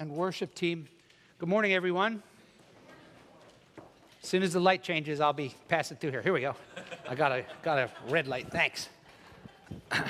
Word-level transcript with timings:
and 0.00 0.10
worship 0.16 0.54
team. 0.54 0.88
Good 1.38 1.50
morning, 1.50 1.74
everyone. 1.74 2.22
As 4.22 4.28
soon 4.30 4.42
as 4.42 4.54
the 4.54 4.60
light 4.60 4.82
changes, 4.82 5.20
I'll 5.20 5.34
be 5.34 5.54
passing 5.68 5.98
through 5.98 6.12
here. 6.12 6.22
Here 6.22 6.32
we 6.32 6.40
go. 6.40 6.56
I 7.06 7.14
got 7.14 7.32
a, 7.32 7.44
got 7.62 7.78
a 7.78 7.90
red 8.08 8.26
light. 8.26 8.50
Thanks. 8.50 8.88
I 9.92 10.02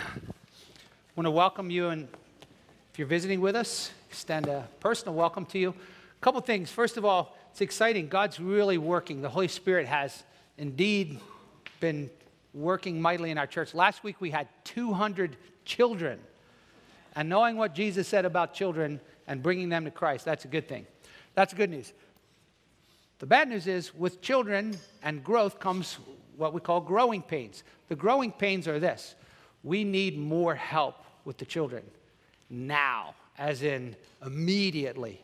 want 1.16 1.26
to 1.26 1.32
welcome 1.32 1.70
you, 1.70 1.88
and 1.88 2.06
if 2.92 3.00
you're 3.00 3.08
visiting 3.08 3.40
with 3.40 3.56
us, 3.56 3.90
extend 4.08 4.46
a 4.46 4.68
personal 4.78 5.12
welcome 5.12 5.44
to 5.46 5.58
you. 5.58 5.70
A 5.70 6.20
couple 6.20 6.40
things. 6.40 6.70
First 6.70 6.96
of 6.96 7.04
all, 7.04 7.36
it's 7.50 7.60
exciting. 7.60 8.06
God's 8.06 8.38
really 8.38 8.78
working. 8.78 9.22
The 9.22 9.28
Holy 9.28 9.48
Spirit 9.48 9.88
has 9.88 10.22
indeed 10.56 11.18
been 11.80 12.10
working 12.54 13.02
mightily 13.02 13.32
in 13.32 13.38
our 13.38 13.46
church. 13.48 13.74
Last 13.74 14.04
week 14.04 14.20
we 14.20 14.30
had 14.30 14.46
200 14.62 15.36
children. 15.64 16.20
And 17.16 17.28
knowing 17.28 17.56
what 17.56 17.74
Jesus 17.74 18.06
said 18.06 18.24
about 18.24 18.54
children 18.54 19.00
and 19.30 19.42
bringing 19.44 19.68
them 19.68 19.84
to 19.84 19.92
Christ, 19.92 20.24
that's 20.24 20.44
a 20.44 20.48
good 20.48 20.68
thing. 20.68 20.84
That's 21.34 21.54
good 21.54 21.70
news. 21.70 21.92
The 23.20 23.26
bad 23.26 23.48
news 23.48 23.68
is 23.68 23.94
with 23.94 24.20
children 24.20 24.76
and 25.04 25.22
growth 25.22 25.60
comes 25.60 25.98
what 26.36 26.52
we 26.52 26.60
call 26.60 26.80
growing 26.80 27.22
pains. 27.22 27.62
The 27.88 27.94
growing 27.94 28.32
pains 28.32 28.66
are 28.66 28.80
this 28.80 29.14
we 29.62 29.84
need 29.84 30.18
more 30.18 30.54
help 30.54 30.96
with 31.24 31.38
the 31.38 31.44
children 31.44 31.84
now, 32.48 33.14
as 33.38 33.62
in 33.62 33.94
immediately. 34.24 35.22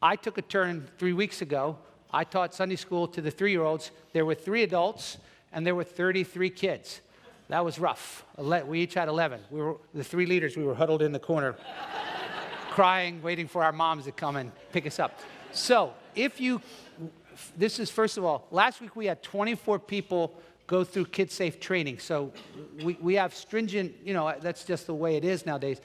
I 0.00 0.16
took 0.16 0.38
a 0.38 0.42
turn 0.42 0.88
three 0.98 1.12
weeks 1.12 1.42
ago. 1.42 1.76
I 2.10 2.24
taught 2.24 2.54
Sunday 2.54 2.76
school 2.76 3.06
to 3.08 3.20
the 3.20 3.30
three 3.30 3.50
year 3.50 3.62
olds. 3.62 3.90
There 4.14 4.24
were 4.24 4.34
three 4.34 4.62
adults 4.62 5.18
and 5.52 5.66
there 5.66 5.74
were 5.74 5.84
33 5.84 6.48
kids. 6.48 7.02
That 7.48 7.62
was 7.62 7.78
rough. 7.78 8.24
We 8.38 8.80
each 8.80 8.94
had 8.94 9.08
11. 9.08 9.40
We 9.50 9.60
were, 9.60 9.76
the 9.92 10.04
three 10.04 10.24
leaders, 10.24 10.56
we 10.56 10.64
were 10.64 10.74
huddled 10.74 11.02
in 11.02 11.12
the 11.12 11.18
corner, 11.18 11.56
crying, 12.74 13.22
waiting 13.22 13.46
for 13.46 13.62
our 13.62 13.70
moms 13.70 14.04
to 14.04 14.10
come 14.10 14.34
and 14.34 14.50
pick 14.72 14.84
us 14.84 14.98
up. 14.98 15.20
So, 15.52 15.92
if 16.16 16.40
you 16.40 16.60
this 17.56 17.78
is 17.78 17.88
first 17.88 18.18
of 18.18 18.24
all, 18.24 18.48
last 18.50 18.80
week 18.80 18.96
we 18.96 19.06
had 19.06 19.22
24 19.22 19.78
people 19.78 20.34
go 20.66 20.82
through 20.82 21.06
Kid 21.06 21.30
Safe 21.30 21.60
training. 21.60 22.00
So 22.00 22.32
we, 22.82 22.96
we 23.00 23.14
have 23.14 23.32
stringent, 23.32 23.94
you 24.04 24.12
know, 24.12 24.34
that's 24.40 24.64
just 24.64 24.88
the 24.88 24.94
way 24.94 25.16
it 25.16 25.24
is 25.24 25.46
nowadays. 25.46 25.80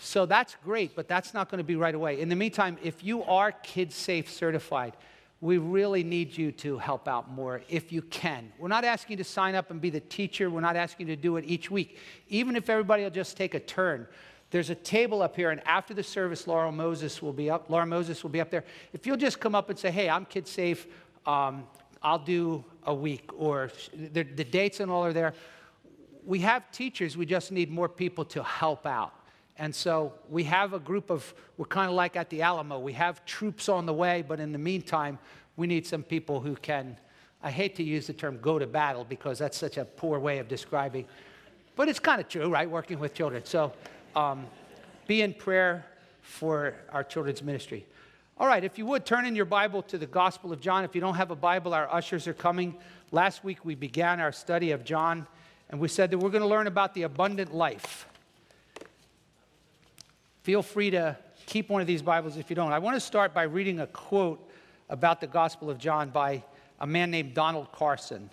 So 0.00 0.24
that's 0.24 0.56
great, 0.62 0.94
but 0.94 1.08
that's 1.08 1.34
not 1.34 1.50
going 1.50 1.58
to 1.58 1.64
be 1.64 1.74
right 1.74 1.94
away. 1.94 2.20
In 2.20 2.28
the 2.28 2.36
meantime, 2.36 2.78
if 2.82 3.02
you 3.02 3.24
are 3.24 3.50
Kid 3.50 3.92
Safe 3.92 4.30
certified, 4.30 4.94
we 5.40 5.58
really 5.58 6.04
need 6.04 6.36
you 6.36 6.52
to 6.52 6.78
help 6.78 7.08
out 7.08 7.30
more 7.30 7.62
if 7.68 7.92
you 7.92 8.02
can. 8.02 8.52
We're 8.58 8.68
not 8.68 8.84
asking 8.84 9.14
you 9.14 9.24
to 9.24 9.28
sign 9.28 9.56
up 9.56 9.70
and 9.70 9.80
be 9.80 9.90
the 9.90 10.00
teacher. 10.00 10.48
We're 10.48 10.60
not 10.60 10.76
asking 10.76 11.08
you 11.08 11.16
to 11.16 11.20
do 11.20 11.38
it 11.38 11.44
each 11.46 11.70
week. 11.70 11.98
Even 12.28 12.54
if 12.54 12.68
everybody 12.68 13.02
will 13.02 13.10
just 13.10 13.36
take 13.36 13.54
a 13.54 13.60
turn, 13.60 14.06
there's 14.50 14.70
a 14.70 14.74
table 14.74 15.22
up 15.22 15.36
here, 15.36 15.50
and 15.50 15.64
after 15.64 15.94
the 15.94 16.02
service, 16.02 16.46
Laura 16.46 16.72
Moses 16.72 17.22
will 17.22 17.32
be 17.32 17.48
up. 17.48 17.70
Laura 17.70 17.86
Moses 17.86 18.22
will 18.22 18.30
be 18.30 18.40
up 18.40 18.50
there. 18.50 18.64
If 18.92 19.06
you'll 19.06 19.16
just 19.16 19.38
come 19.38 19.54
up 19.54 19.70
and 19.70 19.78
say, 19.78 19.90
"Hey, 19.90 20.08
I'm 20.08 20.24
Kid 20.24 20.48
Safe. 20.48 20.86
Um, 21.24 21.66
I'll 22.02 22.18
do 22.18 22.64
a 22.84 22.94
week," 22.94 23.30
or 23.36 23.70
the, 23.94 24.24
the 24.24 24.44
dates 24.44 24.80
and 24.80 24.90
all 24.90 25.04
are 25.04 25.12
there. 25.12 25.34
We 26.24 26.40
have 26.40 26.70
teachers. 26.72 27.16
We 27.16 27.26
just 27.26 27.52
need 27.52 27.70
more 27.70 27.88
people 27.88 28.24
to 28.26 28.42
help 28.42 28.86
out. 28.86 29.14
And 29.56 29.74
so 29.74 30.14
we 30.28 30.42
have 30.44 30.72
a 30.72 30.80
group 30.80 31.10
of. 31.10 31.32
We're 31.56 31.66
kind 31.66 31.88
of 31.88 31.94
like 31.94 32.16
at 32.16 32.28
the 32.28 32.42
Alamo. 32.42 32.80
We 32.80 32.94
have 32.94 33.24
troops 33.24 33.68
on 33.68 33.86
the 33.86 33.94
way, 33.94 34.24
but 34.26 34.40
in 34.40 34.50
the 34.50 34.58
meantime, 34.58 35.18
we 35.56 35.68
need 35.68 35.86
some 35.86 36.02
people 36.02 36.40
who 36.40 36.56
can. 36.56 36.96
I 37.42 37.50
hate 37.50 37.76
to 37.76 37.84
use 37.84 38.08
the 38.08 38.14
term 38.14 38.40
"go 38.40 38.58
to 38.58 38.66
battle" 38.66 39.04
because 39.04 39.38
that's 39.38 39.56
such 39.56 39.76
a 39.76 39.84
poor 39.84 40.18
way 40.18 40.38
of 40.38 40.48
describing, 40.48 41.06
but 41.76 41.88
it's 41.88 42.00
kind 42.00 42.20
of 42.20 42.28
true, 42.28 42.48
right? 42.48 42.68
Working 42.68 42.98
with 42.98 43.14
children. 43.14 43.44
So 43.44 43.72
um, 44.16 44.46
be 45.06 45.22
in 45.22 45.34
prayer 45.34 45.84
for 46.22 46.74
our 46.90 47.04
children's 47.04 47.42
ministry. 47.42 47.86
All 48.38 48.46
right, 48.46 48.64
if 48.64 48.78
you 48.78 48.86
would 48.86 49.04
turn 49.04 49.26
in 49.26 49.36
your 49.36 49.44
Bible 49.44 49.82
to 49.82 49.98
the 49.98 50.06
Gospel 50.06 50.52
of 50.52 50.60
John. 50.60 50.84
If 50.84 50.94
you 50.94 51.00
don't 51.00 51.16
have 51.16 51.30
a 51.30 51.36
Bible, 51.36 51.74
our 51.74 51.92
ushers 51.92 52.26
are 52.26 52.32
coming. 52.32 52.74
Last 53.12 53.44
week 53.44 53.64
we 53.64 53.74
began 53.74 54.20
our 54.20 54.32
study 54.32 54.70
of 54.70 54.84
John, 54.84 55.26
and 55.68 55.78
we 55.78 55.88
said 55.88 56.10
that 56.10 56.18
we're 56.18 56.30
going 56.30 56.42
to 56.42 56.48
learn 56.48 56.66
about 56.66 56.94
the 56.94 57.02
abundant 57.02 57.54
life. 57.54 58.06
Feel 60.42 60.62
free 60.62 60.90
to 60.90 61.16
keep 61.46 61.68
one 61.68 61.82
of 61.82 61.86
these 61.86 62.02
Bibles 62.02 62.36
if 62.36 62.48
you 62.48 62.56
don't. 62.56 62.72
I 62.72 62.78
want 62.78 62.96
to 62.96 63.00
start 63.00 63.34
by 63.34 63.42
reading 63.42 63.80
a 63.80 63.86
quote 63.88 64.48
about 64.88 65.20
the 65.20 65.26
Gospel 65.26 65.68
of 65.68 65.78
John 65.78 66.08
by 66.08 66.42
a 66.80 66.86
man 66.86 67.10
named 67.10 67.34
Donald 67.34 67.70
Carson. 67.72 68.30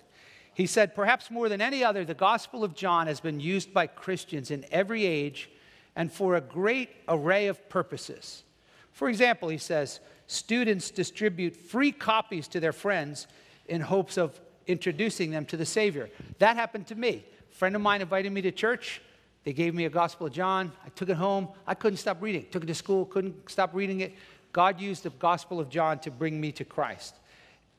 He 0.54 0.66
said, 0.66 0.94
Perhaps 0.94 1.30
more 1.30 1.48
than 1.48 1.60
any 1.60 1.84
other, 1.84 2.04
the 2.04 2.14
Gospel 2.14 2.64
of 2.64 2.74
John 2.74 3.06
has 3.06 3.20
been 3.20 3.40
used 3.40 3.74
by 3.74 3.86
Christians 3.86 4.50
in 4.50 4.64
every 4.70 5.04
age 5.04 5.50
and 5.96 6.12
for 6.12 6.36
a 6.36 6.40
great 6.40 6.90
array 7.08 7.46
of 7.46 7.68
purposes. 7.68 8.44
For 8.92 9.08
example, 9.08 9.48
he 9.48 9.58
says, 9.58 10.00
students 10.26 10.90
distribute 10.90 11.56
free 11.56 11.92
copies 11.92 12.48
to 12.48 12.60
their 12.60 12.72
friends 12.72 13.26
in 13.66 13.80
hopes 13.80 14.16
of 14.16 14.38
introducing 14.66 15.30
them 15.30 15.44
to 15.46 15.56
the 15.56 15.66
Savior. 15.66 16.10
That 16.38 16.56
happened 16.56 16.86
to 16.88 16.94
me. 16.94 17.24
A 17.50 17.54
friend 17.54 17.74
of 17.74 17.82
mine 17.82 18.00
invited 18.00 18.32
me 18.32 18.42
to 18.42 18.52
church. 18.52 19.00
They 19.44 19.52
gave 19.52 19.74
me 19.74 19.86
a 19.86 19.90
Gospel 19.90 20.26
of 20.26 20.32
John. 20.32 20.72
I 20.84 20.90
took 20.90 21.08
it 21.08 21.16
home. 21.16 21.48
I 21.66 21.74
couldn't 21.74 21.98
stop 21.98 22.20
reading. 22.20 22.46
Took 22.50 22.64
it 22.64 22.66
to 22.66 22.74
school, 22.74 23.06
couldn't 23.06 23.50
stop 23.50 23.74
reading 23.74 24.00
it. 24.00 24.14
God 24.52 24.80
used 24.80 25.04
the 25.04 25.10
Gospel 25.10 25.60
of 25.60 25.68
John 25.68 25.98
to 26.00 26.10
bring 26.10 26.40
me 26.40 26.52
to 26.52 26.64
Christ. 26.64 27.14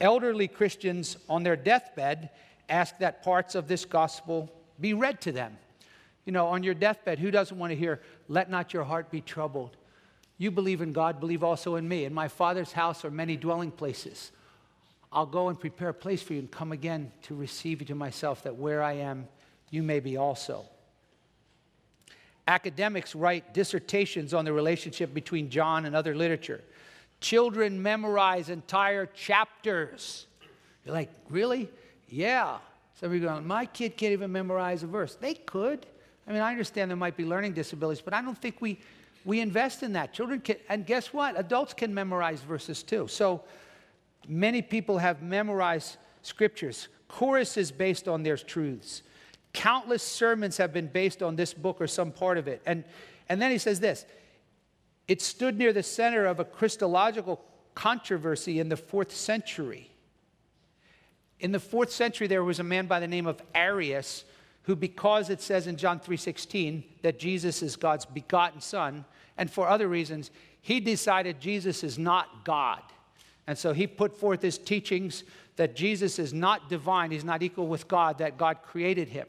Elderly 0.02 0.48
Christians 0.48 1.18
on 1.28 1.44
their 1.44 1.56
deathbed 1.56 2.30
ask 2.70 2.98
that 3.00 3.24
parts 3.24 3.56
of 3.56 3.68
this 3.68 3.84
gospel 3.86 4.50
be 4.80 4.94
read 4.94 5.20
to 5.22 5.32
them 5.32 5.58
you 6.26 6.32
know, 6.32 6.48
on 6.48 6.64
your 6.64 6.74
deathbed, 6.74 7.20
who 7.20 7.32
doesn't 7.32 7.58
want 7.58 7.72
to 7.72 7.76
hear, 7.76 8.02
let 8.28 8.50
not 8.50 8.74
your 8.74 8.84
heart 8.84 9.10
be 9.10 9.22
troubled? 9.22 9.78
You 10.38 10.52
believe 10.52 10.82
in 10.82 10.94
God, 10.94 11.20
believe 11.20 11.44
also 11.44 11.76
in 11.76 11.88
me. 11.88 12.06
In 12.06 12.14
my 12.14 12.28
Father's 12.28 12.72
house 12.72 13.04
are 13.04 13.12
many 13.12 13.36
dwelling 13.36 13.72
places. 13.72 14.32
I'll 15.12 15.26
go 15.26 15.50
and 15.50 15.60
prepare 15.60 15.90
a 15.90 15.94
place 15.94 16.22
for 16.22 16.34
you 16.34 16.40
and 16.40 16.52
come 16.52 16.72
again 16.72 17.12
to 17.24 17.36
receive 17.36 17.82
you 17.82 17.88
to 17.88 17.96
myself, 17.96 18.44
that 18.44 18.56
where 18.56 18.84
I 18.84 18.94
am, 18.94 19.28
you 19.70 19.84
may 19.84 20.00
be 20.00 20.18
also. 20.18 20.66
Academics 22.48 23.16
write 23.16 23.54
dissertations 23.54 24.34
on 24.34 24.46
the 24.46 24.54
relationship 24.54 25.14
between 25.14 25.50
John 25.50 25.86
and 25.86 25.96
other 25.96 26.16
literature. 26.16 26.62
Children 27.22 27.82
memorize 27.82 28.50
entire 28.50 29.06
chapters. 29.08 30.26
You're 30.86 30.96
like, 30.96 31.10
really? 31.30 31.70
Yeah. 32.08 32.58
Some 32.96 33.10
of 33.10 33.16
you 33.16 33.22
going, 33.22 33.46
my 33.46 33.66
kid 33.66 33.98
can't 33.98 34.14
even 34.14 34.32
memorize 34.32 34.84
a 34.84 34.88
verse. 34.88 35.16
They 35.16 35.34
could. 35.34 35.86
I 36.30 36.32
mean, 36.32 36.42
I 36.44 36.52
understand 36.52 36.92
there 36.92 36.96
might 36.96 37.18
be 37.18 37.26
learning 37.26 37.54
disabilities, 37.54 38.04
but 38.04 38.14
I 38.14 38.22
don't 38.22 38.38
think 38.38 38.62
we, 38.62 38.80
we 39.26 39.40
invest 39.40 39.82
in 39.82 39.94
that. 39.94 40.14
Children 40.14 40.42
can, 40.42 40.58
and 40.70 40.86
guess 40.86 41.12
what? 41.12 41.38
Adults 41.38 41.74
can 41.74 41.92
memorize 41.92 42.42
verses 42.42 42.84
too. 42.84 43.08
So 43.08 43.44
many 44.28 44.62
people 44.62 45.00
have 45.00 45.24
memorized 45.24 45.98
scriptures. 46.22 46.88
choruses 47.08 47.72
based 47.72 48.08
on 48.08 48.22
their 48.22 48.38
truths. 48.38 49.02
Countless 49.54 50.04
sermons 50.04 50.58
have 50.58 50.72
been 50.72 50.86
based 50.86 51.24
on 51.24 51.36
this 51.36 51.52
book 51.52 51.82
or 51.82 51.88
some 51.88 52.12
part 52.12 52.38
of 52.38 52.48
it. 52.48 52.62
And, 52.68 52.84
and 53.28 53.42
then 53.42 53.50
he 53.50 53.58
says 53.58 53.80
this 53.80 54.06
it 55.08 55.24
stood 55.24 55.58
near 55.58 55.74
the 55.74 55.82
center 55.82 56.28
of 56.28 56.40
a 56.40 56.46
Christological 56.46 57.44
controversy 57.74 58.60
in 58.60 58.70
the 58.70 58.78
fourth 58.78 59.12
century. 59.12 59.90
In 61.40 61.52
the 61.52 61.60
fourth 61.60 61.92
century, 61.92 62.28
there 62.28 62.44
was 62.44 62.60
a 62.60 62.64
man 62.64 62.86
by 62.86 63.00
the 63.00 63.08
name 63.08 63.26
of 63.26 63.42
Arius 63.56 64.26
who 64.64 64.76
because 64.76 65.30
it 65.30 65.42
says 65.42 65.68
in 65.68 65.78
John 65.78 66.00
3:16 66.00 66.84
that 67.02 67.20
Jesus 67.20 67.62
is 67.62 67.76
God's 67.76 68.06
begotten 68.06 68.62
son 68.62 69.06
and 69.38 69.50
for 69.50 69.68
other 69.68 69.88
reasons 69.88 70.32
he 70.62 70.80
decided 70.80 71.40
Jesus 71.40 71.84
is 71.84 71.98
not 71.98 72.44
God. 72.44 72.82
And 73.48 73.58
so 73.58 73.74
he 73.74 73.88
put 73.88 74.16
forth 74.16 74.42
his 74.42 74.58
teachings 74.58 75.24
that 75.56 75.76
Jesus 75.76 76.20
is 76.20 76.34
not 76.34 76.70
divine, 76.70 77.12
he's 77.12 77.24
not 77.24 77.42
equal 77.42 77.68
with 77.68 77.88
God, 77.88 78.20
that 78.20 78.38
God 78.38 78.62
created 78.62 79.10
him. 79.10 79.28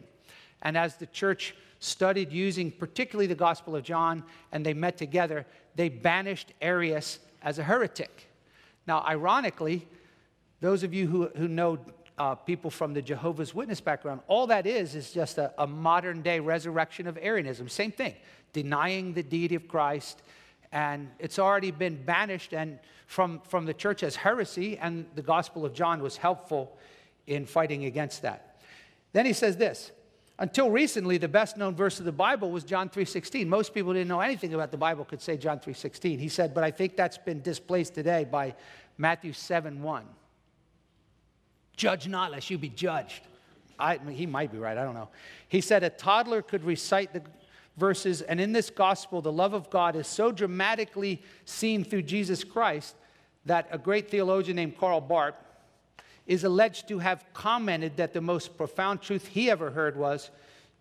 And 0.63 0.77
as 0.77 0.97
the 0.97 1.07
church 1.07 1.55
studied 1.79 2.31
using 2.31 2.71
particularly 2.71 3.27
the 3.27 3.35
Gospel 3.35 3.75
of 3.75 3.83
John 3.83 4.23
and 4.53 4.65
they 4.65 4.75
met 4.75 4.99
together, 4.99 5.47
they 5.75 5.89
banished 5.89 6.53
Arius 6.61 7.19
as 7.43 7.59
a 7.59 7.63
heretic. 7.63 8.29
Now, 8.87 9.03
ironically, 9.07 9.89
those 10.61 10.83
of 10.83 10.93
you 10.93 11.07
who, 11.07 11.29
who 11.37 11.49
know 11.49 11.79
uh, 12.21 12.35
people 12.35 12.71
from 12.71 12.93
the 12.93 13.01
Jehovah's 13.01 13.55
Witness 13.55 13.81
background. 13.81 14.21
All 14.29 14.47
that 14.49 14.67
is 14.67 14.95
is 14.95 15.11
just 15.11 15.39
a, 15.39 15.55
a 15.57 15.67
modern 15.67 16.21
day 16.21 16.39
resurrection 16.39 17.07
of 17.07 17.19
Arianism. 17.19 17.67
Same 17.71 17.91
thing, 17.91 18.15
denying 18.53 19.15
the 19.15 19.23
deity 19.23 19.55
of 19.55 19.67
Christ. 19.67 20.21
And 20.71 21.09
it's 21.19 21.39
already 21.39 21.71
been 21.71 21.97
banished 22.05 22.53
and 22.53 22.79
from, 23.07 23.41
from 23.49 23.65
the 23.65 23.73
church 23.73 24.03
as 24.03 24.17
heresy, 24.17 24.77
and 24.77 25.07
the 25.15 25.23
Gospel 25.23 25.65
of 25.65 25.73
John 25.73 26.03
was 26.03 26.19
helpful 26.19 26.77
in 27.27 27.47
fighting 27.47 27.87
against 27.87 28.21
that. 28.21 28.61
Then 29.15 29.25
he 29.25 29.33
says 29.33 29.57
this 29.57 29.91
until 30.39 30.71
recently 30.71 31.17
the 31.17 31.29
best 31.29 31.57
known 31.57 31.75
verse 31.75 31.99
of 31.99 32.07
the 32.07 32.13
bible 32.13 32.51
was 32.51 32.65
john 32.65 32.89
3.16 32.89 33.47
most 33.47 33.75
people 33.75 33.93
didn't 33.93 34.09
know 34.09 34.21
anything 34.21 34.55
about 34.55 34.71
the 34.71 34.77
bible 34.79 35.05
could 35.05 35.21
say 35.21 35.37
john 35.37 35.59
3.16 35.59 36.19
he 36.19 36.31
said 36.31 36.55
but 36.55 36.65
i 36.65 36.71
think 36.71 36.97
that's 36.97 37.19
been 37.19 37.43
displaced 37.43 37.95
today 37.95 38.25
by 38.25 38.55
matthew 38.97 39.33
7.1 39.33 40.03
Judge 41.81 42.07
not, 42.07 42.31
lest 42.31 42.51
you 42.51 42.59
be 42.59 42.69
judged. 42.69 43.23
I, 43.79 43.99
he 44.11 44.27
might 44.27 44.53
be 44.53 44.59
right, 44.59 44.77
I 44.77 44.85
don't 44.85 44.93
know. 44.93 45.09
He 45.49 45.63
said 45.63 45.83
a 45.83 45.89
toddler 45.89 46.43
could 46.43 46.63
recite 46.63 47.15
the 47.15 47.23
verses. 47.79 48.21
And 48.21 48.39
in 48.39 48.53
this 48.53 48.69
gospel, 48.69 49.23
the 49.23 49.33
love 49.33 49.55
of 49.55 49.71
God 49.71 49.97
is 49.97 50.07
so 50.07 50.31
dramatically 50.31 51.23
seen 51.47 51.83
through 51.83 52.03
Jesus 52.03 52.45
Christ 52.45 52.97
that 53.47 53.67
a 53.71 53.79
great 53.79 54.11
theologian 54.11 54.57
named 54.57 54.77
Karl 54.77 55.01
Barth 55.01 55.37
is 56.27 56.45
alleged 56.45 56.87
to 56.89 56.99
have 56.99 57.25
commented 57.33 57.97
that 57.97 58.13
the 58.13 58.21
most 58.21 58.59
profound 58.59 59.01
truth 59.01 59.29
he 59.29 59.51
ever 59.51 59.71
heard 59.71 59.97
was 59.97 60.31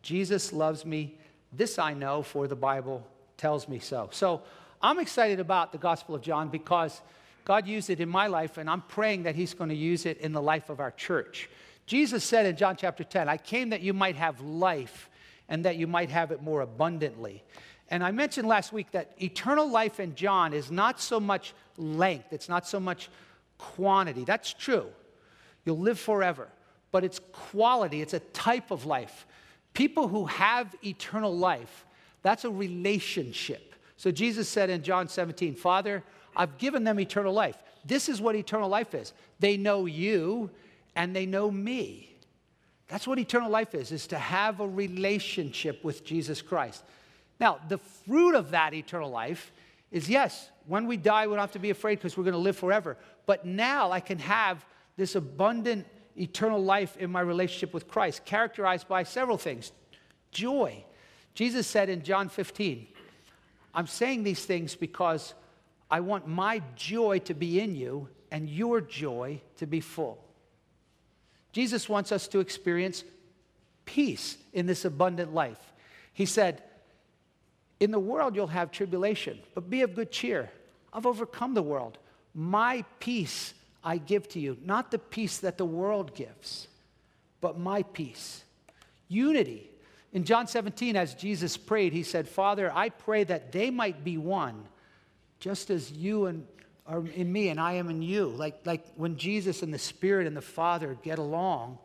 Jesus 0.01 0.51
loves 0.51 0.85
me. 0.85 1.15
This 1.53 1.79
I 1.79 1.93
know, 1.93 2.23
for 2.23 2.45
the 2.45 2.57
Bible 2.57 3.07
tells 3.37 3.69
me 3.69 3.79
so. 3.79 4.09
So 4.11 4.41
I'm 4.81 4.99
excited 4.99 5.39
about 5.39 5.71
the 5.71 5.77
Gospel 5.77 6.13
of 6.13 6.21
John 6.21 6.49
because 6.49 6.99
God 7.49 7.67
used 7.67 7.89
it 7.89 7.99
in 7.99 8.09
my 8.09 8.27
life, 8.27 8.59
and 8.59 8.69
I'm 8.69 8.81
praying 8.81 9.23
that 9.23 9.33
He's 9.33 9.55
going 9.55 9.71
to 9.71 9.75
use 9.75 10.05
it 10.05 10.19
in 10.19 10.33
the 10.33 10.41
life 10.41 10.69
of 10.69 10.79
our 10.79 10.91
church. 10.91 11.49
Jesus 11.87 12.23
said 12.23 12.45
in 12.45 12.55
John 12.55 12.75
chapter 12.75 13.03
10, 13.03 13.27
I 13.27 13.37
came 13.37 13.71
that 13.71 13.81
you 13.81 13.91
might 13.91 14.15
have 14.17 14.39
life 14.39 15.09
and 15.47 15.65
that 15.65 15.75
you 15.75 15.87
might 15.87 16.11
have 16.11 16.29
it 16.29 16.43
more 16.43 16.61
abundantly. 16.61 17.43
And 17.89 18.03
I 18.03 18.11
mentioned 18.11 18.47
last 18.47 18.71
week 18.71 18.91
that 18.91 19.15
eternal 19.19 19.67
life 19.67 19.99
in 19.99 20.13
John 20.13 20.53
is 20.53 20.69
not 20.69 21.01
so 21.01 21.19
much 21.19 21.55
length, 21.75 22.33
it's 22.33 22.49
not 22.49 22.67
so 22.67 22.79
much 22.79 23.09
quantity. 23.57 24.25
That's 24.25 24.53
true. 24.53 24.85
You'll 25.65 25.79
live 25.79 25.99
forever. 25.99 26.49
But 26.91 27.03
it's 27.03 27.19
quality, 27.31 28.03
it's 28.03 28.13
a 28.13 28.19
type 28.19 28.69
of 28.69 28.85
life. 28.85 29.25
People 29.73 30.07
who 30.07 30.27
have 30.27 30.75
eternal 30.85 31.35
life, 31.35 31.87
that's 32.21 32.45
a 32.45 32.51
relationship. 32.51 33.73
So 33.97 34.11
Jesus 34.11 34.47
said 34.47 34.69
in 34.69 34.83
John 34.83 35.07
17, 35.07 35.55
Father, 35.55 36.03
I've 36.39 36.57
given 36.57 36.85
them 36.85 37.01
eternal 37.01 37.33
life. 37.33 37.57
This 37.83 38.07
is 38.07 38.21
what 38.21 38.33
eternal 38.33 38.69
life 38.69 38.95
is. 38.95 39.11
They 39.39 39.57
know 39.57 39.85
you 39.85 40.49
and 40.95 41.13
they 41.13 41.25
know 41.25 41.51
me. 41.51 42.15
That's 42.87 43.05
what 43.05 43.19
eternal 43.19 43.51
life 43.51 43.75
is, 43.75 43.91
is 43.91 44.07
to 44.07 44.17
have 44.17 44.61
a 44.61 44.67
relationship 44.67 45.83
with 45.83 46.05
Jesus 46.05 46.41
Christ. 46.41 46.83
Now, 47.41 47.59
the 47.67 47.77
fruit 47.77 48.35
of 48.35 48.51
that 48.51 48.73
eternal 48.73 49.09
life 49.09 49.51
is 49.91 50.09
yes, 50.09 50.49
when 50.65 50.87
we 50.87 50.95
die, 50.95 51.27
we 51.27 51.33
don't 51.33 51.41
have 51.41 51.51
to 51.51 51.59
be 51.59 51.71
afraid 51.71 51.97
because 51.97 52.17
we're 52.17 52.23
going 52.23 52.31
to 52.31 52.39
live 52.39 52.57
forever. 52.57 52.95
But 53.25 53.45
now 53.45 53.91
I 53.91 53.99
can 53.99 54.19
have 54.19 54.65
this 54.95 55.15
abundant 55.15 55.85
eternal 56.17 56.63
life 56.63 56.95
in 56.97 57.11
my 57.11 57.21
relationship 57.21 57.73
with 57.73 57.89
Christ, 57.89 58.23
characterized 58.23 58.87
by 58.87 59.03
several 59.03 59.37
things 59.37 59.73
joy. 60.31 60.85
Jesus 61.33 61.67
said 61.67 61.89
in 61.89 62.01
John 62.01 62.29
15, 62.29 62.87
I'm 63.73 63.87
saying 63.87 64.23
these 64.23 64.45
things 64.45 64.75
because 64.75 65.33
I 65.89 66.01
want 66.01 66.27
my 66.27 66.61
joy 66.75 67.19
to 67.19 67.33
be 67.33 67.59
in 67.59 67.75
you 67.75 68.09
and 68.31 68.49
your 68.49 68.81
joy 68.81 69.41
to 69.57 69.65
be 69.65 69.79
full. 69.79 70.23
Jesus 71.51 71.89
wants 71.89 72.11
us 72.11 72.27
to 72.27 72.39
experience 72.39 73.03
peace 73.85 74.37
in 74.53 74.67
this 74.67 74.85
abundant 74.85 75.33
life. 75.33 75.73
He 76.13 76.25
said, 76.25 76.61
In 77.79 77.91
the 77.91 77.99
world 77.99 78.35
you'll 78.35 78.47
have 78.47 78.71
tribulation, 78.71 79.39
but 79.55 79.69
be 79.69 79.81
of 79.81 79.95
good 79.95 80.11
cheer. 80.11 80.51
I've 80.93 81.05
overcome 81.05 81.53
the 81.53 81.63
world. 81.63 81.97
My 82.35 82.83
peace 82.99 83.53
I 83.83 83.97
give 83.97 84.27
to 84.29 84.39
you, 84.39 84.57
not 84.63 84.91
the 84.91 84.99
peace 84.99 85.39
that 85.39 85.57
the 85.57 85.65
world 85.65 86.13
gives, 86.13 86.67
but 87.41 87.57
my 87.57 87.83
peace. 87.83 88.43
Unity. 89.07 89.69
In 90.11 90.23
John 90.23 90.47
17, 90.47 90.95
as 90.95 91.13
Jesus 91.13 91.55
prayed, 91.55 91.93
he 91.93 92.03
said, 92.03 92.27
Father, 92.27 92.71
I 92.73 92.89
pray 92.89 93.23
that 93.23 93.51
they 93.51 93.69
might 93.69 94.03
be 94.03 94.17
one, 94.17 94.65
just 95.39 95.69
as 95.69 95.91
you 95.91 96.25
and 96.25 96.45
are 96.85 97.05
in 97.15 97.31
me 97.31 97.49
and 97.49 97.59
I 97.59 97.73
am 97.73 97.89
in 97.89 98.01
you. 98.01 98.27
Like, 98.27 98.65
like 98.65 98.83
when 98.95 99.17
Jesus 99.17 99.61
and 99.61 99.73
the 99.73 99.79
Spirit 99.79 100.27
and 100.27 100.35
the 100.35 100.41
Father 100.41 100.97
get 101.03 101.19
along, 101.19 101.77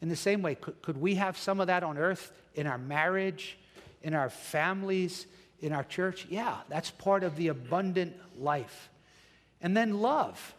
in 0.00 0.08
the 0.08 0.16
same 0.16 0.42
way, 0.42 0.56
could, 0.56 0.80
could 0.82 1.00
we 1.00 1.14
have 1.14 1.38
some 1.38 1.60
of 1.60 1.68
that 1.68 1.82
on 1.82 1.96
earth 1.96 2.32
in 2.54 2.66
our 2.66 2.78
marriage, 2.78 3.58
in 4.02 4.14
our 4.14 4.28
families, 4.28 5.26
in 5.60 5.72
our 5.72 5.84
church? 5.84 6.26
Yeah, 6.28 6.56
that's 6.68 6.90
part 6.90 7.24
of 7.24 7.36
the 7.36 7.48
abundant 7.48 8.16
life. 8.38 8.90
And 9.60 9.76
then 9.76 10.00
love. 10.00 10.54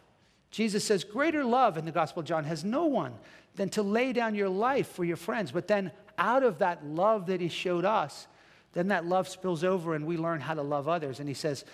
Jesus 0.50 0.84
says, 0.84 1.04
Greater 1.04 1.44
love 1.44 1.78
in 1.78 1.84
the 1.84 1.92
Gospel 1.92 2.20
of 2.20 2.26
John 2.26 2.44
has 2.44 2.64
no 2.64 2.86
one 2.86 3.14
than 3.54 3.68
to 3.70 3.82
lay 3.82 4.12
down 4.12 4.34
your 4.34 4.48
life 4.48 4.88
for 4.88 5.04
your 5.04 5.16
friends. 5.16 5.52
But 5.52 5.68
then, 5.68 5.90
out 6.18 6.42
of 6.42 6.58
that 6.58 6.84
love 6.84 7.26
that 7.26 7.40
he 7.40 7.48
showed 7.48 7.84
us, 7.84 8.26
then 8.72 8.88
that 8.88 9.06
love 9.06 9.26
spills 9.26 9.64
over 9.64 9.94
and 9.94 10.06
we 10.06 10.16
learn 10.16 10.40
how 10.40 10.54
to 10.54 10.62
love 10.62 10.86
others. 10.86 11.18
And 11.18 11.28
he 11.28 11.34
says, 11.34 11.64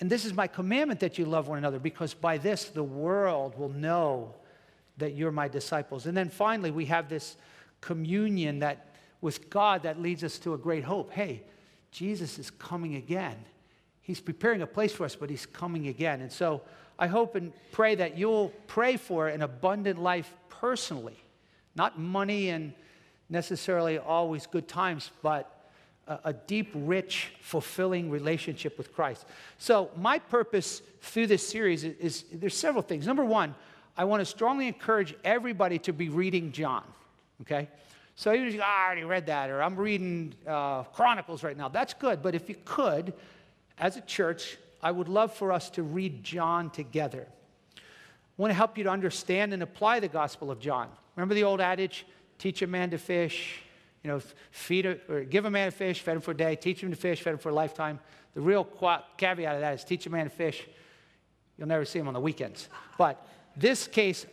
And 0.00 0.08
this 0.10 0.24
is 0.24 0.32
my 0.32 0.46
commandment 0.46 1.00
that 1.00 1.18
you 1.18 1.26
love 1.26 1.48
one 1.48 1.58
another, 1.58 1.78
because 1.78 2.14
by 2.14 2.38
this 2.38 2.64
the 2.64 2.82
world 2.82 3.58
will 3.58 3.68
know 3.68 4.34
that 4.96 5.14
you're 5.14 5.32
my 5.32 5.48
disciples. 5.48 6.06
And 6.06 6.16
then 6.16 6.30
finally, 6.30 6.70
we 6.70 6.86
have 6.86 7.08
this 7.08 7.36
communion 7.80 8.60
that 8.60 8.94
with 9.20 9.50
God 9.50 9.82
that 9.82 10.00
leads 10.00 10.24
us 10.24 10.38
to 10.40 10.54
a 10.54 10.58
great 10.58 10.84
hope. 10.84 11.10
Hey, 11.10 11.42
Jesus 11.90 12.38
is 12.38 12.50
coming 12.50 12.94
again. 12.94 13.36
He's 14.00 14.20
preparing 14.20 14.62
a 14.62 14.66
place 14.66 14.92
for 14.92 15.04
us, 15.04 15.16
but 15.16 15.30
he's 15.30 15.46
coming 15.46 15.88
again. 15.88 16.20
And 16.20 16.32
so, 16.32 16.62
I 16.98 17.08
hope 17.08 17.34
and 17.34 17.52
pray 17.72 17.96
that 17.96 18.16
you'll 18.16 18.50
pray 18.68 18.96
for 18.96 19.28
an 19.28 19.42
abundant 19.42 20.00
life 20.00 20.32
personally, 20.48 21.16
not 21.74 21.98
money 21.98 22.50
and 22.50 22.72
necessarily 23.28 23.98
always 23.98 24.46
good 24.46 24.68
times, 24.68 25.10
but 25.22 25.53
a, 26.06 26.32
deep, 26.32 26.70
rich, 26.74 27.32
fulfilling 27.40 28.10
relationship 28.10 28.76
with 28.76 28.92
Christ. 28.94 29.26
So, 29.58 29.90
my 29.96 30.18
purpose 30.18 30.82
through 31.00 31.28
this 31.28 31.46
series 31.46 31.84
is, 31.84 31.96
is 31.98 32.24
there's 32.32 32.56
several 32.56 32.82
things. 32.82 33.06
Number 33.06 33.24
one, 33.24 33.54
I 33.96 34.04
want 34.04 34.20
to 34.20 34.26
strongly 34.26 34.68
encourage 34.68 35.14
everybody 35.24 35.78
to 35.80 35.92
be 35.92 36.08
reading 36.08 36.52
John, 36.52 36.84
okay? 37.42 37.68
So, 38.16 38.32
you 38.32 38.50
just, 38.50 38.62
oh, 38.62 38.66
I 38.66 38.86
already 38.86 39.04
read 39.04 39.26
that, 39.26 39.50
or 39.50 39.62
I'm 39.62 39.76
reading 39.76 40.34
uh, 40.46 40.82
Chronicles 40.84 41.42
right 41.42 41.56
now. 41.56 41.68
That's 41.68 41.94
good, 41.94 42.22
but 42.22 42.34
if 42.34 42.48
you 42.48 42.56
could, 42.64 43.14
as 43.78 43.96
a 43.96 44.02
church, 44.02 44.58
I 44.82 44.90
would 44.90 45.08
love 45.08 45.32
for 45.32 45.52
us 45.52 45.70
to 45.70 45.82
read 45.82 46.22
John 46.22 46.70
together. 46.70 47.26
I 47.76 47.80
want 48.36 48.50
to 48.50 48.54
help 48.54 48.76
you 48.76 48.84
to 48.84 48.90
understand 48.90 49.54
and 49.54 49.62
apply 49.62 50.00
the 50.00 50.08
Gospel 50.08 50.50
of 50.50 50.60
John. 50.60 50.88
Remember 51.16 51.34
the 51.34 51.44
old 51.44 51.60
adage, 51.60 52.04
teach 52.38 52.60
a 52.62 52.66
man 52.66 52.90
to 52.90 52.98
fish, 52.98 53.63
you 54.04 54.10
know, 54.10 54.20
feed 54.50 54.84
a, 54.84 54.98
or 55.08 55.24
give 55.24 55.46
a 55.46 55.50
man 55.50 55.68
a 55.68 55.70
fish, 55.70 56.00
fed 56.00 56.16
him 56.16 56.20
for 56.20 56.32
a 56.32 56.36
day, 56.36 56.54
teach 56.54 56.82
him 56.82 56.90
to 56.90 56.96
fish, 56.96 57.22
fed 57.22 57.32
him 57.32 57.38
for 57.38 57.48
a 57.48 57.54
lifetime. 57.54 57.98
The 58.34 58.40
real 58.40 58.64
caveat 59.16 59.54
of 59.54 59.60
that 59.62 59.74
is 59.74 59.84
teach 59.84 60.06
a 60.06 60.10
man 60.10 60.24
to 60.24 60.30
fish, 60.30 60.66
you'll 61.56 61.68
never 61.68 61.86
see 61.86 61.98
him 61.98 62.06
on 62.06 62.14
the 62.14 62.20
weekends. 62.20 62.68
But 62.98 63.26
this 63.56 63.88
case, 63.88 64.26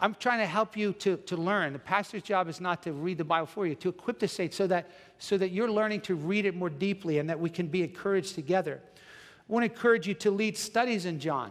I'm 0.00 0.14
trying 0.14 0.38
to 0.38 0.46
help 0.46 0.76
you 0.76 0.92
to, 0.94 1.16
to 1.16 1.36
learn. 1.36 1.72
The 1.72 1.80
pastor's 1.80 2.22
job 2.22 2.48
is 2.48 2.60
not 2.60 2.84
to 2.84 2.92
read 2.92 3.18
the 3.18 3.24
Bible 3.24 3.46
for 3.46 3.66
you, 3.66 3.74
to 3.76 3.88
equip 3.88 4.20
the 4.20 4.28
saints 4.28 4.56
so 4.56 4.68
that, 4.68 4.88
so 5.18 5.36
that 5.36 5.50
you're 5.50 5.70
learning 5.70 6.02
to 6.02 6.14
read 6.14 6.46
it 6.46 6.54
more 6.54 6.70
deeply 6.70 7.18
and 7.18 7.28
that 7.28 7.40
we 7.40 7.50
can 7.50 7.66
be 7.66 7.82
encouraged 7.82 8.36
together. 8.36 8.80
I 8.86 9.52
want 9.52 9.64
to 9.64 9.72
encourage 9.72 10.06
you 10.06 10.14
to 10.14 10.30
lead 10.30 10.56
studies 10.56 11.06
in 11.06 11.18
John. 11.18 11.50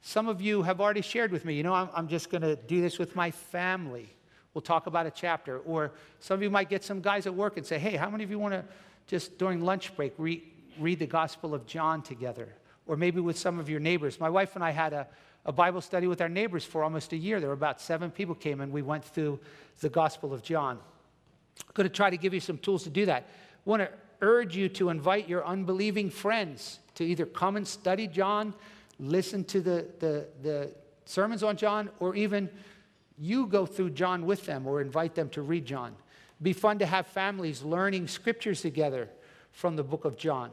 Some 0.00 0.26
of 0.26 0.40
you 0.40 0.62
have 0.62 0.80
already 0.80 1.02
shared 1.02 1.30
with 1.30 1.44
me, 1.44 1.54
you 1.54 1.62
know, 1.62 1.74
I'm, 1.74 1.90
I'm 1.94 2.08
just 2.08 2.30
going 2.30 2.42
to 2.42 2.56
do 2.56 2.80
this 2.80 2.98
with 2.98 3.14
my 3.14 3.30
family. 3.30 4.08
We'll 4.54 4.62
talk 4.62 4.86
about 4.86 5.06
a 5.06 5.10
chapter. 5.10 5.58
Or 5.60 5.92
some 6.20 6.34
of 6.34 6.42
you 6.42 6.50
might 6.50 6.68
get 6.68 6.84
some 6.84 7.00
guys 7.00 7.26
at 7.26 7.34
work 7.34 7.56
and 7.56 7.66
say, 7.66 7.78
hey, 7.78 7.96
how 7.96 8.10
many 8.10 8.24
of 8.24 8.30
you 8.30 8.38
want 8.38 8.54
to 8.54 8.64
just 9.06 9.38
during 9.38 9.62
lunch 9.62 9.94
break 9.96 10.14
read, 10.18 10.42
read 10.78 10.98
the 10.98 11.06
Gospel 11.06 11.54
of 11.54 11.66
John 11.66 12.02
together? 12.02 12.48
Or 12.86 12.96
maybe 12.96 13.20
with 13.20 13.38
some 13.38 13.58
of 13.58 13.68
your 13.68 13.80
neighbors. 13.80 14.18
My 14.18 14.30
wife 14.30 14.54
and 14.54 14.64
I 14.64 14.70
had 14.70 14.92
a, 14.92 15.06
a 15.44 15.52
Bible 15.52 15.80
study 15.80 16.06
with 16.06 16.20
our 16.20 16.28
neighbors 16.28 16.64
for 16.64 16.82
almost 16.82 17.12
a 17.12 17.16
year. 17.16 17.40
There 17.40 17.48
were 17.48 17.54
about 17.54 17.80
seven 17.80 18.10
people 18.10 18.34
came 18.34 18.60
and 18.60 18.72
we 18.72 18.82
went 18.82 19.04
through 19.04 19.38
the 19.80 19.88
Gospel 19.88 20.32
of 20.32 20.42
John. 20.42 20.78
I'm 21.60 21.72
going 21.74 21.88
to 21.88 21.94
try 21.94 22.10
to 22.10 22.16
give 22.16 22.34
you 22.34 22.40
some 22.40 22.58
tools 22.58 22.84
to 22.84 22.90
do 22.90 23.06
that. 23.06 23.22
I 23.22 23.70
want 23.70 23.82
to 23.82 23.90
urge 24.20 24.56
you 24.56 24.68
to 24.70 24.88
invite 24.88 25.28
your 25.28 25.46
unbelieving 25.46 26.10
friends 26.10 26.80
to 26.96 27.04
either 27.04 27.26
come 27.26 27.56
and 27.56 27.66
study 27.66 28.06
John, 28.08 28.54
listen 28.98 29.44
to 29.44 29.60
the, 29.60 29.86
the, 30.00 30.26
the 30.42 30.72
sermons 31.04 31.42
on 31.42 31.56
John, 31.56 31.90
or 32.00 32.16
even 32.16 32.50
you 33.20 33.46
go 33.46 33.66
through 33.66 33.90
John 33.90 34.26
with 34.26 34.46
them 34.46 34.66
or 34.66 34.80
invite 34.80 35.14
them 35.14 35.28
to 35.30 35.42
read 35.42 35.66
John. 35.66 35.94
Be 36.40 36.52
fun 36.52 36.78
to 36.78 36.86
have 36.86 37.06
families 37.06 37.62
learning 37.62 38.08
scriptures 38.08 38.60
together 38.62 39.08
from 39.52 39.76
the 39.76 39.82
book 39.82 40.04
of 40.04 40.16
John. 40.16 40.50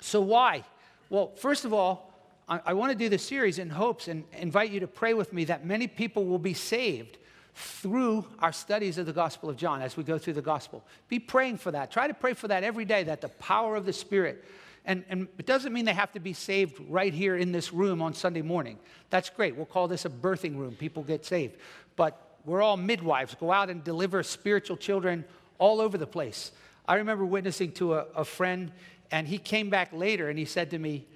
So, 0.00 0.20
why? 0.20 0.64
Well, 1.10 1.32
first 1.36 1.64
of 1.64 1.72
all, 1.72 2.12
I, 2.48 2.60
I 2.66 2.72
want 2.72 2.92
to 2.92 2.98
do 2.98 3.08
this 3.08 3.22
series 3.22 3.58
in 3.58 3.68
hopes 3.68 4.08
and 4.08 4.24
invite 4.38 4.70
you 4.70 4.80
to 4.80 4.86
pray 4.86 5.14
with 5.14 5.32
me 5.32 5.44
that 5.44 5.66
many 5.66 5.86
people 5.86 6.24
will 6.24 6.38
be 6.38 6.54
saved 6.54 7.18
through 7.54 8.24
our 8.38 8.52
studies 8.52 8.98
of 8.98 9.06
the 9.06 9.12
Gospel 9.12 9.48
of 9.48 9.56
John 9.56 9.80
as 9.80 9.96
we 9.96 10.04
go 10.04 10.18
through 10.18 10.34
the 10.34 10.42
Gospel. 10.42 10.84
Be 11.08 11.18
praying 11.18 11.58
for 11.58 11.70
that. 11.70 11.90
Try 11.90 12.06
to 12.06 12.14
pray 12.14 12.34
for 12.34 12.48
that 12.48 12.64
every 12.64 12.84
day, 12.84 13.04
that 13.04 13.20
the 13.20 13.28
power 13.28 13.76
of 13.76 13.86
the 13.86 13.92
Spirit 13.92 14.44
and, 14.86 15.04
and 15.08 15.28
it 15.36 15.46
doesn't 15.46 15.72
mean 15.72 15.84
they 15.84 15.92
have 15.92 16.12
to 16.12 16.20
be 16.20 16.32
saved 16.32 16.80
right 16.88 17.12
here 17.12 17.36
in 17.36 17.52
this 17.52 17.72
room 17.72 18.00
on 18.00 18.14
Sunday 18.14 18.42
morning. 18.42 18.78
That's 19.10 19.28
great. 19.28 19.56
We'll 19.56 19.66
call 19.66 19.88
this 19.88 20.04
a 20.04 20.08
birthing 20.08 20.56
room. 20.56 20.74
People 20.74 21.02
get 21.02 21.24
saved. 21.24 21.56
But 21.96 22.38
we're 22.44 22.62
all 22.62 22.76
midwives. 22.76 23.34
Go 23.34 23.50
out 23.50 23.68
and 23.68 23.82
deliver 23.82 24.22
spiritual 24.22 24.76
children 24.76 25.24
all 25.58 25.80
over 25.80 25.98
the 25.98 26.06
place. 26.06 26.52
I 26.86 26.94
remember 26.96 27.24
witnessing 27.24 27.72
to 27.72 27.94
a, 27.94 28.06
a 28.14 28.24
friend, 28.24 28.70
and 29.10 29.26
he 29.26 29.38
came 29.38 29.70
back 29.70 29.92
later 29.92 30.30
and 30.30 30.38
he 30.38 30.44
said 30.44 30.70
to 30.70 30.78
me, 30.78 31.06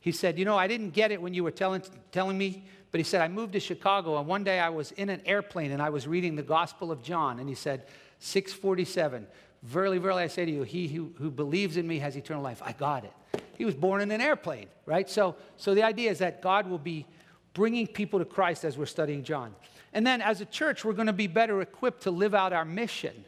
he 0.00 0.12
said, 0.12 0.38
You 0.38 0.46
know, 0.46 0.56
I 0.56 0.66
didn't 0.66 0.90
get 0.90 1.12
it 1.12 1.20
when 1.20 1.34
you 1.34 1.44
were 1.44 1.50
telling, 1.50 1.82
telling 2.12 2.38
me, 2.38 2.64
but 2.90 2.98
he 2.98 3.04
said, 3.04 3.20
I 3.20 3.28
moved 3.28 3.52
to 3.52 3.60
Chicago, 3.60 4.18
and 4.18 4.26
one 4.26 4.44
day 4.44 4.58
I 4.58 4.70
was 4.70 4.92
in 4.92 5.10
an 5.10 5.20
airplane 5.26 5.72
and 5.72 5.82
I 5.82 5.90
was 5.90 6.06
reading 6.06 6.36
the 6.36 6.42
Gospel 6.42 6.90
of 6.90 7.02
John, 7.02 7.38
and 7.38 7.48
he 7.48 7.54
said, 7.54 7.86
647, 8.20 9.26
Verily, 9.62 9.98
verily, 9.98 10.22
I 10.22 10.28
say 10.28 10.44
to 10.44 10.50
you, 10.50 10.62
he 10.62 10.88
who, 10.88 11.12
who 11.18 11.30
believes 11.30 11.76
in 11.76 11.86
me 11.86 11.98
has 11.98 12.16
eternal 12.16 12.42
life. 12.42 12.62
I 12.64 12.72
got 12.72 13.04
it. 13.04 13.12
He 13.56 13.64
was 13.64 13.74
born 13.74 14.00
in 14.00 14.10
an 14.10 14.20
airplane, 14.20 14.66
right? 14.86 15.10
So, 15.10 15.34
so 15.56 15.74
the 15.74 15.82
idea 15.82 16.10
is 16.10 16.20
that 16.20 16.40
God 16.40 16.68
will 16.68 16.78
be 16.78 17.06
bringing 17.54 17.86
people 17.88 18.20
to 18.20 18.24
Christ 18.24 18.64
as 18.64 18.78
we're 18.78 18.86
studying 18.86 19.24
John. 19.24 19.54
And 19.92 20.06
then 20.06 20.22
as 20.22 20.40
a 20.40 20.44
church, 20.44 20.84
we're 20.84 20.92
going 20.92 21.08
to 21.08 21.12
be 21.12 21.26
better 21.26 21.60
equipped 21.60 22.02
to 22.02 22.12
live 22.12 22.34
out 22.34 22.52
our 22.52 22.64
mission. 22.64 23.24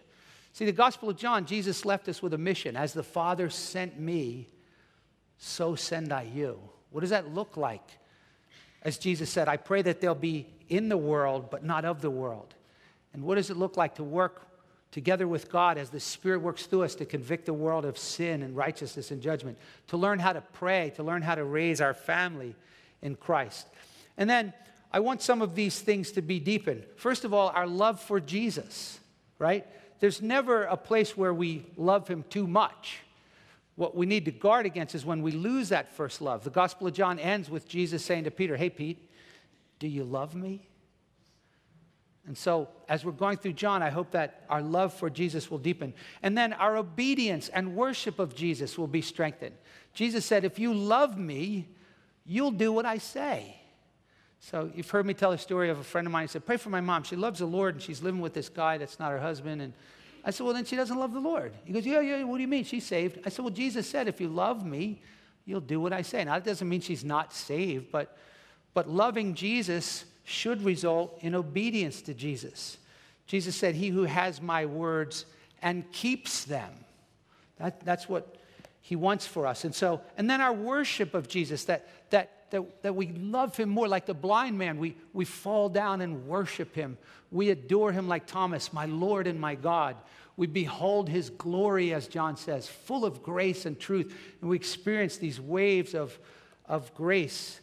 See, 0.53 0.65
the 0.65 0.73
Gospel 0.73 1.11
of 1.11 1.17
John, 1.17 1.47
Jesus 1.47 1.85
left 1.85 2.09
us 2.09 2.23
with 2.23 2.33
a 2.35 2.39
mission. 2.39 2.77
As 2.77 2.93
the 2.93 3.03
Father 3.03 3.51
sent 3.51 3.99
me, 3.99 4.49
so 5.39 5.75
send 5.75 6.13
I 6.13 6.23
you. 6.23 6.61
What 6.91 7.01
does 7.01 7.11
that 7.11 7.35
look 7.35 7.57
like? 7.57 7.83
As 8.83 8.99
Jesus 8.99 9.31
said, 9.31 9.49
I 9.49 9.57
pray 9.57 9.83
that 9.83 10.01
they'll 10.01 10.15
be 10.15 10.47
in 10.69 10.89
the 10.89 10.97
world, 10.97 11.51
but 11.51 11.65
not 11.65 11.85
of 11.85 12.01
the 12.01 12.11
world. 12.11 12.55
And 13.13 13.25
what 13.25 13.35
does 13.35 13.51
it 13.51 13.57
look 13.57 13.77
like 13.77 13.97
to 13.97 14.05
work 14.05 14.47
together 14.91 15.29
with 15.29 15.51
God 15.51 15.79
as 15.79 15.91
the 15.91 16.01
Spirit 16.01 16.41
works 16.41 16.67
through 16.67 16.83
us 16.83 16.95
to 16.97 17.05
convict 17.05 17.47
the 17.47 17.55
world 17.55 17.85
of 17.85 17.97
sin 17.97 18.43
and 18.43 18.57
righteousness 18.57 19.11
and 19.11 19.23
judgment, 19.23 19.57
to 19.89 19.97
learn 19.97 20.19
how 20.19 20.33
to 20.33 20.41
pray, 20.41 20.93
to 20.97 21.03
learn 21.03 21.23
how 21.23 21.35
to 21.35 21.45
raise 21.45 21.81
our 21.81 21.95
family 21.95 22.57
in 23.03 23.15
Christ. 23.15 23.67
And 24.17 24.29
then 24.29 24.53
I 24.93 25.01
want 25.01 25.23
some 25.23 25.43
of 25.43 25.55
these 25.55 25.81
things 25.81 26.13
to 26.13 26.23
be 26.23 26.41
deepened. 26.41 26.85
First 26.97 27.25
of 27.25 27.33
all, 27.33 27.51
our 27.55 27.67
love 27.67 28.01
for 28.01 28.19
Jesus, 28.19 28.99
right? 29.39 29.67
There's 30.01 30.21
never 30.21 30.65
a 30.65 30.77
place 30.77 31.17
where 31.17 31.33
we 31.33 31.67
love 31.77 32.09
him 32.09 32.25
too 32.29 32.47
much. 32.47 32.99
What 33.77 33.97
we 33.97 34.07
need 34.07 34.25
to 34.25 34.33
guard 34.33 34.67
against 34.67 34.95
is 34.95 35.07
when 35.07 35.23
we 35.23 35.31
lose 35.31 35.69
that 35.69 35.93
first 35.93 36.21
love. 36.21 36.43
The 36.43 36.51
Gospel 36.51 36.89
of 36.89 36.93
John 36.95 37.19
ends 37.19 37.49
with 37.49 37.69
Jesus 37.69 38.05
saying 38.05 38.25
to 38.25 38.31
Peter, 38.31 38.57
Hey, 38.57 38.71
Pete, 38.71 39.09
do 39.79 39.87
you 39.87 40.05
love 40.05 40.35
me? 40.35 40.70
And 42.27 42.37
so, 42.37 42.69
as 42.89 43.05
we're 43.05 43.13
going 43.13 43.39
through 43.39 43.55
John, 43.55 43.83
I 43.83 43.91
hope 43.91 44.11
that 44.13 44.45
our 44.49 44.63
love 44.63 44.93
for 44.93 45.09
Jesus 45.09 45.51
will 45.51 45.59
deepen. 45.59 45.95
And 46.23 46.37
then 46.37 46.53
our 46.53 46.77
obedience 46.77 47.49
and 47.49 47.75
worship 47.75 48.19
of 48.19 48.35
Jesus 48.35 48.77
will 48.77 48.87
be 48.87 49.01
strengthened. 49.01 49.55
Jesus 49.95 50.25
said, 50.27 50.45
If 50.45 50.59
you 50.59 50.75
love 50.75 51.19
me, 51.19 51.69
you'll 52.27 52.51
do 52.51 52.73
what 52.73 52.87
I 52.87 52.99
say. 52.99 53.57
So, 54.39 54.71
you've 54.75 54.89
heard 54.89 55.07
me 55.07 55.15
tell 55.15 55.33
a 55.33 55.39
story 55.39 55.71
of 55.71 55.79
a 55.79 55.85
friend 55.85 56.07
of 56.07 56.13
mine. 56.13 56.25
He 56.25 56.29
said, 56.29 56.45
Pray 56.45 56.57
for 56.59 56.71
my 56.71 56.81
mom. 56.81 57.03
She 57.05 57.17
loves 57.17 57.41
the 57.41 57.47
Lord 57.47 57.75
and 57.75 57.83
she's 57.83 58.03
living 58.03 58.21
with 58.21 58.35
this 58.35 58.49
guy 58.49 58.79
that's 58.79 58.99
not 58.99 59.11
her 59.11 59.19
husband. 59.19 59.63
And 59.63 59.73
I 60.23 60.31
said, 60.31 60.45
Well, 60.45 60.55
then 60.55 60.67
she 60.67 60.77
doesn't 60.77 60.99
love 60.99 61.13
the 61.13 61.21
Lord. 61.21 61.55
He 61.65 61.73
goes, 61.73 61.87
Yeah, 61.87 62.01
yeah, 62.01 62.23
what 62.25 62.37
do 62.37 62.43
you 62.43 62.49
mean? 62.49 62.65
She's 62.65 62.87
saved. 62.87 63.19
I 63.25 63.31
said, 63.31 63.45
Well, 63.45 63.55
Jesus 63.55 63.89
said, 63.89 64.09
If 64.09 64.21
you 64.21 64.29
love 64.29 64.65
me, 64.65 65.01
you'll 65.47 65.61
do 65.61 65.81
what 65.81 65.93
I 65.93 66.03
say. 66.03 66.23
Now, 66.25 66.35
that 66.35 66.45
doesn't 66.45 66.69
mean 66.69 66.81
she's 66.83 67.05
not 67.05 67.33
saved, 67.33 67.91
but, 67.91 68.17
but 68.75 68.89
loving 68.89 69.35
Jesus 69.35 70.05
should 70.31 70.63
result 70.63 71.19
in 71.21 71.35
obedience 71.35 72.03
to 72.03 72.15
Jesus. 72.15 72.79
Jesus 73.27 73.57
said, 73.57 73.75
He 73.75 73.89
who 73.89 74.05
has 74.05 74.41
my 74.41 74.65
words 74.67 75.27
and 75.61 75.91
keeps 75.93 76.45
them. 76.45 76.73
That, 77.59 77.85
that's 77.85 78.09
what 78.09 78.37
he 78.81 78.97
wants 78.97 79.27
for 79.27 79.47
us. 79.47 79.65
And 79.65 79.75
so, 79.75 80.01
and 80.17 80.31
then 80.31 80.41
our 80.41 80.53
worship 80.53 81.15
of 81.15 81.29
Jesus, 81.29 81.65
that, 81.65 81.87
that, 82.11 82.51
that, 82.51 82.83
that 82.83 82.95
we 82.95 83.09
love 83.09 83.57
him 83.57 83.69
more 83.69 83.87
like 83.87 84.07
the 84.07 84.15
blind 84.15 84.57
man. 84.57 84.79
We, 84.79 84.97
we 85.13 85.25
fall 85.25 85.69
down 85.69 86.01
and 86.01 86.27
worship 86.27 86.75
him. 86.75 86.97
We 87.31 87.51
adore 87.51 87.93
him 87.93 88.09
like 88.09 88.27
Thomas, 88.27 88.73
my 88.73 88.87
Lord 88.87 89.27
and 89.27 89.41
my 89.41 89.55
God. 89.55 89.97
We 90.37 90.47
behold 90.47 91.09
his 91.09 91.29
glory, 91.31 91.93
as 91.93 92.09
John 92.09 92.37
says, 92.37 92.67
full 92.67 93.05
of 93.05 93.23
grace 93.23 93.67
and 93.67 93.79
truth. 93.79 94.15
And 94.41 94.49
we 94.49 94.57
experience 94.57 95.19
these 95.19 95.41
waves 95.41 95.95
of, 95.95 96.19
of 96.67 96.95
grace 96.95 97.61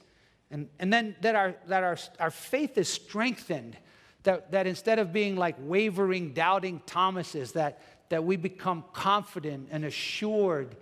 and, 0.51 0.70
and 0.80 0.92
then 0.92 1.16
that, 1.22 1.36
our, 1.36 1.56
that 1.68 1.84
our, 1.84 1.98
our 2.20 2.32
faith 2.32 2.77
is 2.77 2.88
strengthened, 2.88 3.77
that, 4.24 4.51
that 4.51 4.68
instead 4.68 5.00
of 5.00 5.12
being 5.12 5.36
like 5.36 5.56
wavering, 5.60 6.34
doubting 6.34 6.82
Thomases, 6.86 7.54
that, 7.54 7.82
that 8.10 8.24
we 8.24 8.38
become 8.38 8.84
confident 8.94 9.68
and 9.72 9.84
assured 9.84 10.75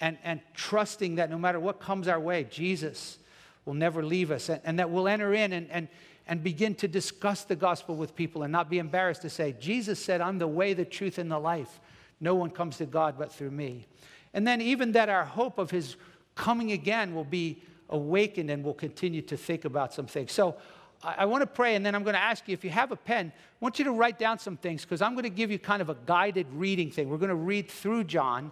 and, 0.00 0.16
and 0.22 0.40
trusting 0.54 1.16
that 1.16 1.30
no 1.30 1.38
matter 1.38 1.58
what 1.58 1.80
comes 1.80 2.06
our 2.06 2.20
way, 2.20 2.44
Jesus 2.44 3.18
will 3.64 3.74
never 3.74 4.04
leave 4.04 4.30
us. 4.30 4.48
And, 4.48 4.60
and 4.64 4.78
that 4.78 4.90
we'll 4.90 5.08
enter 5.08 5.34
in 5.34 5.52
and, 5.52 5.68
and, 5.70 5.88
and 6.28 6.44
begin 6.44 6.74
to 6.76 6.88
discuss 6.88 7.44
the 7.44 7.56
gospel 7.56 7.96
with 7.96 8.14
people 8.14 8.44
and 8.44 8.52
not 8.52 8.70
be 8.70 8.78
embarrassed 8.78 9.22
to 9.22 9.30
say, 9.30 9.56
Jesus 9.58 9.98
said, 9.98 10.20
I'm 10.20 10.38
the 10.38 10.46
way, 10.46 10.74
the 10.74 10.84
truth, 10.84 11.18
and 11.18 11.30
the 11.30 11.38
life. 11.38 11.80
No 12.20 12.36
one 12.36 12.50
comes 12.50 12.76
to 12.78 12.86
God 12.86 13.16
but 13.18 13.32
through 13.32 13.50
me. 13.50 13.86
And 14.32 14.46
then 14.46 14.60
even 14.60 14.92
that 14.92 15.08
our 15.08 15.24
hope 15.24 15.58
of 15.58 15.70
his 15.70 15.96
coming 16.36 16.70
again 16.70 17.14
will 17.14 17.24
be 17.24 17.62
awakened 17.90 18.50
and 18.50 18.64
we'll 18.64 18.74
continue 18.74 19.22
to 19.22 19.36
think 19.36 19.64
about 19.64 19.94
some 19.94 20.06
things. 20.06 20.32
So 20.32 20.56
I, 21.02 21.16
I 21.18 21.24
want 21.26 21.42
to 21.42 21.46
pray, 21.46 21.74
and 21.74 21.84
then 21.84 21.94
I'm 21.94 22.02
going 22.02 22.14
to 22.14 22.22
ask 22.22 22.46
you 22.48 22.52
if 22.52 22.64
you 22.64 22.70
have 22.70 22.92
a 22.92 22.96
pen, 22.96 23.32
I 23.36 23.56
want 23.60 23.78
you 23.78 23.84
to 23.86 23.92
write 23.92 24.18
down 24.18 24.38
some 24.38 24.56
things 24.56 24.84
because 24.84 25.02
I'm 25.02 25.14
going 25.14 25.24
to 25.24 25.30
give 25.30 25.50
you 25.50 25.58
kind 25.58 25.82
of 25.82 25.88
a 25.88 25.96
guided 26.06 26.46
reading 26.52 26.90
thing. 26.90 27.08
We're 27.08 27.18
going 27.18 27.28
to 27.28 27.34
read 27.34 27.68
through 27.68 28.04
John, 28.04 28.50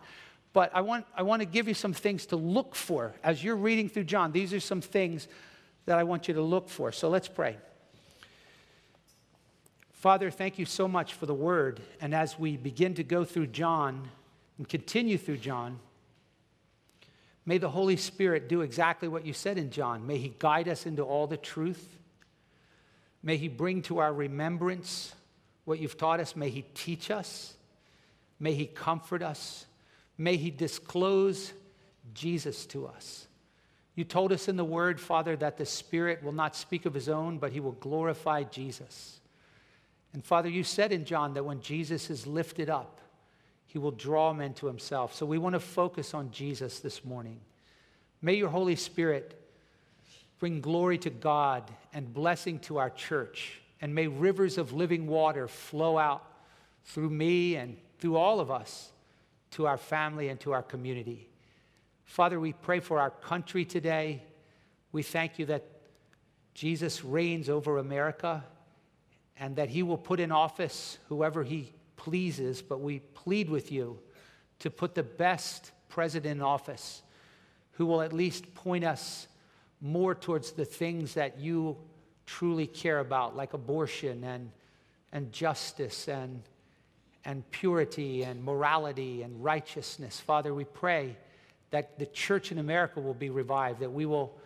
but 0.52 0.70
I 0.74 0.80
want, 0.80 1.06
I 1.16 1.22
want 1.22 1.42
to 1.42 1.46
give 1.46 1.68
you 1.68 1.74
some 1.74 1.92
things 1.92 2.26
to 2.26 2.36
look 2.36 2.74
for 2.74 3.14
as 3.22 3.42
you're 3.42 3.56
reading 3.56 3.88
through 3.88 4.04
John. 4.04 4.32
These 4.32 4.52
are 4.52 4.60
some 4.60 4.80
things 4.80 5.28
that 5.86 5.98
I 5.98 6.04
want 6.04 6.28
you 6.28 6.34
to 6.34 6.42
look 6.42 6.68
for. 6.68 6.92
So 6.92 7.08
let's 7.08 7.28
pray. 7.28 7.56
Father, 9.92 10.30
thank 10.30 10.58
you 10.58 10.66
so 10.66 10.86
much 10.86 11.14
for 11.14 11.26
the 11.26 11.34
word. 11.34 11.80
And 12.00 12.14
as 12.14 12.38
we 12.38 12.56
begin 12.56 12.94
to 12.94 13.04
go 13.04 13.24
through 13.24 13.48
John 13.48 14.08
and 14.58 14.68
continue 14.68 15.18
through 15.18 15.38
John, 15.38 15.80
May 17.46 17.58
the 17.58 17.70
Holy 17.70 17.96
Spirit 17.96 18.48
do 18.48 18.60
exactly 18.62 19.06
what 19.06 19.24
you 19.24 19.32
said 19.32 19.56
in 19.56 19.70
John. 19.70 20.06
May 20.06 20.18
He 20.18 20.34
guide 20.38 20.68
us 20.68 20.84
into 20.84 21.02
all 21.02 21.28
the 21.28 21.36
truth. 21.36 21.96
May 23.22 23.36
He 23.36 23.46
bring 23.46 23.82
to 23.82 23.98
our 23.98 24.12
remembrance 24.12 25.14
what 25.64 25.78
you've 25.78 25.96
taught 25.96 26.18
us. 26.18 26.34
May 26.34 26.50
He 26.50 26.62
teach 26.74 27.10
us. 27.10 27.54
May 28.40 28.54
He 28.54 28.66
comfort 28.66 29.22
us. 29.22 29.66
May 30.18 30.36
He 30.36 30.50
disclose 30.50 31.52
Jesus 32.14 32.66
to 32.66 32.88
us. 32.88 33.28
You 33.94 34.04
told 34.04 34.32
us 34.32 34.48
in 34.48 34.56
the 34.56 34.64
Word, 34.64 35.00
Father, 35.00 35.36
that 35.36 35.56
the 35.56 35.66
Spirit 35.66 36.22
will 36.22 36.32
not 36.32 36.56
speak 36.56 36.84
of 36.84 36.94
His 36.94 37.08
own, 37.08 37.38
but 37.38 37.52
He 37.52 37.60
will 37.60 37.72
glorify 37.72 38.42
Jesus. 38.42 39.20
And 40.12 40.24
Father, 40.24 40.48
you 40.48 40.64
said 40.64 40.92
in 40.92 41.04
John 41.04 41.34
that 41.34 41.44
when 41.44 41.60
Jesus 41.60 42.10
is 42.10 42.26
lifted 42.26 42.68
up, 42.70 43.00
he 43.76 43.78
will 43.78 43.90
draw 43.90 44.33
men 44.33 44.54
to 44.54 44.66
himself. 44.66 45.14
So 45.14 45.26
we 45.26 45.37
want 45.37 45.52
to 45.52 45.61
focus 45.61 46.14
on 46.14 46.30
Jesus 46.30 46.78
this 46.78 47.04
morning. 47.04 47.38
May 48.23 48.33
your 48.33 48.49
Holy 48.49 48.75
Spirit 48.75 49.38
bring 50.38 50.62
glory 50.62 50.97
to 50.97 51.11
God 51.11 51.71
and 51.92 52.11
blessing 52.11 52.59
to 52.61 52.78
our 52.78 52.88
church. 52.88 53.61
And 53.83 53.95
may 53.95 54.06
rivers 54.06 54.56
of 54.56 54.73
living 54.73 55.06
water 55.06 55.47
flow 55.47 55.99
out 55.99 56.25
through 56.87 57.11
me 57.11 57.56
and 57.56 57.76
through 57.99 58.16
all 58.16 58.40
of 58.40 58.50
us 58.50 58.92
to 59.50 59.66
our 59.66 59.76
family 59.76 60.30
and 60.30 60.40
to 60.40 60.52
our 60.54 60.62
community. 60.62 61.28
Father, 62.06 62.40
we 62.40 62.54
pray 62.54 62.80
for 62.80 62.99
our 62.99 63.11
country 63.11 63.66
today. 63.66 64.23
We 64.90 65.02
thank 65.02 65.38
you 65.38 65.45
that 65.45 65.64
Jesus 66.54 67.04
reigns 67.04 67.50
over 67.50 67.76
America 67.76 68.42
and 69.38 69.56
that 69.56 69.68
he 69.68 69.83
will 69.83 69.99
put 69.99 70.18
in 70.18 70.33
office 70.33 70.97
whoever 71.11 71.45
he 71.45 71.75
pleases, 72.06 72.62
but 72.62 72.80
we 72.80 73.00
plead 73.14 73.50
with 73.50 73.72
you 73.72 73.98
to 74.60 74.70
put 74.70 74.94
the 74.94 75.02
best 75.02 75.72
president 75.88 76.36
in 76.36 76.40
office 76.40 77.02
who 77.72 77.84
will 77.84 78.00
at 78.00 78.12
least 78.12 78.54
point 78.54 78.84
us 78.84 79.26
more 79.80 80.14
towards 80.14 80.52
the 80.52 80.64
things 80.64 81.14
that 81.14 81.40
you 81.40 81.76
truly 82.25 82.68
care 82.68 83.00
about, 83.00 83.34
like 83.34 83.54
abortion 83.54 84.22
and, 84.22 84.52
and 85.10 85.32
justice 85.32 86.06
and, 86.06 86.44
and 87.25 87.50
purity 87.50 88.22
and 88.22 88.40
morality 88.44 89.22
and 89.22 89.42
righteousness. 89.42 90.20
Father, 90.20 90.54
we 90.54 90.64
pray 90.64 91.16
that 91.70 91.98
the 91.98 92.06
church 92.06 92.52
in 92.52 92.58
America 92.58 93.00
will 93.00 93.14
be 93.14 93.30
revived, 93.30 93.80
that 93.80 93.92
we 93.92 94.06
will, 94.06 94.38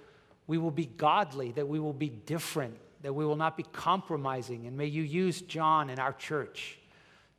we 0.46 0.56
will 0.56 0.70
be 0.70 0.86
godly, 0.86 1.52
that 1.52 1.68
we 1.68 1.78
will 1.78 1.92
be 1.92 2.08
different, 2.08 2.74
that 3.02 3.12
we 3.12 3.26
will 3.26 3.36
not 3.36 3.54
be 3.54 3.64
compromising. 3.64 4.66
And 4.66 4.78
may 4.78 4.86
you 4.86 5.02
use 5.02 5.42
John 5.42 5.90
in 5.90 5.98
our 5.98 6.14
church 6.14 6.78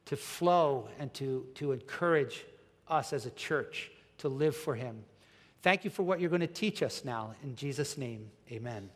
to 0.06 0.16
flow 0.16 0.90
and 1.00 1.14
to, 1.16 1.46
to 1.56 1.72
encourage 1.72 2.46
us 2.88 3.14
as 3.14 3.26
a 3.26 3.32
church 3.32 3.92
to 4.20 4.30
live 4.30 4.56
for 4.56 4.76
Him. 4.76 5.04
Thank 5.62 5.84
you 5.84 5.90
for 5.90 6.04
what 6.04 6.20
you're 6.20 6.30
going 6.30 6.42
to 6.42 6.48
teach 6.48 6.82
us 6.82 7.06
now. 7.06 7.34
In 7.44 7.56
Jesus' 7.56 7.98
name, 7.98 8.30
amen. 8.52 8.90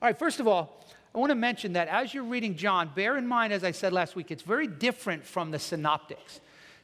All 0.00 0.08
right, 0.08 0.18
first 0.18 0.40
of 0.40 0.48
all, 0.48 0.84
I 1.14 1.18
want 1.18 1.30
to 1.30 1.36
mention 1.36 1.74
that 1.74 1.88
as 1.88 2.14
you're 2.14 2.24
reading 2.24 2.56
John, 2.56 2.90
bear 2.94 3.16
in 3.16 3.26
mind, 3.26 3.52
as 3.52 3.62
I 3.62 3.70
said 3.70 3.92
last 3.92 4.16
week, 4.16 4.30
it's 4.30 4.42
very 4.42 4.66
different 4.66 5.24
from 5.24 5.50
the 5.50 5.58
synoptics. 5.58 6.40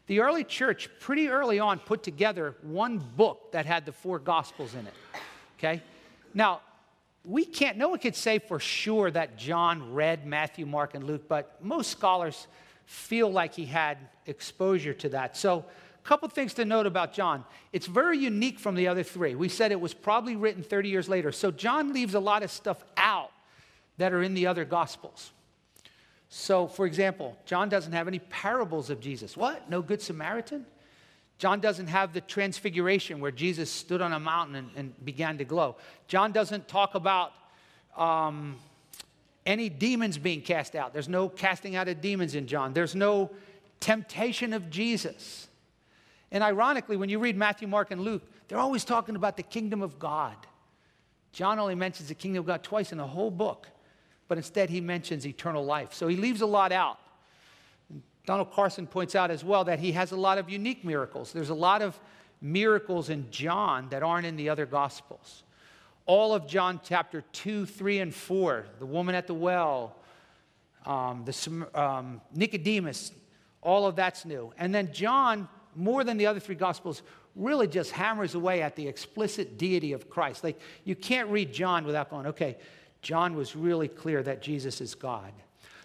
The 0.06 0.20
early 0.20 0.44
church, 0.44 0.88
pretty 1.00 1.28
early 1.28 1.58
on, 1.58 1.78
put 1.78 2.02
together 2.02 2.54
one 2.62 2.98
book 2.98 3.52
that 3.52 3.66
had 3.66 3.86
the 3.86 3.92
four 3.92 4.18
gospels 4.18 4.74
in 4.74 4.86
it. 4.86 4.94
Okay? 5.58 5.82
Now, 6.34 6.60
we 7.24 7.44
can't, 7.44 7.76
no 7.76 7.88
one 7.88 7.98
could 7.98 8.16
say 8.16 8.38
for 8.38 8.58
sure 8.58 9.10
that 9.10 9.36
John 9.36 9.92
read 9.92 10.26
Matthew, 10.26 10.66
Mark, 10.66 10.94
and 10.94 11.04
Luke, 11.04 11.28
but 11.28 11.62
most 11.62 11.90
scholars 11.90 12.46
feel 12.86 13.30
like 13.30 13.54
he 13.54 13.66
had 13.66 13.98
exposure 14.26 14.94
to 14.94 15.10
that. 15.10 15.36
So, 15.36 15.64
a 15.94 16.08
couple 16.08 16.28
things 16.28 16.54
to 16.54 16.64
note 16.64 16.86
about 16.86 17.12
John. 17.12 17.44
It's 17.72 17.86
very 17.86 18.16
unique 18.16 18.58
from 18.58 18.74
the 18.74 18.88
other 18.88 19.02
three. 19.02 19.34
We 19.34 19.50
said 19.50 19.72
it 19.72 19.80
was 19.80 19.92
probably 19.92 20.36
written 20.36 20.62
30 20.62 20.88
years 20.88 21.08
later. 21.08 21.32
So, 21.32 21.50
John 21.50 21.92
leaves 21.92 22.14
a 22.14 22.20
lot 22.20 22.42
of 22.42 22.50
stuff 22.50 22.82
out 22.96 23.30
that 23.98 24.12
are 24.12 24.22
in 24.22 24.32
the 24.32 24.46
other 24.46 24.64
gospels. 24.64 25.32
So, 26.30 26.66
for 26.66 26.86
example, 26.86 27.36
John 27.44 27.68
doesn't 27.68 27.92
have 27.92 28.08
any 28.08 28.20
parables 28.20 28.90
of 28.90 29.00
Jesus. 29.00 29.36
What? 29.36 29.68
No 29.68 29.82
Good 29.82 30.00
Samaritan? 30.00 30.64
John 31.38 31.60
doesn't 31.60 31.86
have 31.86 32.12
the 32.12 32.20
transfiguration 32.20 33.20
where 33.20 33.30
Jesus 33.30 33.70
stood 33.70 34.02
on 34.02 34.12
a 34.12 34.20
mountain 34.20 34.56
and, 34.56 34.70
and 34.76 35.04
began 35.04 35.38
to 35.38 35.44
glow. 35.44 35.76
John 36.08 36.32
doesn't 36.32 36.66
talk 36.66 36.94
about 36.96 37.32
um, 37.96 38.56
any 39.46 39.68
demons 39.68 40.18
being 40.18 40.42
cast 40.42 40.74
out. 40.74 40.92
There's 40.92 41.08
no 41.08 41.28
casting 41.28 41.76
out 41.76 41.88
of 41.88 42.00
demons 42.00 42.34
in 42.34 42.46
John. 42.46 42.72
There's 42.72 42.94
no 42.94 43.30
temptation 43.80 44.52
of 44.52 44.68
Jesus. 44.68 45.46
And 46.32 46.42
ironically, 46.42 46.96
when 46.96 47.08
you 47.08 47.18
read 47.18 47.36
Matthew, 47.36 47.68
Mark, 47.68 47.90
and 47.92 48.00
Luke, 48.00 48.22
they're 48.48 48.58
always 48.58 48.84
talking 48.84 49.16
about 49.16 49.36
the 49.36 49.42
kingdom 49.42 49.80
of 49.80 49.98
God. 49.98 50.36
John 51.32 51.58
only 51.58 51.74
mentions 51.74 52.08
the 52.08 52.14
kingdom 52.14 52.40
of 52.40 52.46
God 52.46 52.62
twice 52.64 52.90
in 52.90 52.98
the 52.98 53.06
whole 53.06 53.30
book, 53.30 53.68
but 54.26 54.38
instead 54.38 54.70
he 54.70 54.80
mentions 54.80 55.26
eternal 55.26 55.64
life. 55.64 55.94
So 55.94 56.08
he 56.08 56.16
leaves 56.16 56.40
a 56.40 56.46
lot 56.46 56.72
out. 56.72 56.98
Donald 58.28 58.52
Carson 58.52 58.86
points 58.86 59.14
out 59.14 59.30
as 59.30 59.42
well 59.42 59.64
that 59.64 59.78
he 59.78 59.92
has 59.92 60.12
a 60.12 60.16
lot 60.16 60.36
of 60.36 60.50
unique 60.50 60.84
miracles. 60.84 61.32
There's 61.32 61.48
a 61.48 61.54
lot 61.54 61.80
of 61.80 61.98
miracles 62.42 63.08
in 63.08 63.30
John 63.30 63.88
that 63.88 64.02
aren't 64.02 64.26
in 64.26 64.36
the 64.36 64.50
other 64.50 64.66
gospels. 64.66 65.44
All 66.04 66.34
of 66.34 66.46
John 66.46 66.78
chapter 66.84 67.24
2, 67.32 67.64
3, 67.64 68.00
and 68.00 68.14
4, 68.14 68.66
the 68.80 68.84
woman 68.84 69.14
at 69.14 69.28
the 69.28 69.32
well, 69.32 69.96
um, 70.84 71.24
the, 71.24 71.66
um, 71.74 72.20
Nicodemus, 72.34 73.12
all 73.62 73.86
of 73.86 73.96
that's 73.96 74.26
new. 74.26 74.52
And 74.58 74.74
then 74.74 74.92
John, 74.92 75.48
more 75.74 76.04
than 76.04 76.18
the 76.18 76.26
other 76.26 76.38
three 76.38 76.54
gospels, 76.54 77.00
really 77.34 77.66
just 77.66 77.92
hammers 77.92 78.34
away 78.34 78.60
at 78.60 78.76
the 78.76 78.86
explicit 78.86 79.56
deity 79.56 79.94
of 79.94 80.10
Christ. 80.10 80.44
Like 80.44 80.60
you 80.84 80.94
can't 80.94 81.30
read 81.30 81.50
John 81.50 81.86
without 81.86 82.10
going, 82.10 82.26
okay, 82.26 82.58
John 83.00 83.34
was 83.34 83.56
really 83.56 83.88
clear 83.88 84.22
that 84.22 84.42
Jesus 84.42 84.82
is 84.82 84.94
God. 84.94 85.32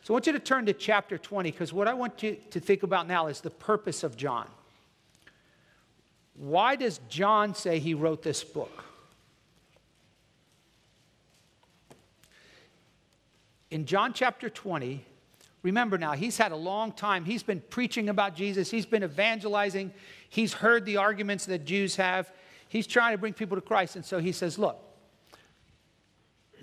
So 0.04 0.14
I 0.14 0.16
want 0.16 0.28
you 0.28 0.34
to 0.34 0.40
turn 0.40 0.66
to 0.66 0.74
chapter 0.74 1.18
20 1.18 1.50
because 1.50 1.72
what 1.72 1.88
I 1.88 1.94
want 1.94 2.22
you 2.22 2.36
to 2.52 2.60
think 2.60 2.84
about 2.84 3.08
now 3.08 3.28
is 3.28 3.40
the 3.40 3.50
purpose 3.50 4.04
of 4.04 4.18
John. 4.18 4.48
Why 6.36 6.76
does 6.76 7.00
John 7.08 7.56
say 7.56 7.80
he 7.80 7.94
wrote 7.94 8.22
this 8.22 8.44
book? 8.44 8.84
In 13.72 13.86
John 13.86 14.12
chapter 14.12 14.50
20, 14.50 15.06
remember 15.62 15.98
now, 15.98 16.12
he's 16.12 16.38
had 16.38 16.52
a 16.52 16.58
long 16.58 16.92
time. 16.92 17.24
He's 17.24 17.42
been 17.42 17.62
preaching 17.70 18.10
about 18.10 18.36
Jesus, 18.36 18.70
he's 18.70 18.86
been 18.86 19.04
evangelizing, 19.06 19.94
he's 20.30 20.52
heard 20.52 20.86
the 20.86 20.98
arguments 20.98 21.46
that 21.46 21.64
Jews 21.64 21.96
have. 21.96 22.32
He's 22.68 22.88
trying 22.88 23.14
to 23.14 23.18
bring 23.18 23.34
people 23.34 23.56
to 23.56 23.62
Christ. 23.62 23.96
And 23.96 24.04
so 24.04 24.20
he 24.20 24.32
says, 24.32 24.60
Look, 24.60 24.80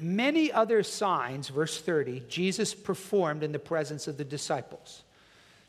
many 0.01 0.53
other 0.53 0.83
signs, 0.83 1.49
verse 1.49 1.81
30, 1.81 2.25
Jesus 2.29 2.75
performed 2.75 3.43
in 3.43 3.53
the 3.53 3.59
presence 3.59 4.09
of 4.09 4.17
the 4.17 4.25
disciples. 4.25 5.03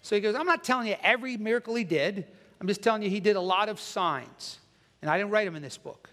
So 0.01 0.15
he 0.15 0.21
goes, 0.21 0.35
I'm 0.35 0.45
not 0.45 0.63
telling 0.63 0.87
you 0.87 0.95
every 1.03 1.37
miracle 1.37 1.75
he 1.75 1.83
did. 1.83 2.25
I'm 2.59 2.67
just 2.67 2.81
telling 2.81 3.03
you 3.03 3.09
he 3.09 3.19
did 3.19 3.35
a 3.35 3.41
lot 3.41 3.69
of 3.69 3.79
signs. 3.79 4.59
And 5.01 5.09
I 5.09 5.17
didn't 5.17 5.31
write 5.31 5.45
them 5.45 5.55
in 5.55 5.61
this 5.61 5.77
book. 5.77 6.09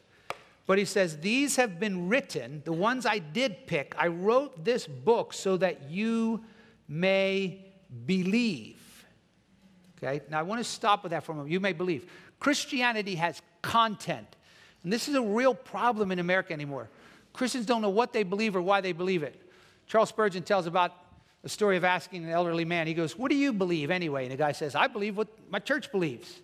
But 0.67 0.79
he 0.79 0.85
says, 0.85 1.19
These 1.19 1.57
have 1.57 1.81
been 1.81 2.09
written, 2.09 2.63
the 2.65 2.73
ones 2.73 3.07
I 3.07 3.19
did 3.19 3.67
pick. 3.67 3.95
I 3.99 4.09
wrote 4.09 4.65
this 4.65 4.87
book 4.87 5.33
so 5.33 5.57
that 5.57 5.91
you 5.91 6.45
may 6.89 7.65
believe. 8.07 8.77
Okay, 9.97 10.21
now 10.31 10.39
I 10.39 10.43
want 10.43 10.61
to 10.61 10.71
stop 10.71 11.03
with 11.03 11.11
that 11.11 11.25
for 11.25 11.33
a 11.33 11.35
moment. 11.35 11.51
You 11.53 11.61
may 11.61 11.73
believe. 11.73 12.11
Christianity 12.39 13.17
has 13.17 13.41
content. 13.63 14.27
And 14.85 14.93
this 14.93 15.09
is 15.09 15.15
a 15.15 15.23
real 15.23 15.55
problem 15.55 16.13
in 16.13 16.19
America 16.19 16.53
anymore. 16.53 16.89
Christians 17.39 17.67
don't 17.67 17.83
know 17.83 17.89
what 17.89 18.13
they 18.13 18.25
believe 18.25 18.57
or 18.57 18.61
why 18.61 18.81
they 18.81 18.91
believe 18.91 19.23
it. 19.23 19.41
Charles 19.87 20.09
Spurgeon 20.09 20.43
tells 20.43 20.67
about 20.67 20.93
a 21.45 21.49
story 21.49 21.77
of 21.77 21.85
asking 21.85 22.25
an 22.25 22.31
elderly 22.31 22.65
man. 22.65 22.89
He 22.89 22.95
goes, 22.95 23.17
What 23.17 23.31
do 23.31 23.37
you 23.37 23.53
believe 23.53 23.93
anyway? 23.93 24.25
And 24.25 24.33
the 24.33 24.37
guy 24.37 24.51
says, 24.51 24.75
I 24.75 24.89
believe 24.89 25.17
what 25.17 25.29
my 25.49 25.61
church 25.61 25.93
believes. 25.93 26.41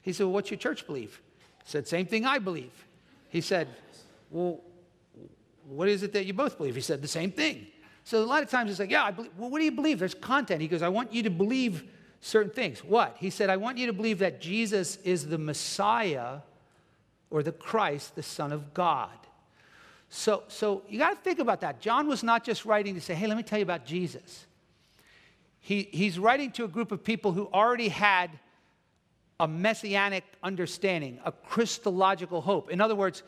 He 0.00 0.14
said, 0.14 0.24
well, 0.24 0.32
What's 0.32 0.50
your 0.50 0.56
church 0.56 0.86
believe? 0.86 1.20
He 1.62 1.70
said, 1.70 1.86
Same 1.86 2.06
thing 2.06 2.24
I 2.24 2.38
believe. 2.38 2.72
He 3.28 3.42
said, 3.42 3.68
Well, 4.30 4.62
what 5.68 5.88
is 5.88 6.02
it 6.02 6.14
that 6.14 6.24
you 6.24 6.32
both 6.32 6.56
believe? 6.56 6.74
He 6.74 6.80
said, 6.80 7.02
The 7.02 7.08
same 7.08 7.30
thing. 7.30 7.66
So 8.04 8.22
a 8.22 8.24
lot 8.24 8.42
of 8.42 8.48
times 8.48 8.70
it's 8.70 8.80
like, 8.80 8.90
Yeah, 8.90 9.04
I 9.04 9.10
believe. 9.10 9.30
Well, 9.36 9.50
what 9.50 9.58
do 9.58 9.66
you 9.66 9.72
believe? 9.72 9.98
There's 9.98 10.14
content. 10.14 10.62
He 10.62 10.68
goes, 10.68 10.80
I 10.80 10.88
want 10.88 11.12
you 11.12 11.22
to 11.24 11.30
believe 11.30 11.84
certain 12.22 12.50
things. 12.50 12.82
What? 12.82 13.18
He 13.20 13.28
said, 13.28 13.50
I 13.50 13.58
want 13.58 13.76
you 13.76 13.86
to 13.88 13.92
believe 13.92 14.20
that 14.20 14.40
Jesus 14.40 14.96
is 15.04 15.26
the 15.26 15.36
Messiah 15.36 16.38
or 17.28 17.42
the 17.42 17.52
Christ, 17.52 18.16
the 18.16 18.22
Son 18.22 18.52
of 18.52 18.72
God. 18.72 19.10
So, 20.16 20.44
so 20.46 20.82
you 20.88 21.00
got 21.00 21.10
to 21.10 21.16
think 21.16 21.40
about 21.40 21.60
that. 21.62 21.80
John 21.80 22.06
was 22.06 22.22
not 22.22 22.44
just 22.44 22.64
writing 22.64 22.94
to 22.94 23.00
say, 23.00 23.14
hey, 23.14 23.26
let 23.26 23.36
me 23.36 23.42
tell 23.42 23.58
you 23.58 23.64
about 23.64 23.84
Jesus. 23.84 24.46
He, 25.58 25.88
he's 25.90 26.20
writing 26.20 26.52
to 26.52 26.62
a 26.62 26.68
group 26.68 26.92
of 26.92 27.02
people 27.02 27.32
who 27.32 27.48
already 27.52 27.88
had 27.88 28.30
a 29.40 29.48
messianic 29.48 30.22
understanding, 30.40 31.18
a 31.24 31.32
Christological 31.32 32.40
hope. 32.40 32.70
In 32.70 32.80
other 32.80 32.94
words, 32.94 33.24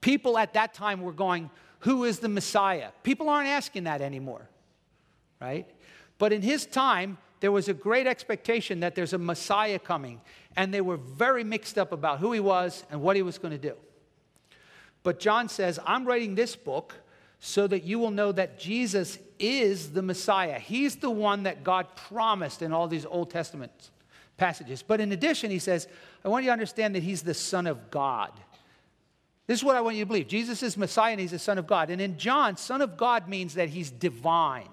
people 0.00 0.38
at 0.38 0.54
that 0.54 0.72
time 0.72 1.02
were 1.02 1.12
going, 1.12 1.50
Who 1.80 2.04
is 2.04 2.20
the 2.20 2.30
Messiah? 2.30 2.88
People 3.02 3.28
aren't 3.28 3.50
asking 3.50 3.84
that 3.84 4.00
anymore, 4.00 4.48
right? 5.42 5.68
But 6.16 6.32
in 6.32 6.40
his 6.40 6.64
time, 6.64 7.18
there 7.40 7.52
was 7.52 7.68
a 7.68 7.74
great 7.74 8.06
expectation 8.06 8.80
that 8.80 8.94
there's 8.94 9.12
a 9.12 9.18
Messiah 9.18 9.78
coming, 9.78 10.22
and 10.56 10.72
they 10.72 10.80
were 10.80 10.96
very 10.96 11.44
mixed 11.44 11.76
up 11.76 11.92
about 11.92 12.18
who 12.18 12.32
he 12.32 12.40
was 12.40 12.82
and 12.90 13.02
what 13.02 13.14
he 13.14 13.20
was 13.20 13.36
going 13.36 13.52
to 13.52 13.58
do. 13.58 13.76
But 15.02 15.18
John 15.18 15.48
says, 15.48 15.78
I'm 15.86 16.04
writing 16.04 16.34
this 16.34 16.56
book 16.56 16.94
so 17.40 17.66
that 17.66 17.84
you 17.84 17.98
will 17.98 18.10
know 18.10 18.32
that 18.32 18.58
Jesus 18.58 19.18
is 19.38 19.92
the 19.92 20.02
Messiah. 20.02 20.58
He's 20.58 20.96
the 20.96 21.10
one 21.10 21.44
that 21.44 21.64
God 21.64 21.86
promised 21.96 22.60
in 22.60 22.72
all 22.72 22.86
these 22.86 23.06
Old 23.06 23.30
Testament 23.30 23.90
passages. 24.36 24.82
But 24.82 25.00
in 25.00 25.12
addition, 25.12 25.50
he 25.50 25.58
says, 25.58 25.88
I 26.24 26.28
want 26.28 26.44
you 26.44 26.48
to 26.48 26.52
understand 26.52 26.94
that 26.94 27.02
he's 27.02 27.22
the 27.22 27.34
Son 27.34 27.66
of 27.66 27.90
God. 27.90 28.32
This 29.46 29.58
is 29.58 29.64
what 29.64 29.74
I 29.74 29.80
want 29.80 29.96
you 29.96 30.04
to 30.04 30.06
believe. 30.06 30.28
Jesus 30.28 30.62
is 30.62 30.76
Messiah 30.76 31.12
and 31.12 31.20
he's 31.20 31.30
the 31.30 31.38
Son 31.38 31.58
of 31.58 31.66
God. 31.66 31.90
And 31.90 32.00
in 32.00 32.18
John, 32.18 32.56
Son 32.56 32.82
of 32.82 32.96
God 32.96 33.26
means 33.26 33.54
that 33.54 33.70
he's 33.70 33.90
divine. 33.90 34.68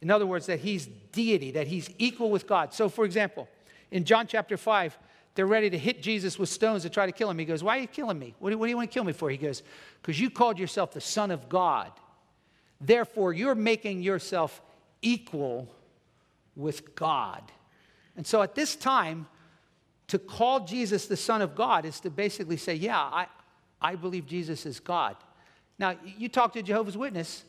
In 0.00 0.10
other 0.10 0.26
words, 0.26 0.46
that 0.46 0.60
he's 0.60 0.86
deity, 1.12 1.50
that 1.52 1.66
he's 1.66 1.90
equal 1.98 2.30
with 2.30 2.46
God. 2.46 2.72
So, 2.72 2.88
for 2.88 3.04
example, 3.04 3.48
in 3.90 4.04
John 4.04 4.26
chapter 4.26 4.56
5, 4.56 4.98
they're 5.34 5.46
ready 5.46 5.70
to 5.70 5.78
hit 5.78 6.02
Jesus 6.02 6.38
with 6.38 6.48
stones 6.48 6.82
to 6.82 6.90
try 6.90 7.06
to 7.06 7.12
kill 7.12 7.30
him. 7.30 7.38
He 7.38 7.44
goes, 7.44 7.62
Why 7.62 7.78
are 7.78 7.80
you 7.80 7.86
killing 7.86 8.18
me? 8.18 8.34
What 8.38 8.50
do, 8.50 8.58
what 8.58 8.66
do 8.66 8.70
you 8.70 8.76
want 8.76 8.90
to 8.90 8.94
kill 8.94 9.04
me 9.04 9.12
for? 9.12 9.30
He 9.30 9.36
goes, 9.36 9.62
Because 10.00 10.20
you 10.20 10.30
called 10.30 10.58
yourself 10.58 10.92
the 10.92 11.00
Son 11.00 11.30
of 11.30 11.48
God. 11.48 11.92
Therefore, 12.80 13.32
you're 13.32 13.54
making 13.54 14.02
yourself 14.02 14.60
equal 15.02 15.68
with 16.56 16.94
God. 16.94 17.42
And 18.16 18.26
so 18.26 18.42
at 18.42 18.54
this 18.54 18.74
time, 18.74 19.28
to 20.08 20.18
call 20.18 20.66
Jesus 20.66 21.06
the 21.06 21.16
Son 21.16 21.42
of 21.42 21.54
God 21.54 21.84
is 21.84 22.00
to 22.00 22.10
basically 22.10 22.56
say, 22.56 22.74
Yeah, 22.74 22.98
I, 22.98 23.26
I 23.80 23.94
believe 23.94 24.26
Jesus 24.26 24.66
is 24.66 24.80
God. 24.80 25.16
Now, 25.78 25.94
you 26.04 26.28
talk 26.28 26.52
to 26.54 26.62
Jehovah's 26.62 26.96
Witness, 26.96 27.44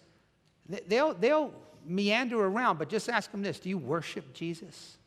they'll, 0.87 1.15
they'll 1.15 1.51
meander 1.83 2.39
around, 2.39 2.77
but 2.77 2.89
just 2.89 3.09
ask 3.09 3.31
them 3.31 3.41
this 3.41 3.59
Do 3.59 3.69
you 3.69 3.79
worship 3.79 4.33
Jesus? 4.33 4.97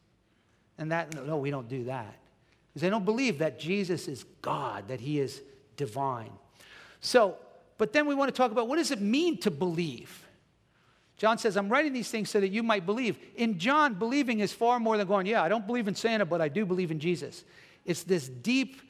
And 0.76 0.90
that, 0.90 1.14
no, 1.24 1.37
we 1.37 1.52
don't 1.52 1.68
do 1.68 1.84
that 1.84 2.16
is 2.74 2.82
they 2.82 2.90
don't 2.90 3.04
believe 3.04 3.38
that 3.38 3.58
Jesus 3.58 4.08
is 4.08 4.24
God, 4.42 4.88
that 4.88 5.00
he 5.00 5.20
is 5.20 5.40
divine. 5.76 6.32
So, 7.00 7.37
but 7.78 7.92
then 7.92 8.06
we 8.06 8.14
want 8.14 8.32
to 8.32 8.37
talk 8.37 8.50
about 8.50 8.68
what 8.68 8.76
does 8.76 8.90
it 8.90 9.00
mean 9.00 9.38
to 9.38 9.50
believe? 9.50 10.24
John 11.16 11.38
says, 11.38 11.56
I'm 11.56 11.68
writing 11.68 11.92
these 11.92 12.10
things 12.10 12.30
so 12.30 12.40
that 12.40 12.48
you 12.48 12.62
might 12.62 12.84
believe. 12.84 13.16
In 13.37 13.58
John, 13.58 13.94
believing 13.94 14.40
is 14.40 14.52
far 14.52 14.80
more 14.80 14.96
than 14.96 15.06
going, 15.06 15.26
yeah, 15.26 15.42
I 15.42 15.48
don't 15.48 15.66
believe 15.66 15.87
in 15.87 15.94
Santa, 15.94 16.24
but 16.24 16.40
I 16.40 16.48
do 16.48 16.66
believe 16.66 16.90
in 16.90 16.98
Jesus. 16.98 17.44
It's 17.84 18.02
this 18.02 18.28
deep, 18.28 18.80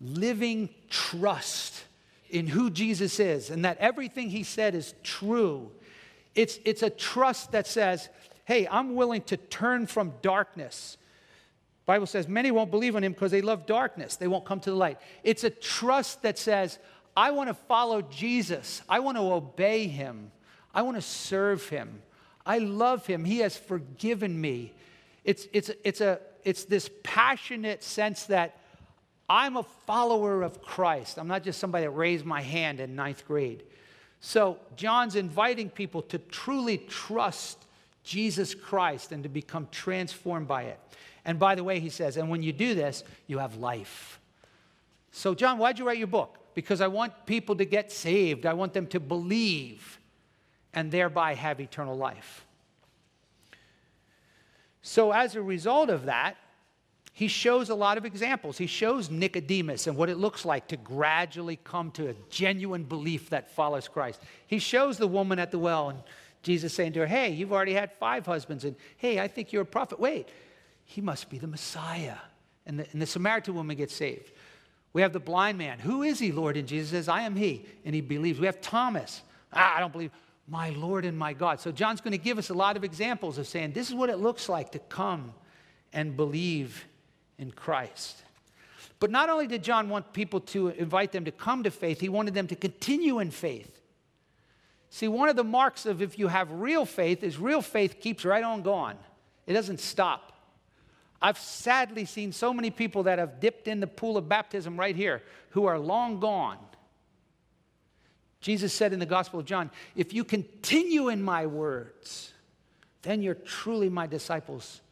living 0.00 0.70
trust 0.90 1.84
in 2.30 2.48
who 2.48 2.68
Jesus 2.68 3.20
is 3.20 3.50
and 3.50 3.64
that 3.64 3.78
everything 3.78 4.28
he 4.28 4.42
said 4.42 4.74
is 4.74 4.94
true. 5.04 5.70
It's, 6.34 6.58
it's 6.64 6.82
a 6.82 6.90
trust 6.90 7.52
that 7.52 7.66
says, 7.66 8.08
hey, 8.44 8.66
I'm 8.68 8.96
willing 8.96 9.22
to 9.22 9.36
turn 9.36 9.86
from 9.86 10.14
darkness 10.20 10.96
Bible 11.86 12.06
says 12.06 12.28
many 12.28 12.50
won't 12.50 12.70
believe 12.70 12.96
on 12.96 13.04
him 13.04 13.12
because 13.12 13.30
they 13.30 13.42
love 13.42 13.66
darkness. 13.66 14.16
They 14.16 14.28
won't 14.28 14.44
come 14.44 14.60
to 14.60 14.70
the 14.70 14.76
light. 14.76 14.98
It's 15.22 15.44
a 15.44 15.50
trust 15.50 16.22
that 16.22 16.38
says, 16.38 16.78
I 17.16 17.30
want 17.30 17.48
to 17.48 17.54
follow 17.54 18.02
Jesus. 18.02 18.82
I 18.88 19.00
want 19.00 19.16
to 19.16 19.22
obey 19.22 19.86
him. 19.86 20.32
I 20.74 20.82
want 20.82 20.96
to 20.96 21.02
serve 21.02 21.68
him. 21.68 22.02
I 22.46 22.58
love 22.58 23.06
him. 23.06 23.24
He 23.24 23.38
has 23.38 23.56
forgiven 23.56 24.40
me. 24.40 24.72
It's, 25.24 25.46
it's, 25.52 25.70
it's, 25.84 26.00
a, 26.00 26.20
it's 26.42 26.64
this 26.64 26.90
passionate 27.02 27.82
sense 27.82 28.24
that 28.24 28.58
I'm 29.28 29.56
a 29.56 29.62
follower 29.86 30.42
of 30.42 30.60
Christ. 30.60 31.18
I'm 31.18 31.28
not 31.28 31.42
just 31.42 31.58
somebody 31.58 31.84
that 31.84 31.90
raised 31.90 32.24
my 32.24 32.42
hand 32.42 32.80
in 32.80 32.94
ninth 32.94 33.26
grade. 33.26 33.62
So, 34.20 34.58
John's 34.76 35.16
inviting 35.16 35.70
people 35.70 36.02
to 36.02 36.18
truly 36.18 36.78
trust 36.78 37.64
Jesus 38.04 38.54
Christ 38.54 39.12
and 39.12 39.22
to 39.22 39.28
become 39.28 39.68
transformed 39.70 40.48
by 40.48 40.64
it. 40.64 40.80
And 41.24 41.38
by 41.38 41.54
the 41.54 41.64
way, 41.64 41.80
he 41.80 41.88
says, 41.88 42.16
and 42.16 42.28
when 42.28 42.42
you 42.42 42.52
do 42.52 42.74
this, 42.74 43.04
you 43.26 43.38
have 43.38 43.56
life. 43.56 44.20
So, 45.10 45.34
John, 45.34 45.58
why'd 45.58 45.78
you 45.78 45.86
write 45.86 45.98
your 45.98 46.06
book? 46.06 46.38
Because 46.54 46.80
I 46.80 46.86
want 46.88 47.26
people 47.26 47.56
to 47.56 47.64
get 47.64 47.90
saved, 47.90 48.46
I 48.46 48.52
want 48.52 48.72
them 48.72 48.86
to 48.88 49.00
believe. 49.00 50.00
and 50.74 50.90
thereby 50.90 51.34
have 51.34 51.60
eternal 51.60 51.96
life. 51.96 52.44
So, 54.82 55.12
as 55.12 55.34
a 55.36 55.40
result 55.42 55.88
of 55.88 56.06
that, 56.06 56.36
he 57.12 57.28
shows 57.28 57.70
a 57.70 57.74
lot 57.76 57.96
of 57.96 58.04
examples. 58.04 58.58
He 58.58 58.66
shows 58.66 59.08
Nicodemus 59.08 59.86
and 59.86 59.96
what 59.96 60.10
it 60.10 60.16
looks 60.16 60.44
like 60.44 60.66
to 60.68 60.76
gradually 60.76 61.60
come 61.62 61.92
to 61.92 62.08
a 62.08 62.14
genuine 62.28 62.82
belief 62.82 63.30
that 63.30 63.52
follows 63.52 63.86
Christ. 63.86 64.20
He 64.48 64.58
shows 64.58 64.98
the 64.98 65.06
woman 65.06 65.38
at 65.38 65.52
the 65.52 65.58
well, 65.60 65.90
and 65.90 66.00
Jesus 66.42 66.74
saying 66.74 66.94
to 66.94 67.00
her, 67.00 67.06
Hey, 67.06 67.30
you've 67.30 67.52
already 67.52 67.72
had 67.72 67.92
five 68.00 68.26
husbands, 68.26 68.64
and 68.64 68.74
hey, 68.96 69.20
I 69.20 69.28
think 69.28 69.52
you're 69.52 69.62
a 69.62 69.66
prophet. 69.66 70.00
Wait, 70.00 70.28
he 70.84 71.00
must 71.00 71.30
be 71.30 71.38
the 71.38 71.46
Messiah. 71.46 72.16
And 72.66 72.78
the, 72.78 72.86
and 72.92 73.02
the 73.02 73.06
Samaritan 73.06 73.54
woman 73.54 73.76
gets 73.76 73.94
saved. 73.94 74.32
We 74.92 75.02
have 75.02 75.12
the 75.12 75.20
blind 75.20 75.58
man. 75.58 75.78
Who 75.80 76.02
is 76.02 76.18
he, 76.18 76.32
Lord? 76.32 76.56
And 76.56 76.68
Jesus 76.68 76.90
says, 76.90 77.08
I 77.08 77.22
am 77.22 77.36
he. 77.36 77.66
And 77.84 77.94
he 77.94 78.00
believes. 78.00 78.38
We 78.38 78.46
have 78.46 78.60
Thomas. 78.60 79.22
Ah, 79.52 79.76
I 79.76 79.80
don't 79.80 79.92
believe. 79.92 80.12
My 80.46 80.70
Lord 80.70 81.04
and 81.04 81.18
my 81.18 81.32
God. 81.32 81.60
So 81.60 81.72
John's 81.72 82.00
going 82.00 82.12
to 82.12 82.18
give 82.18 82.38
us 82.38 82.50
a 82.50 82.54
lot 82.54 82.76
of 82.76 82.84
examples 82.84 83.38
of 83.38 83.46
saying, 83.46 83.72
this 83.72 83.88
is 83.88 83.94
what 83.94 84.10
it 84.10 84.18
looks 84.18 84.48
like 84.48 84.72
to 84.72 84.78
come 84.78 85.32
and 85.92 86.16
believe 86.16 86.84
in 87.38 87.50
Christ. 87.50 88.22
But 89.00 89.10
not 89.10 89.28
only 89.30 89.46
did 89.46 89.64
John 89.64 89.88
want 89.88 90.12
people 90.12 90.40
to 90.40 90.68
invite 90.68 91.12
them 91.12 91.24
to 91.24 91.32
come 91.32 91.62
to 91.64 91.70
faith, 91.70 92.00
he 92.00 92.08
wanted 92.08 92.34
them 92.34 92.46
to 92.48 92.56
continue 92.56 93.18
in 93.18 93.30
faith. 93.30 93.80
See, 94.90 95.08
one 95.08 95.28
of 95.28 95.36
the 95.36 95.44
marks 95.44 95.86
of 95.86 96.02
if 96.02 96.18
you 96.18 96.28
have 96.28 96.52
real 96.52 96.84
faith 96.84 97.24
is 97.24 97.38
real 97.38 97.62
faith 97.62 98.00
keeps 98.00 98.24
right 98.24 98.44
on 98.44 98.62
going, 98.62 98.96
it 99.46 99.54
doesn't 99.54 99.80
stop. 99.80 100.33
I've 101.20 101.38
sadly 101.38 102.04
seen 102.04 102.32
so 102.32 102.52
many 102.52 102.70
people 102.70 103.04
that 103.04 103.18
have 103.18 103.40
dipped 103.40 103.68
in 103.68 103.80
the 103.80 103.86
pool 103.86 104.16
of 104.16 104.28
baptism 104.28 104.78
right 104.78 104.94
here 104.94 105.22
who 105.50 105.66
are 105.66 105.78
long 105.78 106.20
gone. 106.20 106.58
Jesus 108.40 108.74
said 108.74 108.92
in 108.92 108.98
the 108.98 109.06
Gospel 109.06 109.40
of 109.40 109.46
John, 109.46 109.70
If 109.96 110.12
you 110.12 110.22
continue 110.22 111.08
in 111.08 111.22
my 111.22 111.46
words, 111.46 112.32
then 113.02 113.22
you're 113.22 113.34
truly 113.34 113.88
my 113.88 114.06
disciples, 114.06 114.82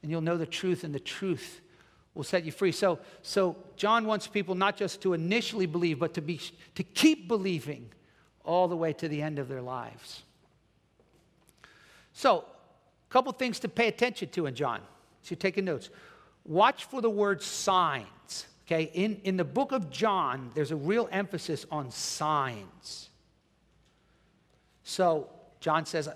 and 0.00 0.10
you'll 0.10 0.22
know 0.22 0.38
the 0.38 0.46
truth, 0.46 0.82
and 0.82 0.94
the 0.94 1.00
truth 1.00 1.60
will 2.14 2.24
set 2.24 2.44
you 2.44 2.52
free. 2.52 2.72
So, 2.72 2.98
so 3.22 3.56
John 3.76 4.06
wants 4.06 4.26
people 4.26 4.54
not 4.54 4.76
just 4.76 5.02
to 5.02 5.12
initially 5.12 5.66
believe, 5.66 5.98
but 5.98 6.14
to, 6.14 6.22
be, 6.22 6.40
to 6.74 6.82
keep 6.82 7.28
believing 7.28 7.90
all 8.44 8.68
the 8.68 8.76
way 8.76 8.92
to 8.94 9.08
the 9.08 9.20
end 9.20 9.38
of 9.38 9.48
their 9.48 9.62
lives. 9.62 10.22
So, 12.12 12.44
a 13.08 13.12
couple 13.12 13.32
things 13.32 13.58
to 13.60 13.68
pay 13.68 13.88
attention 13.88 14.28
to 14.30 14.46
in 14.46 14.54
John. 14.54 14.80
So 15.22 15.30
you're 15.30 15.36
taking 15.36 15.64
notes. 15.64 15.90
Watch 16.44 16.84
for 16.84 17.00
the 17.00 17.10
word 17.10 17.42
signs. 17.42 18.46
Okay, 18.66 18.90
in, 18.94 19.20
in 19.24 19.36
the 19.36 19.44
book 19.44 19.72
of 19.72 19.90
John, 19.90 20.50
there's 20.54 20.70
a 20.70 20.76
real 20.76 21.08
emphasis 21.12 21.66
on 21.70 21.90
signs. 21.90 23.10
So 24.84 25.28
John 25.60 25.84
says, 25.84 26.08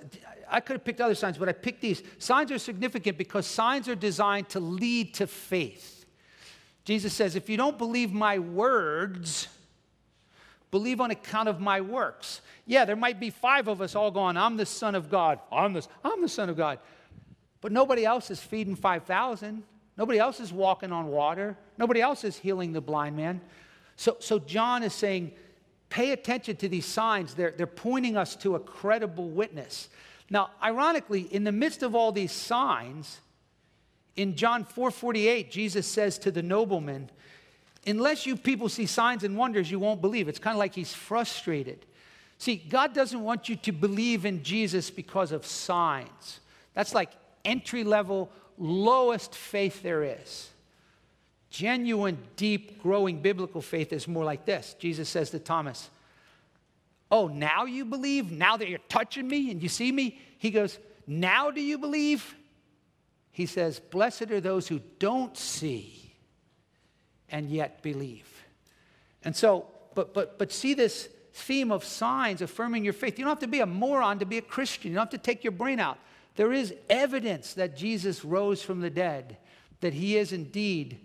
I 0.49 0.61
could 0.61 0.75
have 0.75 0.85
picked 0.85 1.01
other 1.01 1.15
signs, 1.15 1.39
but 1.39 1.49
I 1.49 1.53
picked 1.53 1.81
these. 1.81 2.03
Signs 2.19 2.51
are 2.53 2.59
significant 2.59 3.19
because 3.19 3.47
signs 3.47 3.89
are 3.89 3.95
designed 3.95 4.49
to 4.51 4.61
lead 4.61 5.15
to 5.15 5.27
faith. 5.27 6.05
Jesus 6.85 7.13
says, 7.13 7.35
if 7.37 7.49
you 7.49 7.57
don't 7.57 7.79
believe 7.79 8.13
my 8.13 8.39
words, 8.39 9.49
believe 10.71 11.01
on 11.01 11.11
account 11.11 11.49
of 11.49 11.61
my 11.61 11.81
works. 11.81 12.41
Yeah, 12.65 12.85
there 12.85 12.97
might 12.97 13.19
be 13.19 13.31
five 13.31 13.69
of 13.69 13.81
us 13.81 13.95
all 13.95 14.11
going, 14.11 14.37
I'm 14.37 14.57
the 14.57 14.67
Son 14.67 14.95
of 14.95 15.11
God. 15.11 15.41
I'm 15.51 15.73
the, 15.73 15.87
I'm 16.05 16.23
the 16.23 16.29
Son 16.29 16.49
of 16.49 16.57
God. 16.57 16.79
But 17.67 17.73
nobody 17.73 18.05
else 18.05 18.31
is 18.31 18.39
feeding 18.39 18.77
5,000. 18.77 19.61
Nobody 19.97 20.21
else 20.21 20.39
is 20.39 20.53
walking 20.53 20.93
on 20.93 21.09
water. 21.09 21.57
Nobody 21.77 22.01
else 22.01 22.23
is 22.23 22.37
healing 22.37 22.73
the 22.73 22.81
blind 22.81 23.17
man. 23.17 23.41
So, 23.97 24.19
so 24.21 24.39
John 24.39 24.85
is 24.85 24.95
saying, 24.95 25.33
pay 25.89 26.13
attention 26.13 26.55
to 26.59 26.69
these 26.69 26.87
signs. 26.87 27.35
They're, 27.35 27.51
they're 27.51 27.67
pointing 27.67 28.17
us 28.17 28.37
to 28.37 28.55
a 28.55 28.61
credible 28.61 29.29
witness. 29.29 29.89
Now, 30.31 30.51
ironically, 30.63 31.23
in 31.23 31.43
the 31.43 31.51
midst 31.51 31.83
of 31.83 31.97
all 31.97 32.13
these 32.13 32.31
signs, 32.31 33.21
in 34.15 34.37
John 34.37 34.65
4:48, 34.65 35.51
Jesus 35.51 35.89
says 35.89 36.19
to 36.19 36.31
the 36.31 36.45
nobleman, 36.45 37.11
unless 37.85 38.27
you 38.27 38.37
people 38.37 38.69
see 38.69 38.87
signs 38.87 39.25
and 39.25 39.37
wonders, 39.37 39.73
you 39.73 39.81
won't 39.81 40.01
believe. 40.01 40.29
It's 40.29 40.39
kind 40.39 40.55
of 40.55 40.61
like 40.61 40.77
he's 40.77 40.95
frustrated. 40.95 41.85
See, 42.39 42.55
God 42.55 42.95
doesn't 42.95 43.25
want 43.25 43.49
you 43.49 43.57
to 43.57 43.73
believe 43.73 44.25
in 44.25 44.45
Jesus 44.45 44.89
because 44.89 45.33
of 45.33 45.45
signs. 45.45 46.39
That's 46.73 46.95
like 46.95 47.11
entry 47.47 47.85
level, 47.85 48.31
lowest 48.59 49.35
faith 49.35 49.83
there 49.83 50.03
is. 50.03 50.51
Genuine, 51.49 52.19
deep, 52.37 52.83
growing 52.83 53.23
biblical 53.23 53.63
faith 53.63 53.93
is 53.93 54.07
more 54.07 54.25
like 54.25 54.45
this. 54.45 54.75
Jesus 54.79 55.09
says 55.09 55.31
to 55.31 55.39
Thomas, 55.39 55.89
Oh, 57.11 57.29
now 57.29 57.65
you 57.65 57.85
believe? 57.85 58.33
Now 58.33 58.57
that 58.57 58.69
you're 58.69 58.81
touching 58.89 59.29
me 59.29 59.51
and 59.51 59.63
you 59.63 59.69
see 59.69 59.93
me? 59.93 60.21
He 60.39 60.51
goes, 60.51 60.79
Now 61.07 61.51
do 61.51 61.63
you 61.63 61.79
believe? 61.79 62.35
He 63.31 63.47
says, 63.47 63.79
Blessed 63.79 64.31
are 64.33 64.41
those 64.41 64.67
who 64.67 64.81
don't 64.99 65.37
see 65.37 66.15
and 67.31 67.49
yet 67.49 67.83
believe. 67.83 68.45
And 69.25 69.35
so, 69.35 69.67
but 69.95 70.13
but 70.13 70.39
but 70.39 70.53
see 70.53 70.75
this 70.75 71.09
theme 71.33 71.71
of 71.71 71.85
signs 71.85 72.43
affirming 72.43 72.85
your 72.85 72.93
faith. 72.93 73.19
You 73.19 73.25
don't 73.25 73.33
have 73.33 73.41
to 73.41 73.47
be 73.47 73.61
a 73.61 73.67
moron 73.67 74.19
to 74.19 74.27
be 74.27 74.39
a 74.39 74.43
Christian. 74.43 74.91
You 74.91 74.97
don't 74.97 75.13
have 75.13 75.21
to 75.21 75.25
take 75.25 75.45
your 75.45 75.53
brain 75.53 75.79
out. 75.79 75.99
There 76.37 76.53
is 76.53 76.75
evidence 76.89 77.55
that 77.55 77.77
Jesus 77.77 78.25
rose 78.25 78.63
from 78.63 78.81
the 78.81 78.91
dead, 78.91 79.39
that 79.81 79.95
he 79.95 80.17
is 80.17 80.33
indeed 80.33 81.05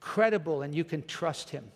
credible 0.00 0.62
and 0.62 0.74
you 0.74 0.84
can 0.84 1.02
trust 1.02 1.50
him. 1.50 1.70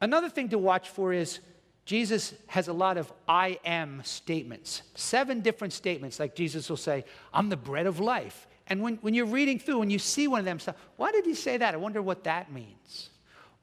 Another 0.00 0.28
thing 0.28 0.50
to 0.50 0.58
watch 0.58 0.88
for 0.88 1.12
is 1.12 1.40
Jesus 1.84 2.34
has 2.48 2.68
a 2.68 2.72
lot 2.72 2.98
of 2.98 3.12
I 3.28 3.58
am 3.64 4.02
statements, 4.04 4.82
seven 4.96 5.40
different 5.40 5.72
statements, 5.72 6.18
like 6.18 6.34
Jesus 6.34 6.68
will 6.68 6.76
say, 6.76 7.04
I'm 7.32 7.48
the 7.48 7.56
bread 7.56 7.86
of 7.86 8.00
life. 8.00 8.48
And 8.66 8.82
when, 8.82 8.96
when 8.96 9.14
you're 9.14 9.26
reading 9.26 9.60
through 9.60 9.82
and 9.82 9.92
you 9.92 10.00
see 10.00 10.26
one 10.26 10.40
of 10.40 10.44
them, 10.44 10.58
why 10.96 11.12
did 11.12 11.24
he 11.24 11.34
say 11.34 11.56
that? 11.56 11.74
I 11.74 11.76
wonder 11.76 12.02
what 12.02 12.24
that 12.24 12.52
means. 12.52 13.10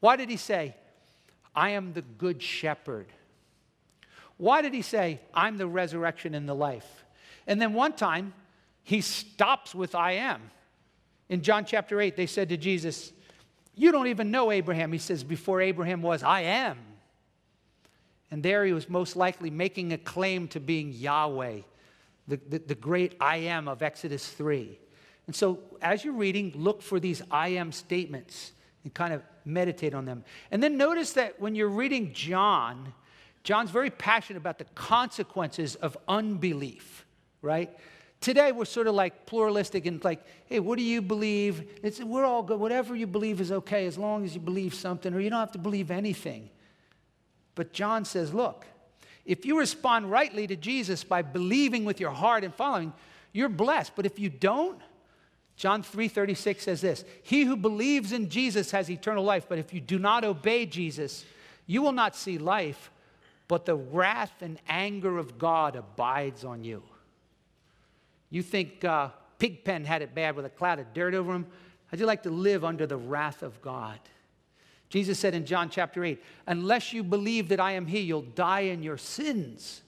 Why 0.00 0.16
did 0.16 0.30
he 0.30 0.38
say, 0.38 0.74
I 1.54 1.70
am 1.70 1.92
the 1.92 2.02
good 2.02 2.42
shepherd? 2.42 3.06
Why 4.38 4.62
did 4.62 4.72
he 4.72 4.82
say, 4.82 5.20
I'm 5.34 5.58
the 5.58 5.66
resurrection 5.66 6.34
and 6.34 6.48
the 6.48 6.54
life? 6.54 7.03
And 7.46 7.60
then 7.60 7.74
one 7.74 7.92
time, 7.92 8.32
he 8.82 9.00
stops 9.00 9.74
with 9.74 9.94
I 9.94 10.12
am. 10.12 10.50
In 11.28 11.42
John 11.42 11.64
chapter 11.64 12.00
8, 12.00 12.16
they 12.16 12.26
said 12.26 12.50
to 12.50 12.56
Jesus, 12.56 13.12
You 13.74 13.92
don't 13.92 14.08
even 14.08 14.30
know 14.30 14.50
Abraham. 14.50 14.92
He 14.92 14.98
says, 14.98 15.24
Before 15.24 15.60
Abraham 15.60 16.02
was, 16.02 16.22
I 16.22 16.42
am. 16.42 16.78
And 18.30 18.42
there 18.42 18.64
he 18.64 18.72
was 18.72 18.88
most 18.88 19.16
likely 19.16 19.50
making 19.50 19.92
a 19.92 19.98
claim 19.98 20.48
to 20.48 20.60
being 20.60 20.92
Yahweh, 20.92 21.60
the, 22.26 22.40
the, 22.48 22.58
the, 22.58 22.74
great 22.74 23.14
I 23.20 23.36
am 23.36 23.68
of 23.68 23.82
Exodus 23.82 24.26
3. 24.26 24.78
And 25.26 25.36
so 25.36 25.60
as 25.80 26.04
you're 26.04 26.14
reading, 26.14 26.52
look 26.54 26.82
for 26.82 26.98
these 26.98 27.22
I 27.30 27.48
am 27.48 27.72
statements 27.72 28.52
and 28.82 28.92
kind 28.92 29.14
of 29.14 29.22
meditate 29.44 29.94
on 29.94 30.04
them. 30.04 30.24
And 30.50 30.62
then 30.62 30.76
notice 30.76 31.12
that 31.12 31.40
when 31.40 31.54
you're 31.54 31.68
reading 31.68 32.12
John, 32.12 32.92
John's 33.44 33.70
very 33.70 33.90
passionate 33.90 34.38
about 34.38 34.58
the 34.58 34.64
consequences 34.74 35.74
of 35.76 35.96
unbelief, 36.08 37.03
right? 37.44 37.70
Today 38.20 38.52
we're 38.52 38.64
sort 38.64 38.86
of 38.86 38.94
like 38.94 39.26
pluralistic 39.26 39.84
and 39.86 40.02
like, 40.02 40.24
hey, 40.46 40.58
what 40.58 40.78
do 40.78 40.82
you 40.82 41.02
believe? 41.02 41.78
It's, 41.82 42.00
we're 42.02 42.24
all 42.24 42.42
good. 42.42 42.58
Whatever 42.58 42.96
you 42.96 43.06
believe 43.06 43.40
is 43.40 43.52
okay 43.52 43.86
as 43.86 43.98
long 43.98 44.24
as 44.24 44.34
you 44.34 44.40
believe 44.40 44.74
something, 44.74 45.12
or 45.12 45.20
you 45.20 45.28
don't 45.30 45.40
have 45.40 45.52
to 45.52 45.58
believe 45.58 45.90
anything. 45.90 46.48
But 47.54 47.72
John 47.72 48.04
says, 48.04 48.32
look, 48.32 48.64
if 49.24 49.44
you 49.44 49.58
respond 49.58 50.10
rightly 50.10 50.46
to 50.46 50.56
Jesus 50.56 51.04
by 51.04 51.22
believing 51.22 51.84
with 51.84 52.00
your 52.00 52.10
heart 52.10 52.44
and 52.44 52.54
following, 52.54 52.92
you're 53.32 53.48
blessed. 53.48 53.92
But 53.94 54.06
if 54.06 54.18
you 54.18 54.30
don't, 54.30 54.80
John 55.56 55.82
3:36 55.82 56.64
says 56.64 56.80
this, 56.80 57.04
"He 57.22 57.44
who 57.44 57.56
believes 57.56 58.12
in 58.12 58.28
Jesus 58.28 58.70
has 58.72 58.90
eternal 58.90 59.22
life, 59.22 59.46
but 59.48 59.58
if 59.58 59.72
you 59.72 59.80
do 59.80 59.98
not 59.98 60.24
obey 60.24 60.66
Jesus, 60.66 61.24
you 61.66 61.80
will 61.80 61.92
not 61.92 62.16
see 62.16 62.38
life, 62.38 62.90
but 63.46 63.66
the 63.66 63.76
wrath 63.76 64.42
and 64.42 64.58
anger 64.68 65.16
of 65.18 65.38
God 65.38 65.76
abides 65.76 66.44
on 66.44 66.64
you." 66.64 66.82
You 68.30 68.42
think 68.42 68.84
uh, 68.84 69.08
Pigpen 69.38 69.84
had 69.84 70.02
it 70.02 70.14
bad 70.14 70.36
with 70.36 70.44
a 70.44 70.50
cloud 70.50 70.78
of 70.78 70.92
dirt 70.94 71.14
over 71.14 71.32
him? 71.32 71.46
How'd 71.86 72.00
you 72.00 72.06
like 72.06 72.22
to 72.24 72.30
live 72.30 72.64
under 72.64 72.86
the 72.86 72.96
wrath 72.96 73.42
of 73.42 73.60
God? 73.62 73.98
Jesus 74.88 75.18
said 75.18 75.34
in 75.34 75.44
John 75.44 75.70
chapter 75.70 76.04
8, 76.04 76.22
Unless 76.46 76.92
you 76.92 77.02
believe 77.02 77.48
that 77.48 77.60
I 77.60 77.72
am 77.72 77.86
He, 77.86 78.00
you'll 78.00 78.22
die 78.22 78.60
in 78.60 78.82
your 78.82 78.96
sins. 78.96 79.82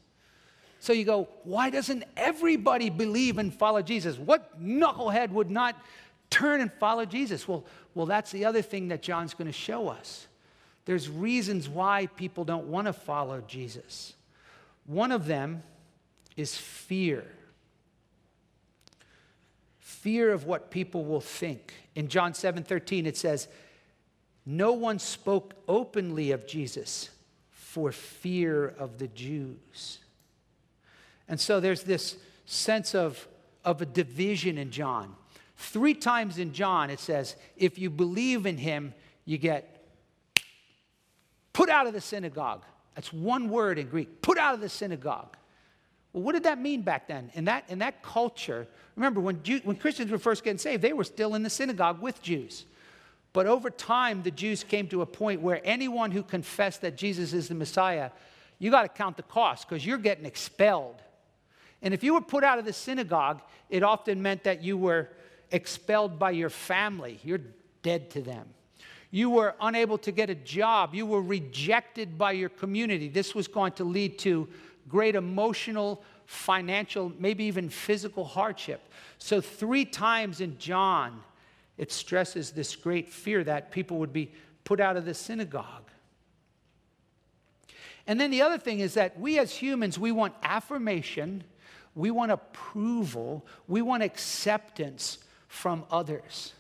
So 0.81 0.93
you 0.93 1.05
go, 1.05 1.29
Why 1.45 1.71
doesn't 1.71 2.05
everybody 2.17 2.91
believe 2.91 3.39
and 3.39 3.55
follow 3.55 3.83
Jesus? 3.83 4.19
What 4.19 4.61
knucklehead 4.61 5.31
would 5.31 5.51
not 5.51 5.77
turn 6.31 6.61
and 6.61 6.73
follow 6.73 7.05
Jesus? 7.05 7.47
Well, 7.47 7.65
well 7.95 8.07
that's 8.07 8.33
the 8.33 8.45
other 8.45 8.63
thing 8.63 8.89
that 8.89 9.03
John's 9.03 9.35
going 9.35 9.47
to 9.47 9.53
show 9.53 9.89
us. 9.89 10.27
There's 10.87 11.09
reasons 11.09 11.69
why 11.69 12.07
people 12.07 12.45
don't 12.45 12.67
want 12.67 12.87
to 12.87 12.93
follow 12.93 13.43
Jesus. 13.47 14.15
One 14.87 15.13
of 15.13 15.27
them 15.27 15.63
is 16.37 16.57
fear 16.57 17.25
fear 20.07 20.31
of 20.31 20.45
what 20.45 20.71
people 20.71 21.05
will 21.05 21.21
think. 21.21 21.75
In 21.97 22.07
John 22.07 22.33
7 22.33 22.63
13, 22.63 23.07
it 23.07 23.17
says, 23.17 23.49
No 24.47 24.73
one 24.73 25.01
spoke 25.01 25.55
openly 25.67 26.31
of 26.31 26.47
Jesus 26.47 27.11
for 27.51 27.91
fear 27.91 28.69
of 28.69 28.99
the 28.99 29.09
Jews. 29.09 29.99
And 31.29 31.41
so 31.41 31.59
there's 31.59 31.83
this 31.83 32.19
sense 32.45 32.95
of, 32.95 33.27
of 33.65 33.83
a 33.83 33.85
division 33.85 34.59
in 34.59 34.71
John. 34.71 35.13
Three 35.57 35.95
times 35.95 36.39
in 36.39 36.53
John, 36.53 36.89
it 36.89 37.01
says, 37.01 37.35
if 37.57 37.77
you 37.77 37.91
believe 37.91 38.47
in 38.47 38.59
him, 38.59 38.95
you 39.25 39.39
get 39.39 39.89
put 41.53 41.69
out 41.69 41.89
of 41.89 41.95
the 41.95 42.01
synagogue. 42.01 42.63
That's 42.95 43.13
one 43.13 43.51
word 43.51 43.77
in 43.77 43.89
Greek 43.89 44.23
put 44.23 44.39
out 44.39 44.55
of 44.55 44.61
the 44.61 44.69
synagogue. 44.69 45.37
Well, 46.17 46.23
what 46.23 46.33
did 46.33 46.45
that 46.45 46.59
mean 46.59 46.81
back 46.81 47.09
then? 47.09 47.31
In 47.35 47.45
that, 47.45 47.65
in 47.69 47.81
that 47.81 48.03
culture, 48.03 48.67
remember, 48.97 49.21
when, 49.21 49.43
Jew, 49.43 49.61
when 49.65 49.77
Christians 49.77 50.11
were 50.11 50.17
first 50.17 50.45
getting 50.45 50.57
saved, 50.57 50.81
they 50.81 50.95
were 50.95 51.05
still 51.05 51.35
in 51.35 51.43
the 51.43 51.51
synagogue 51.51 52.01
with 52.01 52.23
Jews. 52.23 52.65
But 53.35 53.47
over 53.47 53.69
time, 53.69 54.23
the 54.23 54.31
Jews 54.31 54.65
came 54.65 54.89
to 54.89 55.03
a 55.03 55.07
point 55.07 55.43
where 55.43 55.61
anyone 55.63 56.11
who 56.11 56.23
confessed 56.23 56.81
that 56.81 56.97
Jesus 56.97 57.35
is 57.35 57.49
the 57.49 57.55
Messiah, 57.55 58.13
you 58.59 58.71
got 58.71 58.85
to 58.85 58.89
count 58.89 59.19
the 59.19 59.25
cost 59.25 59.69
because 59.69 59.85
you're 59.85 59.99
getting 59.99 60.25
expelled. 60.25 61.03
And 61.83 61.93
if 61.93 62.03
you 62.03 62.15
were 62.15 62.23
put 62.23 62.45
out 62.45 62.59
of 62.59 62.65
the 62.65 62.73
synagogue, 62.73 63.43
it 63.69 63.83
often 63.83 64.23
meant 64.23 64.45
that 64.45 64.63
you 64.63 64.79
were 64.79 65.11
expelled 65.51 66.19
by 66.19 66.31
your 66.31 66.49
family. 66.49 67.21
You're 67.25 67.43
dead 67.83 68.09
to 68.13 68.23
them. 68.23 68.47
You 69.11 69.29
were 69.29 69.55
unable 69.61 69.99
to 69.99 70.13
get 70.13 70.31
a 70.31 70.35
job. 70.35 70.95
You 70.95 71.05
were 71.05 71.21
rejected 71.21 72.17
by 72.17 72.33
your 72.33 72.49
community. 72.49 73.11
This 73.11 73.35
was 73.35 73.49
going 73.49 73.73
to 73.73 73.85
lead 73.85 74.19
to 74.21 74.49
great 74.89 75.15
emotional, 75.15 76.03
financial, 76.27 77.13
maybe 77.19 77.45
even 77.45 77.69
physical 77.69 78.25
hardship. 78.25 78.81
So, 79.19 79.41
three 79.41 79.85
times 79.85 80.41
in 80.41 80.59
John, 80.59 81.23
it 81.79 81.93
stresses 81.93 82.51
this 82.51 82.75
great 82.77 83.09
fear 83.09 83.45
that 83.45 83.71
people 83.71 83.99
would 83.99 84.13
be 84.13 84.33
put 84.65 84.81
out 84.81 84.97
of 84.97 85.05
the 85.05 85.15
synagogue. 85.15 85.85
And 88.07 88.21
then 88.21 88.31
the 88.31 88.43
other 88.43 88.59
thing 88.59 88.81
is 88.81 88.95
that 88.95 89.19
we 89.19 89.39
as 89.39 89.55
humans, 89.55 89.99
we 89.99 90.13
want 90.13 90.35
affirmation, 90.43 91.45
we 91.95 92.11
want 92.11 92.31
approval, 92.31 93.45
we 93.67 93.83
want 93.83 94.03
acceptance 94.03 95.19
from 95.49 95.85
others. 95.91 96.53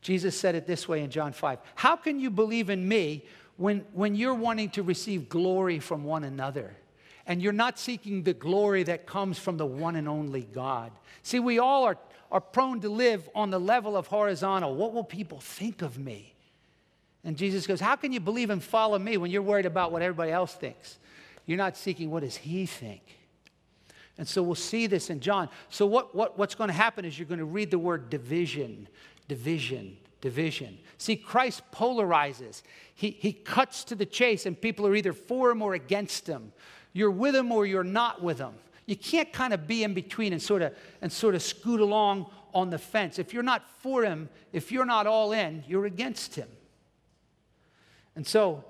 Jesus 0.00 0.38
said 0.38 0.54
it 0.54 0.66
this 0.66 0.88
way 0.88 1.02
in 1.02 1.10
John 1.10 1.32
5 1.32 1.58
How 1.74 1.96
can 1.96 2.18
you 2.20 2.30
believe 2.30 2.70
in 2.70 2.86
me 2.86 3.24
when, 3.56 3.84
when 3.92 4.14
you're 4.14 4.34
wanting 4.34 4.70
to 4.70 4.82
receive 4.82 5.28
glory 5.28 5.78
from 5.78 6.04
one 6.04 6.24
another? 6.24 6.76
And 7.26 7.42
you're 7.42 7.52
not 7.52 7.78
seeking 7.78 8.22
the 8.22 8.34
glory 8.34 8.84
that 8.84 9.06
comes 9.06 9.38
from 9.38 9.56
the 9.56 9.66
one 9.66 9.96
and 9.96 10.08
only 10.08 10.42
God. 10.42 10.92
See, 11.22 11.40
we 11.40 11.58
all 11.58 11.84
are, 11.84 11.98
are 12.30 12.40
prone 12.40 12.80
to 12.82 12.88
live 12.88 13.28
on 13.34 13.50
the 13.50 13.58
level 13.58 13.96
of 13.96 14.06
horizontal. 14.06 14.74
What 14.76 14.92
will 14.92 15.04
people 15.04 15.40
think 15.40 15.82
of 15.82 15.98
me? 15.98 16.34
And 17.24 17.36
Jesus 17.36 17.66
goes, 17.66 17.80
How 17.80 17.96
can 17.96 18.12
you 18.12 18.20
believe 18.20 18.50
and 18.50 18.62
follow 18.62 18.98
me 18.98 19.16
when 19.16 19.32
you're 19.32 19.42
worried 19.42 19.66
about 19.66 19.90
what 19.90 20.02
everybody 20.02 20.30
else 20.30 20.54
thinks? 20.54 20.98
You're 21.44 21.58
not 21.58 21.76
seeking 21.76 22.10
what 22.10 22.22
does 22.22 22.36
he 22.36 22.66
think? 22.66 23.02
And 24.18 24.26
so 24.26 24.42
we'll 24.42 24.54
see 24.54 24.86
this 24.86 25.10
in 25.10 25.20
John. 25.20 25.48
So, 25.68 25.86
what, 25.86 26.14
what, 26.14 26.38
what's 26.38 26.54
going 26.54 26.68
to 26.68 26.74
happen 26.74 27.04
is 27.04 27.18
you're 27.18 27.28
going 27.28 27.38
to 27.38 27.44
read 27.44 27.70
the 27.70 27.78
word 27.78 28.08
division, 28.08 28.88
division, 29.28 29.96
division. 30.20 30.78
See, 30.98 31.16
Christ 31.16 31.62
polarizes, 31.72 32.62
he, 32.94 33.10
he 33.10 33.32
cuts 33.32 33.84
to 33.84 33.94
the 33.94 34.06
chase, 34.06 34.46
and 34.46 34.58
people 34.58 34.86
are 34.86 34.94
either 34.94 35.12
for 35.12 35.50
him 35.50 35.60
or 35.60 35.74
against 35.74 36.26
him. 36.26 36.52
You're 36.96 37.10
with 37.10 37.36
him 37.36 37.52
or 37.52 37.66
you're 37.66 37.84
not 37.84 38.22
with 38.22 38.38
him. 38.38 38.54
You 38.86 38.96
can't 38.96 39.30
kind 39.30 39.52
of 39.52 39.66
be 39.66 39.84
in 39.84 39.92
between 39.92 40.32
and 40.32 40.40
sort 40.40 40.62
of, 40.62 40.74
and 41.02 41.12
sort 41.12 41.34
of 41.34 41.42
scoot 41.42 41.80
along 41.80 42.30
on 42.54 42.70
the 42.70 42.78
fence. 42.78 43.18
If 43.18 43.34
you're 43.34 43.42
not 43.42 43.68
for 43.80 44.02
him, 44.02 44.30
if 44.54 44.72
you're 44.72 44.86
not 44.86 45.06
all 45.06 45.32
in, 45.32 45.62
you're 45.68 45.84
against 45.84 46.36
him. 46.36 46.48
And 48.14 48.26
so 48.26 48.64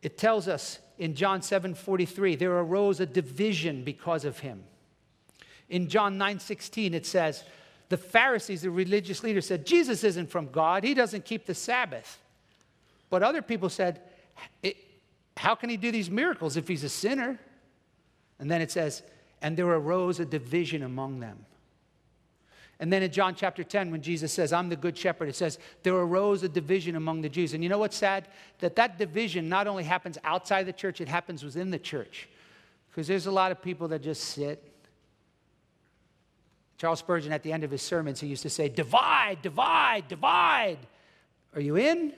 it 0.00 0.16
tells 0.16 0.48
us 0.48 0.78
in 0.96 1.14
John 1.14 1.42
7 1.42 1.74
43, 1.74 2.36
there 2.36 2.52
arose 2.52 3.00
a 3.00 3.06
division 3.06 3.84
because 3.84 4.24
of 4.24 4.38
him. 4.38 4.64
In 5.68 5.88
John 5.88 6.16
9 6.16 6.38
16, 6.38 6.94
it 6.94 7.04
says, 7.04 7.44
the 7.90 7.98
Pharisees, 7.98 8.62
the 8.62 8.70
religious 8.70 9.22
leaders, 9.22 9.46
said, 9.46 9.66
Jesus 9.66 10.02
isn't 10.02 10.30
from 10.30 10.50
God. 10.50 10.82
He 10.82 10.94
doesn't 10.94 11.26
keep 11.26 11.44
the 11.44 11.54
Sabbath. 11.54 12.18
But 13.10 13.22
other 13.22 13.42
people 13.42 13.68
said, 13.68 14.00
How 15.44 15.54
can 15.54 15.68
he 15.68 15.76
do 15.76 15.92
these 15.92 16.08
miracles 16.08 16.56
if 16.56 16.66
he's 16.66 16.84
a 16.84 16.88
sinner? 16.88 17.38
And 18.38 18.50
then 18.50 18.62
it 18.62 18.70
says, 18.70 19.02
And 19.42 19.58
there 19.58 19.66
arose 19.66 20.18
a 20.18 20.24
division 20.24 20.82
among 20.82 21.20
them. 21.20 21.44
And 22.80 22.90
then 22.90 23.02
in 23.02 23.12
John 23.12 23.34
chapter 23.34 23.62
10, 23.62 23.90
when 23.90 24.00
Jesus 24.00 24.32
says, 24.32 24.54
I'm 24.54 24.70
the 24.70 24.76
good 24.76 24.96
shepherd, 24.96 25.28
it 25.28 25.36
says, 25.36 25.58
there 25.82 25.94
arose 25.94 26.42
a 26.42 26.48
division 26.48 26.96
among 26.96 27.20
the 27.20 27.28
Jews. 27.28 27.52
And 27.52 27.62
you 27.62 27.68
know 27.68 27.76
what's 27.76 27.96
sad? 27.96 28.28
That 28.60 28.74
that 28.76 28.98
division 28.98 29.50
not 29.50 29.66
only 29.66 29.84
happens 29.84 30.16
outside 30.24 30.64
the 30.64 30.72
church, 30.72 31.02
it 31.02 31.08
happens 31.08 31.44
within 31.44 31.70
the 31.70 31.78
church. 31.78 32.26
Because 32.90 33.06
there's 33.06 33.26
a 33.26 33.30
lot 33.30 33.52
of 33.52 33.60
people 33.60 33.86
that 33.88 34.02
just 34.02 34.24
sit. 34.24 34.66
Charles 36.78 37.00
Spurgeon, 37.00 37.32
at 37.32 37.42
the 37.42 37.52
end 37.52 37.64
of 37.64 37.70
his 37.70 37.82
sermons, 37.82 38.18
he 38.18 38.28
used 38.28 38.42
to 38.42 38.50
say, 38.50 38.70
Divide, 38.70 39.42
divide, 39.42 40.08
divide. 40.08 40.78
Are 41.54 41.60
you 41.60 41.76
in 41.76 42.14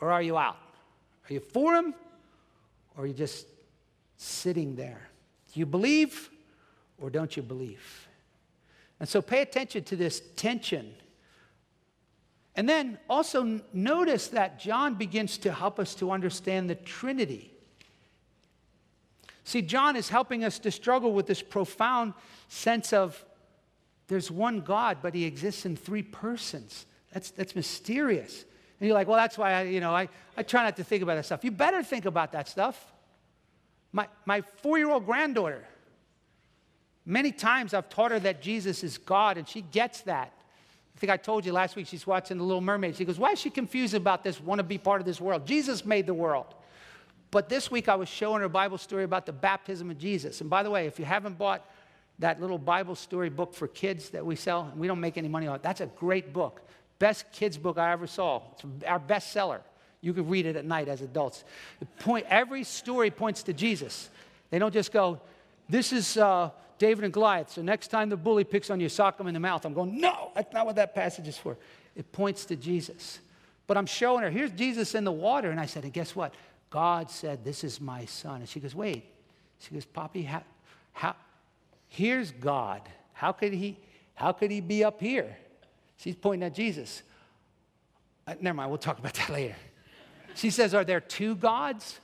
or 0.00 0.10
are 0.10 0.20
you 0.20 0.36
out? 0.36 0.58
Are 1.30 1.32
you 1.32 1.40
for 1.40 1.74
him 1.74 1.94
or 2.98 3.04
are 3.04 3.06
you 3.06 3.14
just 3.14 3.46
sitting 4.16 4.74
there? 4.74 5.08
Do 5.54 5.60
you 5.60 5.66
believe 5.66 6.30
or 7.00 7.08
don't 7.08 7.36
you 7.36 7.44
believe? 7.44 8.08
And 8.98 9.08
so 9.08 9.22
pay 9.22 9.40
attention 9.40 9.84
to 9.84 9.96
this 9.96 10.20
tension. 10.34 10.92
And 12.56 12.68
then 12.68 12.98
also 13.08 13.60
notice 13.72 14.26
that 14.28 14.58
John 14.58 14.96
begins 14.96 15.38
to 15.38 15.52
help 15.52 15.78
us 15.78 15.94
to 15.94 16.10
understand 16.10 16.68
the 16.68 16.74
Trinity. 16.74 17.52
See, 19.44 19.62
John 19.62 19.94
is 19.94 20.08
helping 20.08 20.44
us 20.44 20.58
to 20.58 20.72
struggle 20.72 21.12
with 21.12 21.28
this 21.28 21.40
profound 21.40 22.14
sense 22.48 22.92
of 22.92 23.24
there's 24.08 24.28
one 24.28 24.60
God, 24.60 24.98
but 25.02 25.14
he 25.14 25.24
exists 25.24 25.64
in 25.64 25.76
three 25.76 26.02
persons. 26.02 26.84
That's, 27.12 27.30
that's 27.30 27.54
mysterious. 27.54 28.44
And 28.80 28.86
you're 28.86 28.94
like, 28.94 29.08
well, 29.08 29.16
that's 29.16 29.36
why 29.36 29.52
I, 29.52 29.62
you 29.62 29.80
know, 29.80 29.94
I, 29.94 30.08
I 30.36 30.42
try 30.42 30.62
not 30.62 30.76
to 30.76 30.84
think 30.84 31.02
about 31.02 31.16
that 31.16 31.26
stuff. 31.26 31.44
You 31.44 31.50
better 31.50 31.82
think 31.82 32.04
about 32.04 32.32
that 32.32 32.48
stuff. 32.48 32.92
My, 33.92 34.06
my 34.24 34.40
four 34.40 34.78
year 34.78 34.90
old 34.90 35.06
granddaughter, 35.06 35.64
Many 37.08 37.32
times 37.32 37.72
I've 37.72 37.88
taught 37.88 38.10
her 38.10 38.20
that 38.20 38.42
Jesus 38.42 38.84
is 38.84 38.98
God, 38.98 39.38
and 39.38 39.48
she 39.48 39.62
gets 39.62 40.02
that. 40.02 40.30
I 40.94 40.98
think 40.98 41.10
I 41.10 41.16
told 41.16 41.46
you 41.46 41.54
last 41.54 41.74
week 41.74 41.86
she's 41.86 42.06
watching 42.06 42.36
The 42.36 42.44
Little 42.44 42.60
Mermaid. 42.60 42.96
She 42.96 43.06
goes, 43.06 43.18
Why 43.18 43.30
is 43.30 43.38
she 43.38 43.48
confused 43.48 43.94
about 43.94 44.22
this, 44.22 44.38
want 44.38 44.58
to 44.58 44.62
be 44.62 44.76
part 44.76 45.00
of 45.00 45.06
this 45.06 45.18
world? 45.18 45.46
Jesus 45.46 45.86
made 45.86 46.04
the 46.04 46.12
world. 46.12 46.54
But 47.30 47.48
this 47.48 47.70
week 47.70 47.88
I 47.88 47.94
was 47.94 48.10
showing 48.10 48.40
her 48.40 48.44
a 48.44 48.50
Bible 48.50 48.76
story 48.76 49.04
about 49.04 49.24
the 49.24 49.32
baptism 49.32 49.90
of 49.90 49.96
Jesus. 49.96 50.42
And 50.42 50.50
by 50.50 50.62
the 50.62 50.68
way, 50.68 50.86
if 50.86 50.98
you 50.98 51.06
haven't 51.06 51.38
bought 51.38 51.66
that 52.18 52.42
little 52.42 52.58
Bible 52.58 52.94
story 52.94 53.30
book 53.30 53.54
for 53.54 53.68
kids 53.68 54.10
that 54.10 54.26
we 54.26 54.36
sell, 54.36 54.68
and 54.70 54.78
we 54.78 54.86
don't 54.86 55.00
make 55.00 55.16
any 55.16 55.28
money 55.28 55.46
on 55.46 55.56
it, 55.56 55.62
that's 55.62 55.80
a 55.80 55.86
great 55.86 56.34
book. 56.34 56.60
Best 56.98 57.30
kids 57.32 57.56
book 57.58 57.78
I 57.78 57.92
ever 57.92 58.06
saw. 58.06 58.42
It's 58.52 58.84
our 58.86 59.00
bestseller. 59.00 59.60
You 60.00 60.12
can 60.12 60.28
read 60.28 60.46
it 60.46 60.56
at 60.56 60.64
night 60.64 60.88
as 60.88 61.00
adults. 61.00 61.44
Point, 62.00 62.26
every 62.28 62.64
story 62.64 63.10
points 63.10 63.42
to 63.44 63.52
Jesus. 63.52 64.08
They 64.50 64.58
don't 64.58 64.74
just 64.74 64.92
go, 64.92 65.20
This 65.68 65.92
is. 65.92 66.16
Uh, 66.16 66.50
David 66.78 67.04
and 67.04 67.12
Goliath. 67.12 67.50
So 67.50 67.62
next 67.62 67.88
time 67.88 68.08
the 68.08 68.16
bully 68.16 68.44
picks 68.44 68.70
on 68.70 68.80
you, 68.80 68.88
sock 68.88 69.18
him 69.18 69.26
in 69.26 69.34
the 69.34 69.40
mouth. 69.40 69.64
I'm 69.66 69.74
going, 69.74 70.00
no, 70.00 70.30
that's 70.34 70.52
not 70.52 70.64
what 70.64 70.76
that 70.76 70.94
passage 70.94 71.26
is 71.28 71.36
for. 71.36 71.56
It 71.96 72.10
points 72.12 72.44
to 72.46 72.56
Jesus. 72.56 73.18
But 73.66 73.76
I'm 73.76 73.86
showing 73.86 74.22
her, 74.22 74.30
here's 74.30 74.52
Jesus 74.52 74.94
in 74.94 75.04
the 75.04 75.12
water. 75.12 75.50
And 75.50 75.60
I 75.60 75.66
said, 75.66 75.84
and 75.84 75.92
guess 75.92 76.14
what? 76.14 76.32
God 76.70 77.10
said, 77.10 77.44
this 77.44 77.64
is 77.64 77.80
my 77.80 78.04
son. 78.04 78.36
And 78.36 78.48
she 78.48 78.60
goes, 78.60 78.74
wait. 78.74 79.04
She 79.58 79.74
goes, 79.74 79.84
Poppy, 79.84 80.22
how, 80.22 80.42
how, 80.92 81.16
here's 81.88 82.30
God. 82.30 82.82
How 83.12 83.32
could 83.32 83.52
he, 83.52 83.76
how 84.14 84.32
could 84.32 84.50
he 84.50 84.60
be 84.60 84.84
up 84.84 85.00
here? 85.00 85.36
She's 85.98 86.16
pointing 86.16 86.46
at 86.46 86.54
Jesus. 86.54 87.02
Uh, 88.26 88.34
never 88.40 88.56
mind, 88.56 88.70
we'll 88.70 88.78
talk 88.78 88.98
about 88.98 89.14
that 89.14 89.28
later. 89.32 89.56
She 90.34 90.50
says, 90.50 90.74
are 90.74 90.84
there 90.84 91.00
two 91.00 91.34
gods? 91.34 91.98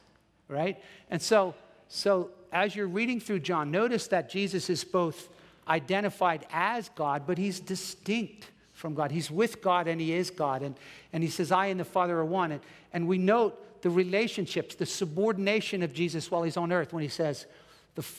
Right? 0.48 0.82
And 1.10 1.22
so, 1.22 1.54
so 1.88 2.30
as 2.52 2.76
you're 2.76 2.88
reading 2.88 3.20
through 3.20 3.40
John, 3.40 3.70
notice 3.70 4.08
that 4.08 4.28
Jesus 4.28 4.68
is 4.68 4.84
both 4.84 5.28
identified 5.68 6.46
as 6.52 6.90
God, 6.90 7.22
but 7.26 7.38
he's 7.38 7.60
distinct 7.60 8.50
from 8.72 8.94
God. 8.94 9.10
He's 9.10 9.30
with 9.30 9.62
God 9.62 9.86
and 9.88 10.00
he 10.00 10.12
is 10.12 10.30
God. 10.30 10.62
And, 10.62 10.74
and 11.12 11.22
he 11.22 11.30
says, 11.30 11.52
I 11.52 11.66
and 11.66 11.78
the 11.78 11.84
Father 11.84 12.18
are 12.18 12.24
one. 12.24 12.52
And, 12.52 12.60
and 12.92 13.08
we 13.08 13.18
note 13.18 13.82
the 13.82 13.90
relationships, 13.90 14.74
the 14.74 14.86
subordination 14.86 15.82
of 15.82 15.92
Jesus 15.92 16.30
while 16.30 16.42
he's 16.42 16.56
on 16.56 16.72
earth 16.72 16.92
when 16.92 17.02
he 17.02 17.08
says, 17.08 17.46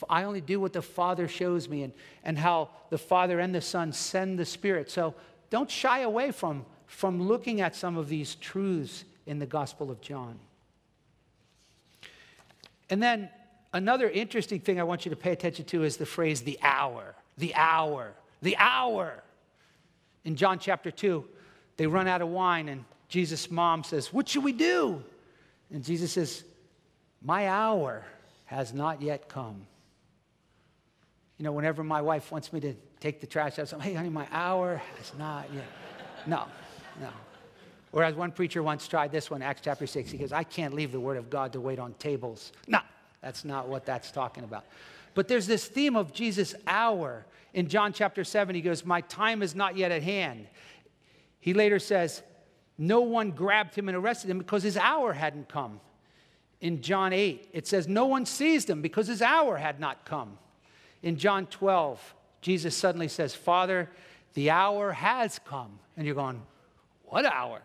I 0.09 0.23
only 0.23 0.41
do 0.41 0.59
what 0.59 0.73
the 0.73 0.81
Father 0.81 1.27
shows 1.27 1.67
me, 1.67 1.83
and, 1.83 1.93
and 2.23 2.37
how 2.37 2.69
the 2.89 2.97
Father 2.97 3.39
and 3.39 3.53
the 3.53 3.61
Son 3.61 3.91
send 3.91 4.39
the 4.39 4.45
Spirit. 4.45 4.89
So 4.89 5.15
don't 5.49 5.69
shy 5.69 5.99
away 6.01 6.31
from, 6.31 6.65
from 6.87 7.27
looking 7.27 7.61
at 7.61 7.75
some 7.75 7.97
of 7.97 8.09
these 8.09 8.35
truths 8.35 9.05
in 9.25 9.39
the 9.39 9.45
Gospel 9.45 9.91
of 9.91 10.01
John. 10.01 10.39
And 12.89 13.01
then 13.01 13.29
Another 13.75 14.09
interesting 14.09 14.61
thing 14.61 14.79
I 14.79 14.83
want 14.83 15.03
you 15.05 15.09
to 15.09 15.17
pay 15.17 15.33
attention 15.33 15.65
to 15.65 15.83
is 15.83 15.97
the 15.97 16.05
phrase 16.05 16.39
the 16.39 16.57
hour, 16.61 17.13
the 17.37 17.53
hour, 17.55 18.13
the 18.41 18.55
hour. 18.55 19.21
In 20.23 20.37
John 20.37 20.59
chapter 20.59 20.89
2, 20.91 21.25
they 21.75 21.85
run 21.85 22.07
out 22.07 22.21
of 22.21 22.29
wine, 22.29 22.69
and 22.69 22.85
Jesus' 23.09 23.51
mom 23.51 23.83
says, 23.83 24.13
What 24.13 24.29
should 24.29 24.45
we 24.45 24.53
do? 24.53 25.03
And 25.73 25.83
Jesus 25.83 26.13
says, 26.13 26.45
My 27.21 27.49
hour 27.49 28.05
has 28.45 28.73
not 28.73 29.01
yet 29.01 29.27
come. 29.27 29.67
You 31.37 31.43
know, 31.43 31.51
whenever 31.51 31.83
my 31.83 32.01
wife 32.01 32.31
wants 32.31 32.53
me 32.53 32.59
to 32.61 32.73
take 32.99 33.19
the 33.19 33.27
trash 33.27 33.59
out, 33.59 33.71
I'm, 33.73 33.79
hey, 33.79 33.93
honey, 33.93 34.09
my 34.09 34.27
hour 34.31 34.81
is 35.01 35.11
not 35.17 35.47
yet. 35.53 35.67
No, 36.25 36.45
no. 37.01 37.09
Whereas 37.91 38.15
one 38.15 38.31
preacher 38.31 38.63
once 38.63 38.87
tried 38.87 39.11
this 39.11 39.29
one, 39.29 39.41
Acts 39.41 39.61
chapter 39.63 39.87
6, 39.87 40.11
he 40.11 40.17
goes, 40.17 40.31
I 40.31 40.43
can't 40.43 40.73
leave 40.73 40.91
the 40.91 40.99
word 40.99 41.17
of 41.17 41.29
God 41.29 41.53
to 41.53 41.61
wait 41.61 41.79
on 41.79 41.93
tables. 41.93 42.51
No, 42.67 42.79
that's 43.21 43.45
not 43.45 43.67
what 43.67 43.85
that's 43.85 44.11
talking 44.11 44.43
about. 44.43 44.65
But 45.13 45.27
there's 45.27 45.47
this 45.47 45.65
theme 45.65 45.95
of 45.95 46.13
Jesus' 46.13 46.55
hour. 46.67 47.25
In 47.53 47.67
John 47.69 47.93
chapter 47.93 48.23
7, 48.23 48.53
he 48.53 48.61
goes, 48.61 48.85
My 48.85 49.01
time 49.01 49.41
is 49.41 49.55
not 49.55 49.77
yet 49.77 49.91
at 49.91 50.03
hand. 50.03 50.47
He 51.39 51.53
later 51.53 51.79
says, 51.79 52.21
No 52.77 53.01
one 53.01 53.31
grabbed 53.31 53.75
him 53.75 53.87
and 53.87 53.95
arrested 53.95 54.29
him 54.29 54.39
because 54.39 54.63
his 54.63 54.77
hour 54.77 55.13
hadn't 55.13 55.47
come. 55.47 55.79
In 56.59 56.81
John 56.81 57.13
8, 57.13 57.49
it 57.53 57.67
says, 57.67 57.87
No 57.87 58.07
one 58.07 58.25
seized 58.25 58.69
him 58.69 58.81
because 58.81 59.07
his 59.07 59.21
hour 59.21 59.57
had 59.57 59.79
not 59.79 60.05
come. 60.05 60.37
In 61.05 61.17
John 61.17 61.45
12, 61.45 62.15
Jesus 62.41 62.75
suddenly 62.75 63.07
says, 63.07 63.35
Father, 63.35 63.89
the 64.33 64.49
hour 64.49 64.91
has 64.91 65.39
come. 65.45 65.79
And 65.95 66.05
you're 66.05 66.15
going, 66.15 66.41
What 67.05 67.25
hour? 67.25 67.61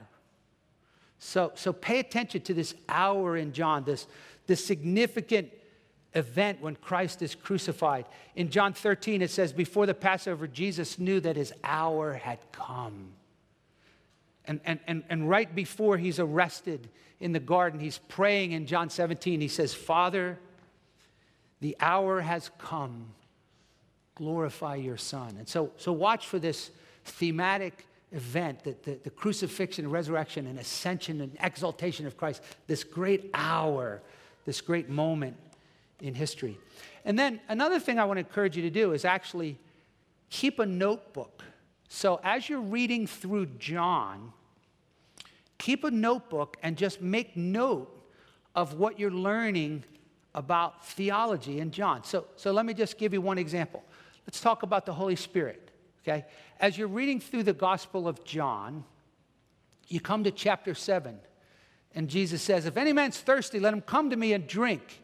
So, 1.18 1.50
so 1.54 1.72
pay 1.72 1.98
attention 1.98 2.42
to 2.42 2.54
this 2.54 2.74
hour 2.88 3.36
in 3.36 3.52
John, 3.52 3.84
this, 3.84 4.06
this 4.46 4.64
significant 4.64 5.50
event 6.14 6.60
when 6.60 6.76
Christ 6.76 7.22
is 7.22 7.34
crucified. 7.34 8.04
In 8.36 8.50
John 8.50 8.74
13, 8.74 9.22
it 9.22 9.30
says, 9.30 9.54
Before 9.54 9.86
the 9.86 9.94
Passover, 9.94 10.46
Jesus 10.46 10.98
knew 10.98 11.18
that 11.20 11.36
his 11.36 11.52
hour 11.64 12.12
had 12.12 12.38
come. 12.52 13.12
And, 14.44 14.60
and, 14.66 14.80
and, 14.86 15.02
and 15.08 15.30
right 15.30 15.52
before 15.54 15.96
he's 15.96 16.18
arrested 16.18 16.90
in 17.20 17.32
the 17.32 17.40
garden, 17.40 17.80
he's 17.80 17.98
praying 18.08 18.52
in 18.52 18.66
John 18.66 18.90
17. 18.90 19.40
He 19.40 19.48
says, 19.48 19.72
Father, 19.72 20.38
the 21.60 21.74
hour 21.80 22.20
has 22.20 22.50
come. 22.58 23.06
Glorify 24.20 24.74
your 24.74 24.98
Son. 24.98 25.34
And 25.38 25.48
so, 25.48 25.72
so 25.78 25.92
watch 25.92 26.26
for 26.26 26.38
this 26.38 26.70
thematic 27.06 27.86
event, 28.12 28.64
that 28.64 28.82
the, 28.82 28.98
the 29.02 29.08
crucifixion, 29.08 29.90
resurrection, 29.90 30.46
and 30.46 30.58
ascension 30.58 31.22
and 31.22 31.34
exaltation 31.40 32.06
of 32.06 32.18
Christ, 32.18 32.42
this 32.66 32.84
great 32.84 33.30
hour, 33.32 34.02
this 34.44 34.60
great 34.60 34.90
moment 34.90 35.38
in 36.02 36.14
history. 36.14 36.58
And 37.06 37.18
then 37.18 37.40
another 37.48 37.80
thing 37.80 37.98
I 37.98 38.04
want 38.04 38.18
to 38.18 38.26
encourage 38.26 38.58
you 38.58 38.62
to 38.64 38.70
do 38.70 38.92
is 38.92 39.06
actually 39.06 39.56
keep 40.28 40.58
a 40.58 40.66
notebook. 40.66 41.42
So 41.88 42.20
as 42.22 42.46
you're 42.46 42.60
reading 42.60 43.06
through 43.06 43.46
John, 43.58 44.34
keep 45.56 45.82
a 45.82 45.90
notebook 45.90 46.58
and 46.62 46.76
just 46.76 47.00
make 47.00 47.38
note 47.38 47.88
of 48.54 48.74
what 48.74 48.98
you're 48.98 49.10
learning 49.10 49.84
about 50.34 50.84
theology 50.84 51.58
in 51.58 51.70
John. 51.70 52.04
So, 52.04 52.26
so 52.36 52.52
let 52.52 52.66
me 52.66 52.74
just 52.74 52.98
give 52.98 53.14
you 53.14 53.22
one 53.22 53.38
example. 53.38 53.82
Let's 54.30 54.40
talk 54.40 54.62
about 54.62 54.86
the 54.86 54.92
Holy 54.92 55.16
Spirit. 55.16 55.72
Okay? 56.04 56.24
As 56.60 56.78
you're 56.78 56.86
reading 56.86 57.18
through 57.18 57.42
the 57.42 57.52
Gospel 57.52 58.06
of 58.06 58.22
John, 58.22 58.84
you 59.88 59.98
come 59.98 60.22
to 60.22 60.30
chapter 60.30 60.72
7, 60.72 61.18
and 61.96 62.08
Jesus 62.08 62.40
says, 62.40 62.64
If 62.64 62.76
any 62.76 62.92
man's 62.92 63.18
thirsty, 63.18 63.58
let 63.58 63.74
him 63.74 63.80
come 63.80 64.10
to 64.10 64.16
me 64.16 64.32
and 64.32 64.46
drink. 64.46 65.02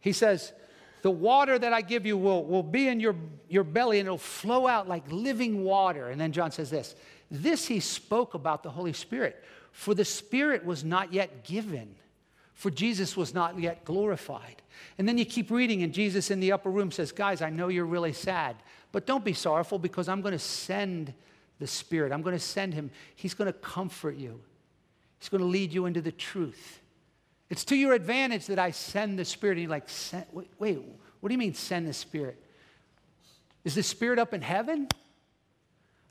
He 0.00 0.12
says, 0.14 0.54
The 1.02 1.10
water 1.10 1.58
that 1.58 1.74
I 1.74 1.82
give 1.82 2.06
you 2.06 2.16
will, 2.16 2.42
will 2.42 2.62
be 2.62 2.88
in 2.88 3.00
your, 3.00 3.16
your 3.50 3.64
belly 3.64 3.98
and 3.98 4.06
it'll 4.06 4.16
flow 4.16 4.66
out 4.66 4.88
like 4.88 5.02
living 5.12 5.62
water. 5.62 6.08
And 6.08 6.18
then 6.18 6.32
John 6.32 6.52
says 6.52 6.70
this 6.70 6.94
This 7.30 7.66
he 7.66 7.80
spoke 7.80 8.32
about 8.32 8.62
the 8.62 8.70
Holy 8.70 8.94
Spirit, 8.94 9.44
for 9.72 9.94
the 9.94 10.06
Spirit 10.06 10.64
was 10.64 10.84
not 10.84 11.12
yet 11.12 11.44
given, 11.44 11.96
for 12.54 12.70
Jesus 12.70 13.16
was 13.16 13.34
not 13.34 13.58
yet 13.58 13.84
glorified. 13.84 14.62
And 14.98 15.08
then 15.08 15.18
you 15.18 15.24
keep 15.24 15.50
reading, 15.50 15.82
and 15.82 15.92
Jesus 15.92 16.30
in 16.30 16.40
the 16.40 16.52
upper 16.52 16.70
room 16.70 16.90
says, 16.90 17.12
Guys, 17.12 17.42
I 17.42 17.50
know 17.50 17.68
you're 17.68 17.84
really 17.84 18.12
sad. 18.12 18.56
But 18.92 19.06
don't 19.06 19.24
be 19.24 19.32
sorrowful 19.32 19.78
because 19.78 20.08
I'm 20.08 20.20
going 20.20 20.32
to 20.32 20.38
send 20.38 21.14
the 21.58 21.66
Spirit. 21.66 22.12
I'm 22.12 22.22
going 22.22 22.36
to 22.36 22.40
send 22.40 22.74
him. 22.74 22.90
He's 23.16 23.34
going 23.34 23.46
to 23.46 23.58
comfort 23.58 24.16
you, 24.16 24.40
he's 25.18 25.28
going 25.28 25.40
to 25.40 25.46
lead 25.46 25.72
you 25.72 25.86
into 25.86 26.00
the 26.00 26.12
truth. 26.12 26.80
It's 27.48 27.64
to 27.66 27.76
your 27.76 27.92
advantage 27.92 28.46
that 28.46 28.58
I 28.58 28.70
send 28.70 29.18
the 29.18 29.26
Spirit. 29.26 29.52
And 29.52 29.62
you're 29.62 29.70
like, 29.70 29.88
wait, 30.32 30.48
wait, 30.58 30.78
what 31.20 31.28
do 31.28 31.34
you 31.34 31.38
mean 31.38 31.54
send 31.54 31.86
the 31.86 31.92
Spirit? 31.92 32.42
Is 33.64 33.74
the 33.74 33.82
Spirit 33.82 34.18
up 34.18 34.32
in 34.32 34.40
heaven? 34.40 34.88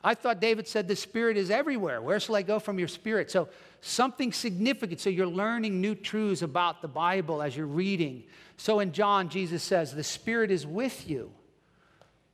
I 0.04 0.16
thought 0.16 0.40
David 0.40 0.68
said 0.68 0.88
the 0.88 0.96
Spirit 0.96 1.38
is 1.38 1.52
everywhere. 1.52 2.02
Where 2.02 2.20
shall 2.20 2.36
I 2.36 2.42
go 2.42 2.60
from 2.60 2.80
your 2.80 2.88
Spirit? 2.88 3.30
So, 3.30 3.50
something 3.82 4.34
significant. 4.34 5.00
So, 5.00 5.10
you're 5.10 5.28
learning 5.28 5.80
new 5.80 5.96
truths 5.96 6.42
about 6.42 6.82
the 6.82 6.88
Bible 6.88 7.42
as 7.42 7.56
you're 7.56 7.66
reading. 7.66 8.24
So, 8.58 8.80
in 8.80 8.92
John, 8.92 9.30
Jesus 9.30 9.62
says, 9.62 9.94
The 9.94 10.04
Spirit 10.04 10.52
is 10.52 10.66
with 10.66 11.10
you 11.10 11.32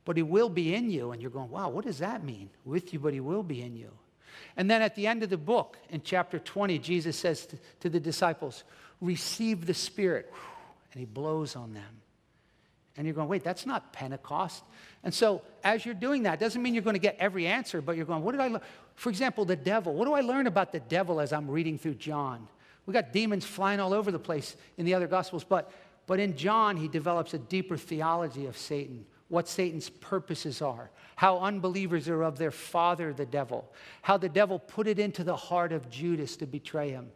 but 0.08 0.16
he 0.16 0.22
will 0.22 0.48
be 0.48 0.74
in 0.74 0.88
you. 0.88 1.12
And 1.12 1.20
you're 1.20 1.30
going, 1.30 1.50
wow, 1.50 1.68
what 1.68 1.84
does 1.84 1.98
that 1.98 2.24
mean? 2.24 2.48
With 2.64 2.94
you, 2.94 2.98
but 2.98 3.12
he 3.12 3.20
will 3.20 3.42
be 3.42 3.60
in 3.60 3.76
you. 3.76 3.90
And 4.56 4.70
then 4.70 4.80
at 4.80 4.94
the 4.94 5.06
end 5.06 5.22
of 5.22 5.28
the 5.28 5.36
book, 5.36 5.76
in 5.90 6.00
chapter 6.00 6.38
20, 6.38 6.78
Jesus 6.78 7.14
says 7.14 7.44
to, 7.44 7.58
to 7.80 7.90
the 7.90 8.00
disciples, 8.00 8.64
receive 9.02 9.66
the 9.66 9.74
Spirit. 9.74 10.32
And 10.92 11.00
he 11.00 11.04
blows 11.04 11.56
on 11.56 11.74
them. 11.74 12.00
And 12.98 13.06
you're 13.06 13.14
going, 13.14 13.28
wait, 13.28 13.44
that's 13.44 13.64
not 13.64 13.92
Pentecost. 13.92 14.62
And 15.04 15.14
so, 15.14 15.40
as 15.64 15.86
you're 15.86 15.94
doing 15.94 16.24
that, 16.24 16.38
doesn't 16.38 16.60
mean 16.60 16.74
you're 16.74 16.82
going 16.82 16.96
to 16.96 17.00
get 17.00 17.16
every 17.18 17.46
answer, 17.46 17.80
but 17.80 17.96
you're 17.96 18.04
going, 18.04 18.22
what 18.22 18.32
did 18.32 18.40
I 18.40 18.48
learn? 18.48 18.60
For 18.96 19.08
example, 19.08 19.46
the 19.46 19.56
devil. 19.56 19.94
What 19.94 20.04
do 20.04 20.12
I 20.12 20.20
learn 20.20 20.46
about 20.46 20.72
the 20.72 20.80
devil 20.80 21.20
as 21.20 21.32
I'm 21.32 21.50
reading 21.50 21.78
through 21.78 21.94
John? 21.94 22.46
We 22.84 22.92
got 22.92 23.12
demons 23.12 23.46
flying 23.46 23.80
all 23.80 23.94
over 23.94 24.10
the 24.10 24.18
place 24.18 24.56
in 24.76 24.84
the 24.84 24.94
other 24.94 25.06
gospels, 25.06 25.44
but, 25.44 25.72
but 26.06 26.18
in 26.18 26.36
John, 26.36 26.76
he 26.76 26.88
develops 26.88 27.32
a 27.34 27.38
deeper 27.38 27.76
theology 27.76 28.46
of 28.46 28.58
Satan 28.58 29.06
what 29.28 29.46
Satan's 29.46 29.90
purposes 29.90 30.62
are, 30.62 30.90
how 31.16 31.38
unbelievers 31.40 32.08
are 32.08 32.22
of 32.22 32.38
their 32.38 32.50
father, 32.50 33.12
the 33.12 33.26
devil, 33.26 33.70
how 34.02 34.16
the 34.16 34.28
devil 34.28 34.58
put 34.58 34.86
it 34.86 34.98
into 34.98 35.22
the 35.22 35.36
heart 35.36 35.72
of 35.72 35.90
Judas 35.90 36.36
to 36.38 36.46
betray 36.46 36.90
him, 36.90 37.10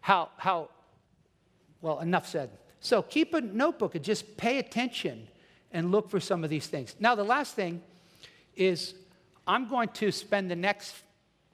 how, 0.00 0.30
how 0.38 0.70
well, 1.82 2.00
enough 2.00 2.26
said. 2.26 2.50
So 2.80 3.02
keep 3.02 3.34
a 3.34 3.40
notebook 3.40 3.94
and 3.94 4.04
just 4.04 4.36
pay 4.36 4.58
attention 4.58 5.28
and 5.72 5.92
look 5.92 6.10
for 6.10 6.18
some 6.20 6.42
of 6.44 6.50
these 6.50 6.66
things. 6.66 6.96
Now, 6.98 7.14
the 7.14 7.24
last 7.24 7.54
thing 7.54 7.82
is 8.56 8.94
I'm 9.46 9.68
going 9.68 9.88
to 9.90 10.10
spend 10.10 10.50
the 10.50 10.56
next 10.56 10.94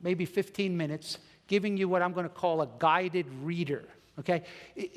maybe 0.00 0.24
15 0.24 0.76
minutes 0.76 1.18
giving 1.46 1.76
you 1.76 1.88
what 1.88 2.02
I'm 2.02 2.12
going 2.12 2.28
to 2.28 2.34
call 2.34 2.62
a 2.62 2.68
guided 2.78 3.26
reader. 3.42 3.84
Okay? 4.18 4.42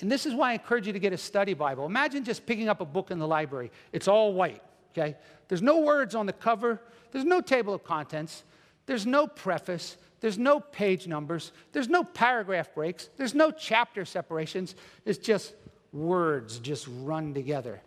And 0.02 0.12
this 0.12 0.26
is 0.26 0.34
why 0.34 0.52
I 0.52 0.54
encourage 0.54 0.88
you 0.88 0.94
to 0.94 1.00
get 1.00 1.14
a 1.14 1.18
study 1.18 1.54
Bible. 1.54 1.86
Imagine 1.86 2.24
just 2.24 2.46
picking 2.46 2.70
up 2.70 2.80
a 2.80 2.86
book 2.86 3.12
in 3.12 3.20
the 3.20 3.28
library, 3.28 3.72
it's 3.92 4.08
all 4.08 4.34
white 4.34 4.62
okay? 4.92 5.16
There's 5.48 5.62
no 5.62 5.80
words 5.80 6.16
on 6.16 6.26
the 6.26 6.34
cover, 6.34 6.82
there's 7.12 7.26
no 7.26 7.42
table 7.42 7.74
of 7.74 7.84
contents, 7.84 8.44
there's 8.86 9.06
no 9.06 9.28
preface, 9.28 9.98
there's 10.22 10.38
no 10.38 10.60
page 10.60 11.08
numbers, 11.08 11.52
there's 11.72 11.88
no 11.88 12.04
paragraph 12.04 12.74
breaks, 12.74 13.10
there's 13.18 13.34
no 13.34 13.52
chapter 13.52 14.06
separations. 14.06 14.76
It's 15.06 15.18
just 15.18 15.54
words 15.94 16.60
just 16.60 16.88
run 17.02 17.34
together. 17.34 17.82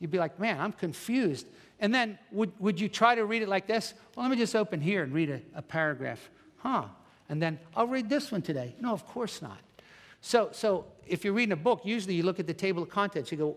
You'd 0.00 0.10
be 0.10 0.18
like, 0.18 0.38
man, 0.38 0.60
I'm 0.60 0.72
confused. 0.72 1.46
And 1.80 1.94
then 1.94 2.18
would, 2.32 2.52
would 2.58 2.80
you 2.80 2.88
try 2.88 3.14
to 3.14 3.24
read 3.24 3.42
it 3.42 3.48
like 3.48 3.66
this? 3.66 3.94
Well, 4.14 4.24
let 4.24 4.30
me 4.30 4.36
just 4.36 4.54
open 4.54 4.80
here 4.80 5.02
and 5.02 5.12
read 5.12 5.30
a, 5.30 5.40
a 5.54 5.62
paragraph. 5.62 6.30
Huh. 6.58 6.84
And 7.28 7.40
then 7.40 7.58
I'll 7.76 7.86
read 7.86 8.08
this 8.08 8.30
one 8.30 8.42
today. 8.42 8.74
No, 8.80 8.92
of 8.92 9.06
course 9.06 9.42
not. 9.42 9.58
So, 10.20 10.48
so 10.52 10.86
if 11.06 11.24
you're 11.24 11.32
reading 11.32 11.52
a 11.52 11.56
book, 11.56 11.82
usually 11.84 12.14
you 12.14 12.22
look 12.22 12.40
at 12.40 12.46
the 12.46 12.54
table 12.54 12.82
of 12.82 12.88
contents. 12.88 13.30
You 13.30 13.38
go, 13.38 13.56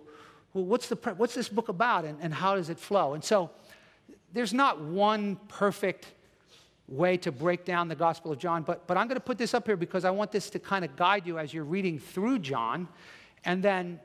well, 0.53 0.65
what's, 0.65 0.89
the, 0.89 0.95
what's 1.15 1.33
this 1.33 1.49
book 1.49 1.69
about 1.69 2.05
and, 2.05 2.17
and 2.21 2.33
how 2.33 2.55
does 2.55 2.69
it 2.69 2.79
flow? 2.79 3.13
And 3.13 3.23
so 3.23 3.49
there's 4.33 4.53
not 4.53 4.81
one 4.81 5.37
perfect 5.47 6.07
way 6.87 7.17
to 7.17 7.31
break 7.31 7.65
down 7.65 7.87
the 7.87 7.95
Gospel 7.95 8.31
of 8.31 8.39
John, 8.39 8.63
but, 8.63 8.87
but 8.87 8.97
I'm 8.97 9.07
going 9.07 9.17
to 9.17 9.25
put 9.25 9.37
this 9.37 9.53
up 9.53 9.65
here 9.65 9.75
because 9.75 10.05
I 10.05 10.09
want 10.09 10.31
this 10.31 10.49
to 10.51 10.59
kind 10.59 10.85
of 10.85 10.95
guide 10.95 11.27
you 11.27 11.37
as 11.37 11.53
you're 11.53 11.65
reading 11.65 11.99
through 11.99 12.39
John 12.39 12.87
and 13.47 13.63
then 13.63 13.99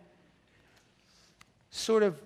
sort 1.71 2.03
of 2.03 2.19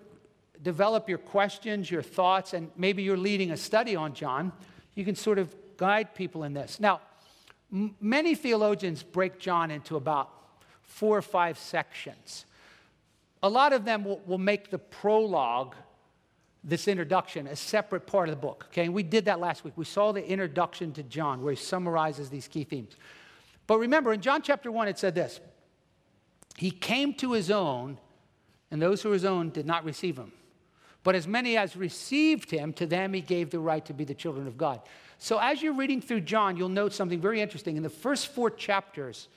develop 0.62 1.08
your 1.08 1.18
questions, 1.18 1.90
your 1.90 2.02
thoughts, 2.02 2.54
and 2.54 2.70
maybe 2.76 3.02
you're 3.02 3.16
leading 3.16 3.50
a 3.50 3.56
study 3.56 3.96
on 3.96 4.14
John. 4.14 4.52
You 4.94 5.04
can 5.04 5.16
sort 5.16 5.38
of 5.40 5.52
guide 5.76 6.14
people 6.14 6.44
in 6.44 6.54
this. 6.54 6.78
Now, 6.78 7.00
m- 7.72 7.96
many 8.00 8.36
theologians 8.36 9.02
break 9.02 9.40
John 9.40 9.72
into 9.72 9.96
about 9.96 10.30
four 10.84 11.18
or 11.18 11.22
five 11.22 11.58
sections 11.58 12.46
a 13.42 13.48
lot 13.48 13.72
of 13.72 13.84
them 13.84 14.04
will, 14.04 14.20
will 14.26 14.38
make 14.38 14.70
the 14.70 14.78
prologue, 14.78 15.74
this 16.64 16.88
introduction, 16.88 17.46
a 17.46 17.54
separate 17.54 18.06
part 18.06 18.28
of 18.28 18.34
the 18.34 18.40
book. 18.40 18.66
Okay, 18.70 18.84
and 18.84 18.94
we 18.94 19.04
did 19.04 19.26
that 19.26 19.38
last 19.38 19.64
week. 19.64 19.74
We 19.76 19.84
saw 19.84 20.12
the 20.12 20.26
introduction 20.26 20.92
to 20.94 21.02
John 21.04 21.42
where 21.42 21.52
he 21.52 21.56
summarizes 21.56 22.28
these 22.28 22.48
key 22.48 22.64
themes. 22.64 22.96
But 23.66 23.78
remember, 23.78 24.12
in 24.12 24.20
John 24.20 24.42
chapter 24.42 24.72
1, 24.72 24.88
it 24.88 24.98
said 24.98 25.14
this 25.14 25.40
He 26.56 26.70
came 26.70 27.14
to 27.14 27.32
his 27.32 27.50
own, 27.50 27.98
and 28.70 28.80
those 28.80 29.02
who 29.02 29.10
were 29.10 29.14
his 29.14 29.24
own 29.24 29.50
did 29.50 29.66
not 29.66 29.84
receive 29.84 30.16
him. 30.16 30.32
But 31.02 31.14
as 31.14 31.28
many 31.28 31.56
as 31.56 31.76
received 31.76 32.50
him, 32.50 32.72
to 32.74 32.86
them 32.86 33.12
he 33.12 33.20
gave 33.20 33.50
the 33.50 33.60
right 33.60 33.84
to 33.86 33.92
be 33.92 34.04
the 34.04 34.14
children 34.14 34.46
of 34.46 34.58
God. 34.58 34.80
So 35.18 35.38
as 35.38 35.62
you're 35.62 35.74
reading 35.74 36.00
through 36.00 36.22
John, 36.22 36.56
you'll 36.56 36.68
note 36.68 36.92
something 36.92 37.20
very 37.20 37.40
interesting. 37.40 37.76
In 37.76 37.82
the 37.82 37.88
first 37.88 38.28
four 38.28 38.50
chapters, 38.50 39.28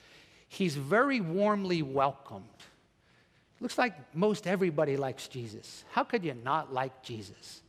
he's 0.48 0.76
very 0.76 1.22
warmly 1.22 1.82
welcomed. 1.84 2.46
Looks 3.60 3.78
like 3.78 3.94
most 4.16 4.48
everybody 4.48 4.98
likes 4.98 5.28
Jesus. 5.28 5.84
How 5.92 6.04
could 6.04 6.24
you 6.24 6.34
not 6.44 6.74
like 6.74 7.04
Jesus? 7.04 7.62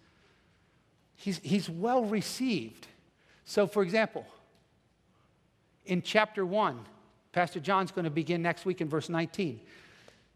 He's, 1.16 1.38
he's 1.38 1.68
well 1.68 2.04
received. 2.04 2.86
So, 3.44 3.66
for 3.66 3.82
example, 3.82 4.24
in 5.84 6.02
chapter 6.02 6.46
1, 6.46 6.78
Pastor 7.32 7.60
John's 7.60 7.92
going 7.92 8.04
to 8.04 8.10
begin 8.10 8.42
next 8.42 8.64
week 8.64 8.80
in 8.80 8.88
verse 8.88 9.08
19. 9.08 9.60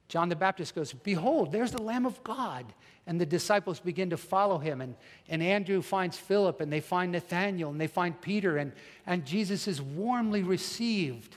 John 0.08 0.28
the 0.28 0.36
Baptist 0.36 0.74
goes, 0.74 0.92
Behold, 0.92 1.50
there's 1.50 1.72
the 1.72 1.82
Lamb 1.82 2.06
of 2.06 2.22
God. 2.22 2.66
And 3.06 3.20
the 3.20 3.26
disciples 3.26 3.80
begin 3.80 4.10
to 4.10 4.16
follow 4.16 4.58
him. 4.58 4.80
And, 4.80 4.94
and 5.28 5.42
Andrew 5.42 5.82
finds 5.82 6.16
Philip, 6.16 6.60
and 6.60 6.72
they 6.72 6.80
find 6.80 7.12
Nathanael, 7.12 7.68
and 7.70 7.80
they 7.80 7.86
find 7.86 8.18
Peter. 8.18 8.56
And, 8.56 8.72
and 9.06 9.26
Jesus 9.26 9.68
is 9.68 9.82
warmly 9.82 10.42
received 10.42 11.36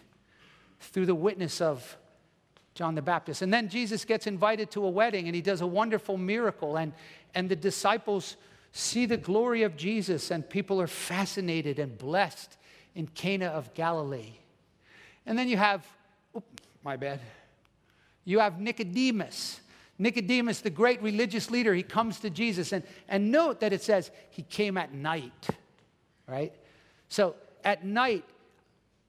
through 0.79 1.07
the 1.07 1.15
witness 1.15 1.59
of 1.59 1.97
John 2.73 2.95
the 2.95 3.01
Baptist. 3.01 3.41
And 3.41 3.53
then 3.53 3.67
Jesus 3.67 4.05
gets 4.05 4.27
invited 4.27 4.71
to 4.71 4.85
a 4.85 4.89
wedding, 4.89 5.27
and 5.27 5.35
he 5.35 5.41
does 5.41 5.61
a 5.61 5.67
wonderful 5.67 6.17
miracle. 6.17 6.77
And, 6.77 6.93
and 7.35 7.49
the 7.49 7.55
disciples 7.55 8.37
see 8.71 9.05
the 9.05 9.17
glory 9.17 9.63
of 9.63 9.75
Jesus, 9.75 10.31
and 10.31 10.49
people 10.49 10.79
are 10.79 10.87
fascinated 10.87 11.79
and 11.79 11.97
blessed 11.97 12.57
in 12.95 13.07
Cana 13.07 13.47
of 13.47 13.73
Galilee. 13.73 14.35
And 15.27 15.37
then 15.37 15.49
you 15.49 15.57
have, 15.57 15.85
oh, 16.33 16.41
my 16.83 16.95
bad, 16.95 17.19
you 18.23 18.39
have 18.39 18.59
Nicodemus. 18.59 19.59
Nicodemus, 19.99 20.61
the 20.61 20.69
great 20.69 21.01
religious 21.03 21.51
leader, 21.51 21.73
he 21.73 21.83
comes 21.83 22.19
to 22.21 22.29
Jesus. 22.29 22.71
And, 22.71 22.83
and 23.09 23.29
note 23.29 23.59
that 23.59 23.73
it 23.73 23.83
says 23.83 24.09
he 24.29 24.43
came 24.43 24.77
at 24.77 24.93
night, 24.93 25.47
right? 26.27 26.53
So 27.09 27.35
at 27.63 27.85
night, 27.85 28.23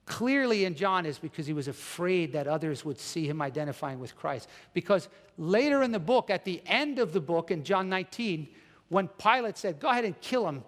clearly 0.05 0.65
in 0.65 0.75
John 0.75 1.05
is 1.05 1.17
because 1.17 1.47
he 1.47 1.53
was 1.53 1.67
afraid 1.67 2.33
that 2.33 2.47
others 2.47 2.83
would 2.83 2.99
see 2.99 3.25
him 3.25 3.41
identifying 3.41 3.99
with 3.99 4.15
Christ. 4.15 4.49
Because 4.73 5.07
later 5.37 5.83
in 5.83 5.91
the 5.91 5.99
book, 5.99 6.29
at 6.29 6.43
the 6.43 6.61
end 6.65 6.99
of 6.99 7.13
the 7.13 7.21
book 7.21 7.49
in 7.49 7.63
John 7.63 7.87
19, 7.87 8.47
when 8.89 9.07
Pilate 9.07 9.57
said, 9.57 9.79
Go 9.79 9.87
ahead 9.87 10.03
and 10.03 10.19
kill 10.19 10.47
him, 10.47 10.63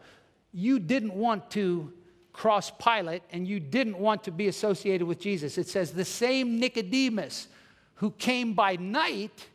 you 0.54 0.80
didn't 0.80 1.14
want 1.14 1.50
to 1.52 1.92
cross 2.34 2.72
Pilate 2.72 3.24
and 3.32 3.48
you 3.48 3.60
didn't 3.60 3.98
want 3.98 4.24
to 4.24 4.32
be 4.32 4.48
associated 4.48 5.06
with 5.06 5.20
Jesus. 5.20 5.58
It 5.58 5.68
says, 5.68 5.92
The 5.92 6.06
same 6.06 6.60
Nicodemus 6.60 7.48
who 7.96 8.12
came 8.12 8.54
by 8.54 8.76
night 8.78 9.48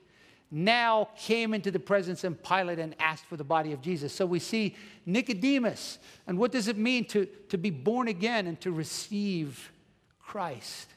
now 0.51 1.09
came 1.17 1.55
into 1.55 1.71
the 1.71 1.79
presence 1.79 2.23
of 2.23 2.43
Pilate 2.43 2.79
and 2.79 2.95
asked 3.01 3.25
for 3.25 3.37
the 3.37 3.45
body 3.45 3.73
of 3.73 3.83
Jesus. 3.83 4.13
So 4.13 4.25
we 4.25 4.39
see 4.39 4.77
Nicodemus. 5.05 5.99
And 6.27 6.39
what 6.39 6.53
does 6.53 6.69
it 6.69 6.77
mean 6.77 7.05
to, 7.07 7.27
to 7.49 7.59
be 7.59 7.71
born 7.71 8.09
again 8.09 8.47
and 8.47 8.61
to 8.61 8.71
receive 8.71 9.73
Christ? 10.21 10.89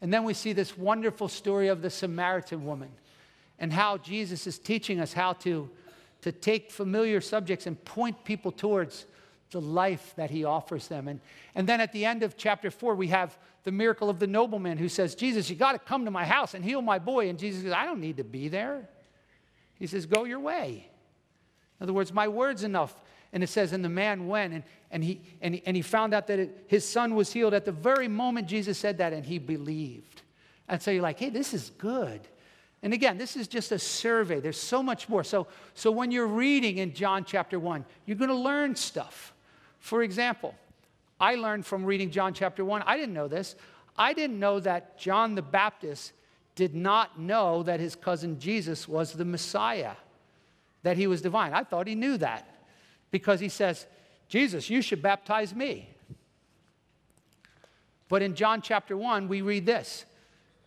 And 0.00 0.12
then 0.12 0.24
we 0.24 0.34
see 0.34 0.52
this 0.52 0.76
wonderful 0.76 1.28
story 1.28 1.68
of 1.68 1.82
the 1.82 1.90
Samaritan 1.90 2.66
woman 2.66 2.90
and 3.58 3.72
how 3.72 3.96
Jesus 3.98 4.46
is 4.46 4.58
teaching 4.58 5.00
us 5.00 5.12
how 5.12 5.34
to 5.34 5.70
to 6.24 6.32
take 6.32 6.70
familiar 6.70 7.20
subjects 7.20 7.66
and 7.66 7.84
point 7.84 8.24
people 8.24 8.50
towards 8.50 9.04
the 9.54 9.60
life 9.60 10.12
that 10.16 10.30
he 10.30 10.44
offers 10.44 10.88
them. 10.88 11.08
And, 11.08 11.20
and 11.54 11.66
then 11.66 11.80
at 11.80 11.92
the 11.92 12.04
end 12.04 12.22
of 12.22 12.36
chapter 12.36 12.70
four, 12.70 12.94
we 12.94 13.08
have 13.08 13.38
the 13.62 13.72
miracle 13.72 14.10
of 14.10 14.18
the 14.18 14.26
nobleman 14.26 14.76
who 14.76 14.88
says, 14.88 15.14
Jesus, 15.14 15.48
you 15.48 15.56
got 15.56 15.72
to 15.72 15.78
come 15.78 16.04
to 16.04 16.10
my 16.10 16.24
house 16.24 16.54
and 16.54 16.64
heal 16.64 16.82
my 16.82 16.98
boy. 16.98 17.28
And 17.28 17.38
Jesus 17.38 17.62
says, 17.62 17.72
I 17.72 17.86
don't 17.86 18.00
need 18.00 18.18
to 18.18 18.24
be 18.24 18.48
there. 18.48 18.88
He 19.78 19.86
says, 19.86 20.06
Go 20.06 20.24
your 20.24 20.40
way. 20.40 20.88
In 21.80 21.84
other 21.84 21.92
words, 21.92 22.12
my 22.12 22.28
word's 22.28 22.64
enough. 22.64 22.94
And 23.32 23.42
it 23.42 23.48
says, 23.48 23.72
and 23.72 23.84
the 23.84 23.88
man 23.88 24.28
went 24.28 24.54
and, 24.54 24.62
and, 24.92 25.02
he, 25.02 25.20
and, 25.40 25.56
he, 25.56 25.62
and 25.66 25.74
he 25.74 25.82
found 25.82 26.14
out 26.14 26.28
that 26.28 26.38
it, 26.38 26.64
his 26.68 26.88
son 26.88 27.16
was 27.16 27.32
healed 27.32 27.52
at 27.52 27.64
the 27.64 27.72
very 27.72 28.06
moment 28.06 28.46
Jesus 28.46 28.78
said 28.78 28.98
that, 28.98 29.12
and 29.12 29.26
he 29.26 29.38
believed. 29.38 30.22
And 30.68 30.80
so 30.80 30.92
you're 30.92 31.02
like, 31.02 31.18
hey, 31.18 31.30
this 31.30 31.52
is 31.52 31.70
good. 31.78 32.20
And 32.84 32.92
again, 32.92 33.18
this 33.18 33.34
is 33.36 33.48
just 33.48 33.72
a 33.72 33.78
survey. 33.78 34.38
There's 34.38 34.60
so 34.60 34.84
much 34.84 35.08
more. 35.08 35.24
So, 35.24 35.48
so 35.74 35.90
when 35.90 36.12
you're 36.12 36.28
reading 36.28 36.78
in 36.78 36.94
John 36.94 37.24
chapter 37.24 37.58
1, 37.58 37.84
you're 38.06 38.16
going 38.16 38.30
to 38.30 38.36
learn 38.36 38.76
stuff. 38.76 39.33
For 39.84 40.02
example, 40.02 40.54
I 41.20 41.34
learned 41.34 41.66
from 41.66 41.84
reading 41.84 42.10
John 42.10 42.32
chapter 42.32 42.64
1, 42.64 42.84
I 42.86 42.96
didn't 42.96 43.12
know 43.12 43.28
this. 43.28 43.54
I 43.98 44.14
didn't 44.14 44.38
know 44.38 44.58
that 44.60 44.96
John 44.96 45.34
the 45.34 45.42
Baptist 45.42 46.14
did 46.54 46.74
not 46.74 47.20
know 47.20 47.62
that 47.64 47.80
his 47.80 47.94
cousin 47.94 48.40
Jesus 48.40 48.88
was 48.88 49.12
the 49.12 49.26
Messiah, 49.26 49.92
that 50.84 50.96
he 50.96 51.06
was 51.06 51.20
divine. 51.20 51.52
I 51.52 51.64
thought 51.64 51.86
he 51.86 51.94
knew 51.94 52.16
that 52.16 52.48
because 53.10 53.40
he 53.40 53.50
says, 53.50 53.86
Jesus, 54.26 54.70
you 54.70 54.80
should 54.80 55.02
baptize 55.02 55.54
me. 55.54 55.90
But 58.08 58.22
in 58.22 58.34
John 58.34 58.62
chapter 58.62 58.96
1, 58.96 59.28
we 59.28 59.42
read 59.42 59.66
this 59.66 60.06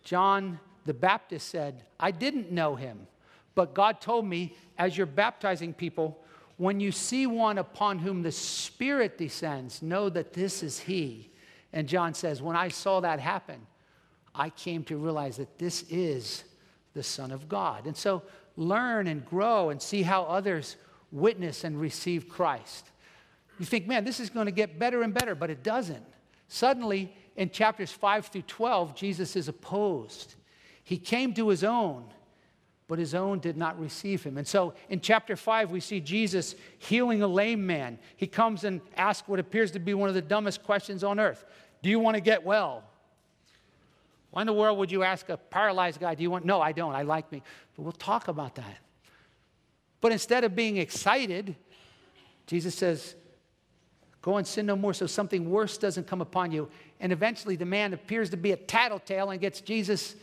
John 0.04 0.60
the 0.86 0.94
Baptist 0.94 1.48
said, 1.48 1.82
I 1.98 2.12
didn't 2.12 2.52
know 2.52 2.76
him, 2.76 3.08
but 3.56 3.74
God 3.74 4.00
told 4.00 4.26
me, 4.26 4.54
as 4.78 4.96
you're 4.96 5.06
baptizing 5.06 5.74
people, 5.74 6.22
when 6.58 6.80
you 6.80 6.92
see 6.92 7.26
one 7.26 7.56
upon 7.58 8.00
whom 8.00 8.22
the 8.22 8.32
Spirit 8.32 9.16
descends, 9.16 9.80
know 9.80 10.08
that 10.10 10.32
this 10.32 10.62
is 10.62 10.78
he. 10.78 11.30
And 11.72 11.88
John 11.88 12.14
says, 12.14 12.42
When 12.42 12.56
I 12.56 12.68
saw 12.68 13.00
that 13.00 13.20
happen, 13.20 13.66
I 14.34 14.50
came 14.50 14.84
to 14.84 14.96
realize 14.96 15.36
that 15.38 15.58
this 15.58 15.84
is 15.88 16.44
the 16.94 17.02
Son 17.02 17.30
of 17.30 17.48
God. 17.48 17.86
And 17.86 17.96
so 17.96 18.22
learn 18.56 19.06
and 19.06 19.24
grow 19.24 19.70
and 19.70 19.80
see 19.80 20.02
how 20.02 20.24
others 20.24 20.76
witness 21.12 21.64
and 21.64 21.80
receive 21.80 22.28
Christ. 22.28 22.90
You 23.58 23.66
think, 23.66 23.86
man, 23.86 24.04
this 24.04 24.20
is 24.20 24.30
going 24.30 24.46
to 24.46 24.52
get 24.52 24.78
better 24.78 25.02
and 25.02 25.14
better, 25.14 25.34
but 25.34 25.50
it 25.50 25.62
doesn't. 25.62 26.04
Suddenly, 26.48 27.12
in 27.36 27.50
chapters 27.50 27.92
5 27.92 28.26
through 28.26 28.42
12, 28.42 28.96
Jesus 28.96 29.36
is 29.36 29.48
opposed. 29.48 30.34
He 30.82 30.96
came 30.96 31.34
to 31.34 31.48
his 31.48 31.62
own, 31.62 32.04
but 32.88 32.98
his 32.98 33.14
own 33.14 33.38
did 33.38 33.56
not 33.56 33.78
receive 33.78 34.24
him. 34.24 34.38
And 34.38 34.48
so 34.48 34.72
in 34.88 35.00
chapter 35.00 35.36
5, 35.36 35.70
we 35.70 35.78
see 35.78 36.00
Jesus 36.00 36.54
healing 36.78 37.22
a 37.22 37.28
lame 37.28 37.66
man. 37.66 37.98
He 38.16 38.26
comes 38.26 38.64
and 38.64 38.80
asks 38.96 39.28
what 39.28 39.38
appears 39.38 39.70
to 39.72 39.78
be 39.78 39.92
one 39.92 40.08
of 40.08 40.14
the 40.14 40.22
dumbest 40.22 40.64
questions 40.64 41.04
on 41.04 41.20
earth 41.20 41.44
Do 41.82 41.90
you 41.90 42.00
want 42.00 42.16
to 42.16 42.20
get 42.22 42.44
well? 42.44 42.82
Why 44.30 44.42
in 44.42 44.46
the 44.46 44.52
world 44.54 44.78
would 44.78 44.90
you 44.90 45.02
ask 45.02 45.28
a 45.28 45.36
paralyzed 45.36 46.00
guy, 46.00 46.14
Do 46.14 46.22
you 46.22 46.30
want? 46.30 46.46
No, 46.46 46.60
I 46.62 46.72
don't. 46.72 46.94
I 46.94 47.02
like 47.02 47.30
me. 47.30 47.42
But 47.76 47.82
we'll 47.82 47.92
talk 47.92 48.28
about 48.28 48.54
that. 48.56 48.78
But 50.00 50.12
instead 50.12 50.44
of 50.44 50.56
being 50.56 50.78
excited, 50.78 51.56
Jesus 52.46 52.74
says, 52.74 53.14
Go 54.22 54.38
and 54.38 54.46
sin 54.46 54.66
no 54.66 54.76
more 54.76 54.94
so 54.94 55.06
something 55.06 55.50
worse 55.50 55.76
doesn't 55.76 56.06
come 56.06 56.22
upon 56.22 56.52
you. 56.52 56.68
And 57.00 57.12
eventually 57.12 57.56
the 57.56 57.66
man 57.66 57.92
appears 57.92 58.30
to 58.30 58.36
be 58.36 58.52
a 58.52 58.56
tattletale 58.56 59.30
and 59.30 59.40
gets 59.40 59.60
Jesus 59.60 60.16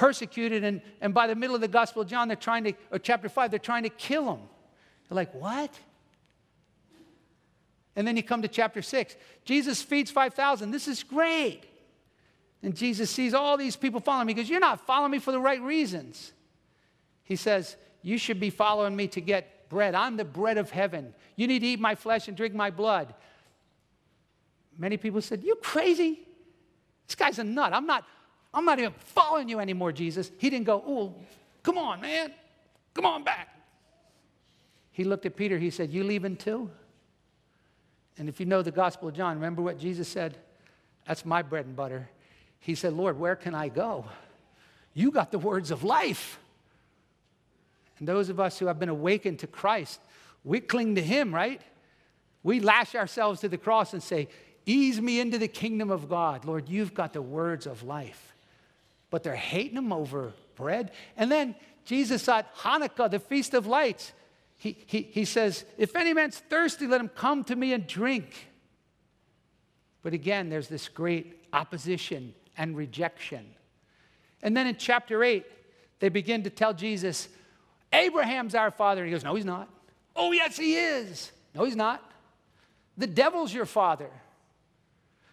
persecuted, 0.00 0.64
and, 0.64 0.80
and 1.02 1.12
by 1.12 1.26
the 1.26 1.34
middle 1.34 1.54
of 1.54 1.60
the 1.60 1.68
Gospel 1.68 2.00
of 2.00 2.08
John, 2.08 2.26
they're 2.26 2.34
trying 2.34 2.64
to, 2.64 2.72
or 2.90 2.98
chapter 2.98 3.28
5, 3.28 3.50
they're 3.50 3.58
trying 3.58 3.82
to 3.82 3.90
kill 3.90 4.32
him. 4.32 4.40
They're 5.06 5.16
like, 5.16 5.34
what? 5.34 5.78
And 7.94 8.08
then 8.08 8.16
you 8.16 8.22
come 8.22 8.40
to 8.40 8.48
chapter 8.48 8.80
6. 8.80 9.14
Jesus 9.44 9.82
feeds 9.82 10.10
5,000. 10.10 10.70
This 10.70 10.88
is 10.88 11.02
great. 11.02 11.64
And 12.62 12.74
Jesus 12.74 13.10
sees 13.10 13.34
all 13.34 13.58
these 13.58 13.76
people 13.76 14.00
following 14.00 14.26
me. 14.26 14.32
He 14.32 14.40
goes, 14.40 14.48
You're 14.48 14.58
not 14.58 14.86
following 14.86 15.10
me 15.10 15.18
for 15.18 15.32
the 15.32 15.40
right 15.40 15.60
reasons. 15.60 16.32
He 17.24 17.36
says, 17.36 17.76
You 18.02 18.16
should 18.16 18.40
be 18.40 18.48
following 18.48 18.96
me 18.96 19.06
to 19.08 19.20
get 19.20 19.68
bread. 19.68 19.94
I'm 19.94 20.16
the 20.16 20.24
bread 20.24 20.56
of 20.56 20.70
heaven. 20.70 21.14
You 21.36 21.46
need 21.46 21.58
to 21.58 21.66
eat 21.66 21.80
my 21.80 21.94
flesh 21.94 22.28
and 22.28 22.36
drink 22.36 22.54
my 22.54 22.70
blood. 22.70 23.12
Many 24.78 24.96
people 24.96 25.20
said, 25.20 25.42
You 25.42 25.56
crazy? 25.56 26.20
This 27.06 27.16
guy's 27.16 27.38
a 27.38 27.44
nut. 27.44 27.74
I'm 27.74 27.86
not, 27.86 28.06
I'm 28.52 28.64
not 28.64 28.78
even 28.78 28.92
following 28.98 29.48
you 29.48 29.60
anymore, 29.60 29.92
Jesus. 29.92 30.30
He 30.38 30.50
didn't 30.50 30.66
go, 30.66 30.82
Oh, 30.86 31.14
come 31.62 31.78
on, 31.78 32.00
man. 32.00 32.32
Come 32.94 33.06
on 33.06 33.22
back. 33.22 33.48
He 34.90 35.04
looked 35.04 35.24
at 35.26 35.36
Peter. 35.36 35.58
He 35.58 35.70
said, 35.70 35.90
You 35.90 36.04
leaving 36.04 36.36
too? 36.36 36.70
And 38.18 38.28
if 38.28 38.40
you 38.40 38.46
know 38.46 38.62
the 38.62 38.72
Gospel 38.72 39.08
of 39.08 39.14
John, 39.14 39.36
remember 39.36 39.62
what 39.62 39.78
Jesus 39.78 40.08
said? 40.08 40.36
That's 41.06 41.24
my 41.24 41.42
bread 41.42 41.66
and 41.66 41.76
butter. 41.76 42.08
He 42.58 42.74
said, 42.74 42.92
Lord, 42.92 43.18
where 43.18 43.36
can 43.36 43.54
I 43.54 43.68
go? 43.68 44.04
You 44.92 45.10
got 45.10 45.30
the 45.30 45.38
words 45.38 45.70
of 45.70 45.84
life. 45.84 46.38
And 47.98 48.06
those 48.06 48.28
of 48.28 48.40
us 48.40 48.58
who 48.58 48.66
have 48.66 48.78
been 48.78 48.88
awakened 48.88 49.38
to 49.38 49.46
Christ, 49.46 50.00
we 50.44 50.60
cling 50.60 50.96
to 50.96 51.02
Him, 51.02 51.34
right? 51.34 51.62
We 52.42 52.60
lash 52.60 52.94
ourselves 52.94 53.40
to 53.40 53.48
the 53.48 53.58
cross 53.58 53.92
and 53.92 54.02
say, 54.02 54.28
Ease 54.66 55.00
me 55.00 55.20
into 55.20 55.38
the 55.38 55.48
kingdom 55.48 55.90
of 55.90 56.08
God. 56.08 56.44
Lord, 56.44 56.68
you've 56.68 56.92
got 56.92 57.12
the 57.12 57.22
words 57.22 57.66
of 57.66 57.82
life 57.82 58.30
but 59.10 59.22
they're 59.22 59.36
hating 59.36 59.76
him 59.76 59.92
over 59.92 60.32
bread. 60.54 60.92
And 61.16 61.30
then 61.30 61.54
Jesus 61.84 62.28
at 62.28 62.54
Hanukkah, 62.56 63.10
the 63.10 63.18
Feast 63.18 63.54
of 63.54 63.66
Lights, 63.66 64.12
he, 64.56 64.76
he, 64.86 65.02
he 65.02 65.24
says, 65.24 65.64
If 65.78 65.96
any 65.96 66.12
man's 66.12 66.38
thirsty, 66.38 66.86
let 66.86 67.00
him 67.00 67.08
come 67.08 67.44
to 67.44 67.56
me 67.56 67.72
and 67.72 67.86
drink. 67.86 68.48
But 70.02 70.12
again, 70.12 70.48
there's 70.48 70.68
this 70.68 70.88
great 70.88 71.44
opposition 71.52 72.34
and 72.56 72.76
rejection. 72.76 73.46
And 74.42 74.56
then 74.56 74.66
in 74.66 74.76
chapter 74.76 75.22
8, 75.24 75.44
they 75.98 76.08
begin 76.08 76.42
to 76.44 76.50
tell 76.50 76.72
Jesus, 76.72 77.28
Abraham's 77.92 78.54
our 78.54 78.70
father. 78.70 79.02
And 79.02 79.08
he 79.08 79.12
goes, 79.12 79.24
No, 79.24 79.34
he's 79.34 79.44
not. 79.44 79.68
Oh, 80.14 80.32
yes, 80.32 80.56
he 80.56 80.76
is. 80.76 81.32
No, 81.54 81.64
he's 81.64 81.76
not. 81.76 82.02
The 82.96 83.06
devil's 83.06 83.52
your 83.52 83.66
father. 83.66 84.10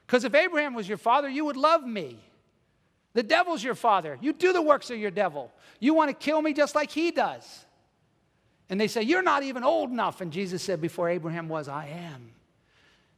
Because 0.05 0.23
if 0.23 0.33
Abraham 0.33 0.73
was 0.73 0.87
your 0.87 0.97
father, 0.97 1.27
you 1.27 1.43
would 1.45 1.57
love 1.57 1.83
me. 1.85 2.19
The 3.17 3.23
devil's 3.23 3.63
your 3.63 3.73
father. 3.73 4.19
You 4.21 4.31
do 4.31 4.53
the 4.53 4.61
works 4.61 4.91
of 4.91 4.99
your 4.99 5.09
devil. 5.09 5.51
You 5.79 5.95
want 5.95 6.09
to 6.09 6.13
kill 6.13 6.39
me 6.39 6.53
just 6.53 6.75
like 6.75 6.91
he 6.91 7.09
does. 7.09 7.65
And 8.69 8.79
they 8.79 8.87
say, 8.87 9.01
You're 9.01 9.23
not 9.23 9.41
even 9.41 9.63
old 9.63 9.89
enough. 9.89 10.21
And 10.21 10.31
Jesus 10.31 10.61
said, 10.61 10.79
Before 10.79 11.09
Abraham 11.09 11.49
was, 11.49 11.67
I 11.67 11.87
am. 11.87 12.29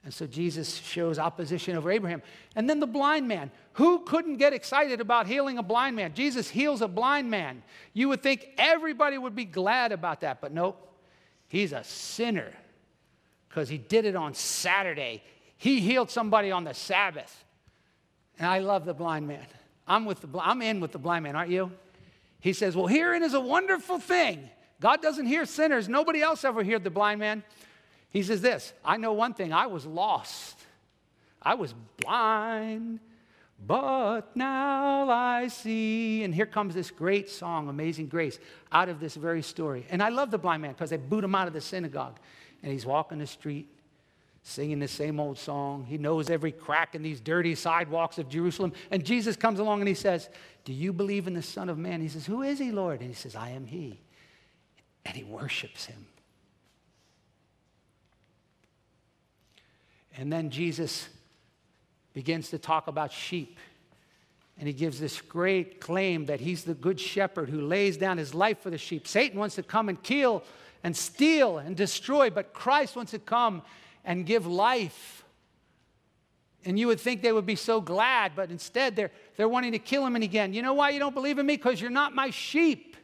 And 0.05 0.13
so 0.13 0.25
Jesus 0.25 0.75
shows 0.75 1.19
opposition 1.19 1.75
over 1.75 1.91
Abraham. 1.91 2.21
And 2.55 2.69
then 2.69 2.79
the 2.79 2.87
blind 2.87 3.27
man. 3.27 3.51
Who 3.73 3.99
couldn't 4.05 4.37
get 4.37 4.53
excited 4.53 5.01
about 5.01 5.27
healing 5.27 5.57
a 5.57 5.63
blind 5.63 5.97
man? 5.97 6.13
Jesus 6.13 6.49
heals 6.49 6.81
a 6.81 6.87
blind 6.87 7.29
man. 7.29 7.61
You 7.91 8.07
would 8.07 8.23
think 8.23 8.47
everybody 8.57 9.17
would 9.17 9.35
be 9.35 9.43
glad 9.43 9.91
about 9.91 10.21
that, 10.21 10.39
but 10.39 10.53
nope. 10.53 10.97
He's 11.49 11.73
a 11.73 11.83
sinner 11.83 12.53
because 13.49 13.67
he 13.67 13.77
did 13.77 14.05
it 14.05 14.15
on 14.15 14.33
Saturday. 14.33 15.23
He 15.57 15.81
healed 15.81 16.09
somebody 16.09 16.51
on 16.51 16.63
the 16.63 16.73
Sabbath. 16.73 17.43
And 18.37 18.47
I 18.47 18.59
love 18.59 18.85
the 18.85 18.93
blind 18.93 19.27
man. 19.27 19.45
I'm, 19.89 20.05
with 20.05 20.21
the, 20.21 20.39
I'm 20.39 20.61
in 20.61 20.79
with 20.79 20.91
the 20.91 20.99
blind 20.99 21.23
man, 21.23 21.35
aren't 21.35 21.49
you? 21.49 21.71
He 22.39 22.53
says, 22.53 22.75
Well, 22.75 22.87
hearing 22.87 23.23
is 23.23 23.33
a 23.33 23.39
wonderful 23.41 23.99
thing. 23.99 24.49
God 24.79 25.01
doesn't 25.01 25.25
hear 25.25 25.45
sinners. 25.45 25.89
Nobody 25.89 26.21
else 26.21 26.45
ever 26.45 26.63
heard 26.63 26.83
the 26.83 26.89
blind 26.89 27.19
man. 27.19 27.43
He 28.11 28.23
says 28.23 28.41
this 28.41 28.73
I 28.85 28.97
know 28.97 29.13
one 29.13 29.33
thing 29.33 29.51
I 29.51 29.67
was 29.67 29.85
lost, 29.85 30.57
I 31.41 31.55
was 31.55 31.73
blind, 31.97 32.99
but 33.65 34.35
now 34.35 35.09
I 35.09 35.47
see. 35.47 36.23
And 36.23 36.33
here 36.33 36.45
comes 36.45 36.75
this 36.75 36.91
great 36.91 37.29
song, 37.29 37.67
Amazing 37.67 38.07
Grace, 38.07 38.39
out 38.71 38.89
of 38.89 38.99
this 38.99 39.15
very 39.15 39.41
story. 39.41 39.85
And 39.89 40.01
I 40.01 40.09
love 40.09 40.31
the 40.31 40.37
blind 40.37 40.61
man 40.61 40.71
because 40.71 40.91
they 40.91 40.97
boot 40.97 41.23
him 41.23 41.35
out 41.35 41.47
of 41.47 41.53
the 41.53 41.61
synagogue. 41.61 42.19
And 42.61 42.71
he's 42.71 42.85
walking 42.85 43.19
the 43.19 43.27
street 43.27 43.67
singing 44.43 44.79
the 44.79 44.87
same 44.87 45.19
old 45.19 45.37
song. 45.37 45.85
He 45.85 45.97
knows 45.97 46.29
every 46.29 46.51
crack 46.51 46.95
in 46.95 47.01
these 47.01 47.19
dirty 47.19 47.55
sidewalks 47.55 48.17
of 48.17 48.29
Jerusalem. 48.29 48.73
And 48.91 49.03
Jesus 49.03 49.35
comes 49.35 49.59
along 49.59 49.79
and 49.81 49.87
he 49.87 49.93
says, 49.93 50.29
Do 50.65 50.73
you 50.73 50.93
believe 50.93 51.27
in 51.27 51.33
the 51.33 51.41
Son 51.41 51.69
of 51.69 51.77
Man? 51.77 52.01
He 52.01 52.09
says, 52.09 52.25
Who 52.25 52.41
is 52.41 52.59
he, 52.59 52.71
Lord? 52.71 53.01
And 53.01 53.09
he 53.09 53.15
says, 53.15 53.35
I 53.35 53.49
am 53.49 53.65
he. 53.65 53.99
And 55.05 55.15
he 55.15 55.23
worships 55.23 55.85
him. 55.85 56.05
And 60.17 60.31
then 60.31 60.49
Jesus 60.49 61.07
begins 62.13 62.49
to 62.49 62.57
talk 62.57 62.87
about 62.87 63.11
sheep. 63.11 63.57
And 64.57 64.67
he 64.67 64.73
gives 64.73 64.99
this 64.99 65.21
great 65.21 65.79
claim 65.79 66.25
that 66.25 66.41
he's 66.41 66.65
the 66.65 66.73
good 66.73 66.99
shepherd 66.99 67.49
who 67.49 67.61
lays 67.61 67.95
down 67.95 68.17
his 68.17 68.33
life 68.33 68.59
for 68.59 68.69
the 68.69 68.77
sheep. 68.77 69.07
Satan 69.07 69.39
wants 69.39 69.55
to 69.55 69.63
come 69.63 69.87
and 69.87 70.01
kill 70.03 70.43
and 70.83 70.95
steal 70.95 71.57
and 71.59 71.75
destroy, 71.75 72.29
but 72.29 72.53
Christ 72.53 72.97
wants 72.97 73.11
to 73.11 73.19
come 73.19 73.61
and 74.03 74.25
give 74.25 74.45
life. 74.45 75.23
And 76.65 76.77
you 76.77 76.87
would 76.87 76.99
think 76.99 77.21
they 77.21 77.31
would 77.31 77.45
be 77.45 77.55
so 77.55 77.79
glad, 77.79 78.33
but 78.35 78.51
instead 78.51 78.95
they're, 78.95 79.11
they're 79.37 79.47
wanting 79.47 79.71
to 79.71 79.79
kill 79.79 80.05
him 80.05 80.15
and 80.15 80.23
again. 80.23 80.53
You 80.53 80.61
know 80.61 80.73
why 80.73 80.89
you 80.89 80.99
don't 80.99 81.13
believe 81.13 81.39
in 81.39 81.45
me? 81.45 81.55
Because 81.55 81.79
you're 81.79 81.89
not 81.89 82.13
my 82.13 82.29
sheep. 82.31 82.97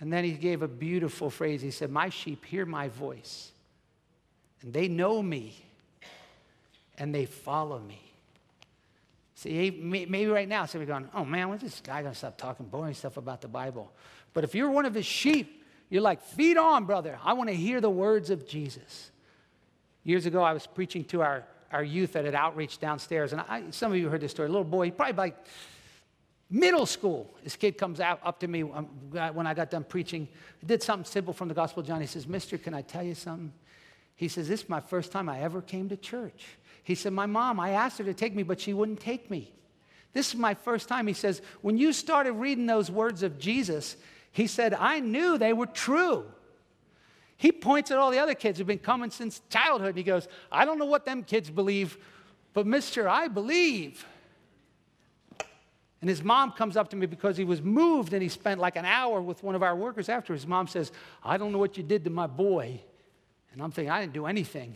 And 0.00 0.12
then 0.12 0.24
he 0.24 0.32
gave 0.32 0.62
a 0.62 0.68
beautiful 0.68 1.30
phrase. 1.30 1.62
He 1.62 1.70
said, 1.70 1.90
My 1.90 2.08
sheep 2.08 2.44
hear 2.44 2.66
my 2.66 2.88
voice, 2.88 3.52
and 4.62 4.72
they 4.72 4.88
know 4.88 5.22
me, 5.22 5.56
and 6.98 7.14
they 7.14 7.26
follow 7.26 7.78
me. 7.78 8.00
See, 9.36 9.70
maybe 9.70 10.26
right 10.26 10.48
now, 10.48 10.66
somebody's 10.66 10.92
going, 10.92 11.08
Oh 11.14 11.24
man, 11.24 11.48
when's 11.48 11.62
this 11.62 11.80
guy 11.80 12.02
going 12.02 12.12
to 12.12 12.18
stop 12.18 12.36
talking 12.36 12.66
boring 12.66 12.94
stuff 12.94 13.16
about 13.16 13.40
the 13.40 13.48
Bible? 13.48 13.92
But 14.32 14.42
if 14.42 14.54
you're 14.54 14.70
one 14.70 14.84
of 14.84 14.94
his 14.94 15.06
sheep, 15.06 15.63
you're 15.94 16.02
like, 16.02 16.22
feed 16.22 16.56
on, 16.56 16.86
brother. 16.86 17.20
I 17.24 17.34
want 17.34 17.50
to 17.50 17.54
hear 17.54 17.80
the 17.80 17.88
words 17.88 18.30
of 18.30 18.48
Jesus. 18.48 19.12
Years 20.02 20.26
ago, 20.26 20.42
I 20.42 20.52
was 20.52 20.66
preaching 20.66 21.04
to 21.04 21.22
our, 21.22 21.44
our 21.70 21.84
youth 21.84 22.16
at 22.16 22.24
an 22.24 22.34
outreach 22.34 22.80
downstairs, 22.80 23.30
and 23.30 23.40
I, 23.42 23.62
some 23.70 23.92
of 23.92 23.98
you 23.98 24.08
heard 24.08 24.20
this 24.20 24.32
story. 24.32 24.48
A 24.48 24.50
little 24.50 24.64
boy, 24.64 24.90
probably 24.90 25.14
like 25.14 25.36
middle 26.50 26.84
school. 26.84 27.32
This 27.44 27.54
kid 27.54 27.78
comes 27.78 28.00
out 28.00 28.18
up 28.24 28.40
to 28.40 28.48
me 28.48 28.62
um, 28.62 28.86
when 29.34 29.46
I 29.46 29.54
got 29.54 29.70
done 29.70 29.84
preaching. 29.84 30.26
I 30.64 30.66
did 30.66 30.82
something 30.82 31.04
simple 31.04 31.32
from 31.32 31.46
the 31.46 31.54
Gospel 31.54 31.82
of 31.82 31.86
John. 31.86 32.00
He 32.00 32.08
says, 32.08 32.26
Mister, 32.26 32.58
can 32.58 32.74
I 32.74 32.82
tell 32.82 33.04
you 33.04 33.14
something? 33.14 33.52
He 34.16 34.26
says, 34.26 34.48
This 34.48 34.64
is 34.64 34.68
my 34.68 34.80
first 34.80 35.12
time 35.12 35.28
I 35.28 35.42
ever 35.42 35.62
came 35.62 35.88
to 35.90 35.96
church. 35.96 36.44
He 36.82 36.96
said, 36.96 37.12
My 37.12 37.26
mom, 37.26 37.60
I 37.60 37.70
asked 37.70 37.98
her 37.98 38.04
to 38.04 38.14
take 38.14 38.34
me, 38.34 38.42
but 38.42 38.60
she 38.60 38.74
wouldn't 38.74 38.98
take 38.98 39.30
me. 39.30 39.52
This 40.12 40.30
is 40.30 40.34
my 40.34 40.54
first 40.54 40.88
time. 40.88 41.06
He 41.06 41.14
says, 41.14 41.40
When 41.62 41.78
you 41.78 41.92
started 41.92 42.32
reading 42.32 42.66
those 42.66 42.90
words 42.90 43.22
of 43.22 43.38
Jesus, 43.38 43.94
he 44.34 44.48
said, 44.48 44.74
I 44.74 44.98
knew 44.98 45.38
they 45.38 45.52
were 45.52 45.66
true. 45.66 46.24
He 47.36 47.52
points 47.52 47.92
at 47.92 47.98
all 47.98 48.10
the 48.10 48.18
other 48.18 48.34
kids 48.34 48.58
who've 48.58 48.66
been 48.66 48.80
coming 48.80 49.10
since 49.10 49.40
childhood. 49.48 49.90
And 49.90 49.96
he 49.96 50.02
goes, 50.02 50.26
I 50.50 50.64
don't 50.64 50.76
know 50.76 50.86
what 50.86 51.06
them 51.06 51.22
kids 51.22 51.50
believe, 51.50 51.96
but 52.52 52.66
mister, 52.66 53.08
I 53.08 53.28
believe. 53.28 54.04
And 56.00 56.10
his 56.10 56.24
mom 56.24 56.50
comes 56.50 56.76
up 56.76 56.90
to 56.90 56.96
me 56.96 57.06
because 57.06 57.36
he 57.36 57.44
was 57.44 57.62
moved 57.62 58.12
and 58.12 58.20
he 58.20 58.28
spent 58.28 58.58
like 58.60 58.74
an 58.74 58.84
hour 58.84 59.20
with 59.20 59.40
one 59.44 59.54
of 59.54 59.62
our 59.62 59.76
workers 59.76 60.08
after. 60.08 60.32
His 60.32 60.48
mom 60.48 60.66
says, 60.66 60.90
I 61.22 61.36
don't 61.36 61.52
know 61.52 61.58
what 61.58 61.76
you 61.76 61.84
did 61.84 62.02
to 62.02 62.10
my 62.10 62.26
boy. 62.26 62.80
And 63.52 63.62
I'm 63.62 63.70
thinking, 63.70 63.92
I 63.92 64.00
didn't 64.00 64.14
do 64.14 64.26
anything. 64.26 64.74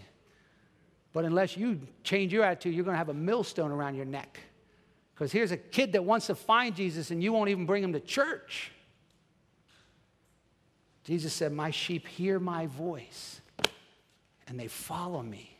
But 1.12 1.24
unless 1.24 1.56
you 1.56 1.80
change 2.04 2.32
your 2.32 2.44
attitude, 2.44 2.74
you're 2.74 2.84
going 2.84 2.94
to 2.94 2.98
have 2.98 3.08
a 3.08 3.14
millstone 3.14 3.72
around 3.72 3.96
your 3.96 4.04
neck. 4.04 4.38
Because 5.14 5.32
here's 5.32 5.50
a 5.50 5.56
kid 5.56 5.94
that 5.94 6.04
wants 6.04 6.28
to 6.28 6.36
find 6.36 6.76
Jesus 6.76 7.10
and 7.10 7.20
you 7.20 7.32
won't 7.32 7.50
even 7.50 7.66
bring 7.66 7.82
him 7.82 7.92
to 7.92 8.00
church. 8.00 8.70
Jesus 11.08 11.32
said, 11.32 11.52
My 11.54 11.70
sheep 11.70 12.06
hear 12.06 12.38
my 12.38 12.66
voice 12.66 13.40
and 14.46 14.60
they 14.60 14.68
follow 14.68 15.22
me. 15.22 15.56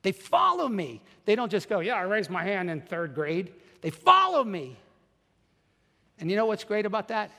They 0.00 0.12
follow 0.12 0.68
me. 0.70 1.02
They 1.26 1.36
don't 1.36 1.50
just 1.50 1.68
go, 1.68 1.80
Yeah, 1.80 1.96
I 1.96 2.04
raised 2.04 2.30
my 2.30 2.42
hand 2.42 2.70
in 2.70 2.80
third 2.80 3.14
grade. 3.14 3.52
They 3.82 3.90
follow 3.90 4.42
me. 4.42 4.78
And 6.18 6.30
you 6.30 6.36
know 6.36 6.46
what's 6.46 6.64
great 6.64 6.86
about 6.86 7.08
that? 7.08 7.30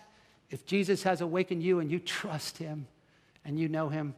If 0.51 0.67
Jesus 0.67 1.01
has 1.01 1.21
awakened 1.21 1.63
you 1.63 1.79
and 1.79 1.89
you 1.89 1.97
trust 1.97 2.59
him 2.59 2.85
and 3.43 3.59
you 3.59 3.67
know 3.69 3.89
him, 3.89 4.13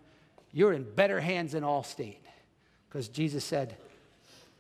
you're 0.51 0.73
in 0.73 0.83
better 0.83 1.21
hands 1.21 1.53
than 1.53 1.63
Allstate. 1.63 2.17
Because 2.89 3.07
Jesus 3.07 3.45
said, 3.45 3.77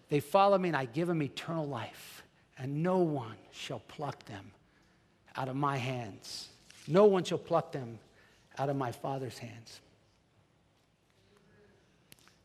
They 0.07 0.21
follow 0.21 0.57
me 0.57 0.69
and 0.69 0.77
I 0.77 0.85
give 0.85 1.09
them 1.09 1.21
eternal 1.21 1.67
life, 1.67 2.23
and 2.57 2.81
no 2.81 2.99
one 2.99 3.35
shall 3.51 3.79
pluck 3.89 4.23
them 4.23 4.53
out 5.35 5.49
of 5.49 5.57
my 5.57 5.75
hands. 5.75 6.47
No 6.87 7.03
one 7.03 7.25
shall 7.25 7.37
pluck 7.37 7.73
them 7.73 7.99
out 8.57 8.69
of 8.69 8.75
my 8.75 8.91
Father's 8.91 9.37
hands. 9.37 9.79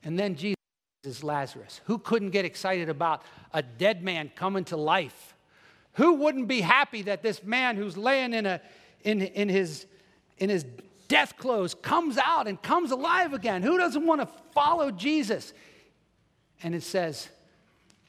And 0.03 0.19
then 0.19 0.37
Jesus 0.37 0.57
is 1.05 1.25
Lazarus. 1.25 1.81
Who 1.85 1.99
couldn't 1.99 2.31
get 2.31 2.45
excited 2.45 2.89
about 2.89 3.23
a 3.53 3.63
dead 3.63 4.03
man 4.03 4.31
coming 4.35 4.65
to 4.65 4.77
life? 4.77 5.35
Who 5.95 6.15
wouldn't 6.15 6.49
be 6.49 6.61
happy 6.61 7.03
that 7.03 7.23
this 7.23 7.43
man 7.43 7.77
who's 7.77 7.97
laying 7.97 8.33
in, 8.33 8.47
a, 8.47 8.61
in, 9.03 9.23
in, 9.23 9.49
his, 9.49 9.87
in 10.39 10.49
his 10.49 10.65
death 11.09 11.37
clothes 11.37 11.75
comes 11.75 12.19
out 12.19 12.47
and 12.47 12.61
comes 12.63 12.91
alive 12.91 13.33
again? 13.33 13.63
Who 13.63 13.77
doesn't 13.79 14.07
want 14.07 14.21
to 14.21 14.29
follow 14.53 14.91
Jesus? 14.91 15.53
And 16.63 16.75
it 16.75 16.83
says 16.83 17.29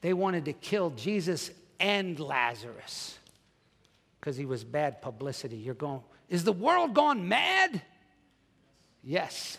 they 0.01 0.13
wanted 0.13 0.45
to 0.45 0.53
kill 0.53 0.91
Jesus 0.91 1.51
and 1.79 2.19
Lazarus 2.19 3.17
because 4.19 4.37
he 4.37 4.45
was 4.45 4.63
bad 4.63 5.01
publicity. 5.01 5.57
You're 5.57 5.73
going, 5.73 6.01
is 6.29 6.43
the 6.43 6.53
world 6.53 6.93
gone 6.93 7.27
mad? 7.27 7.81
Yes. 9.03 9.57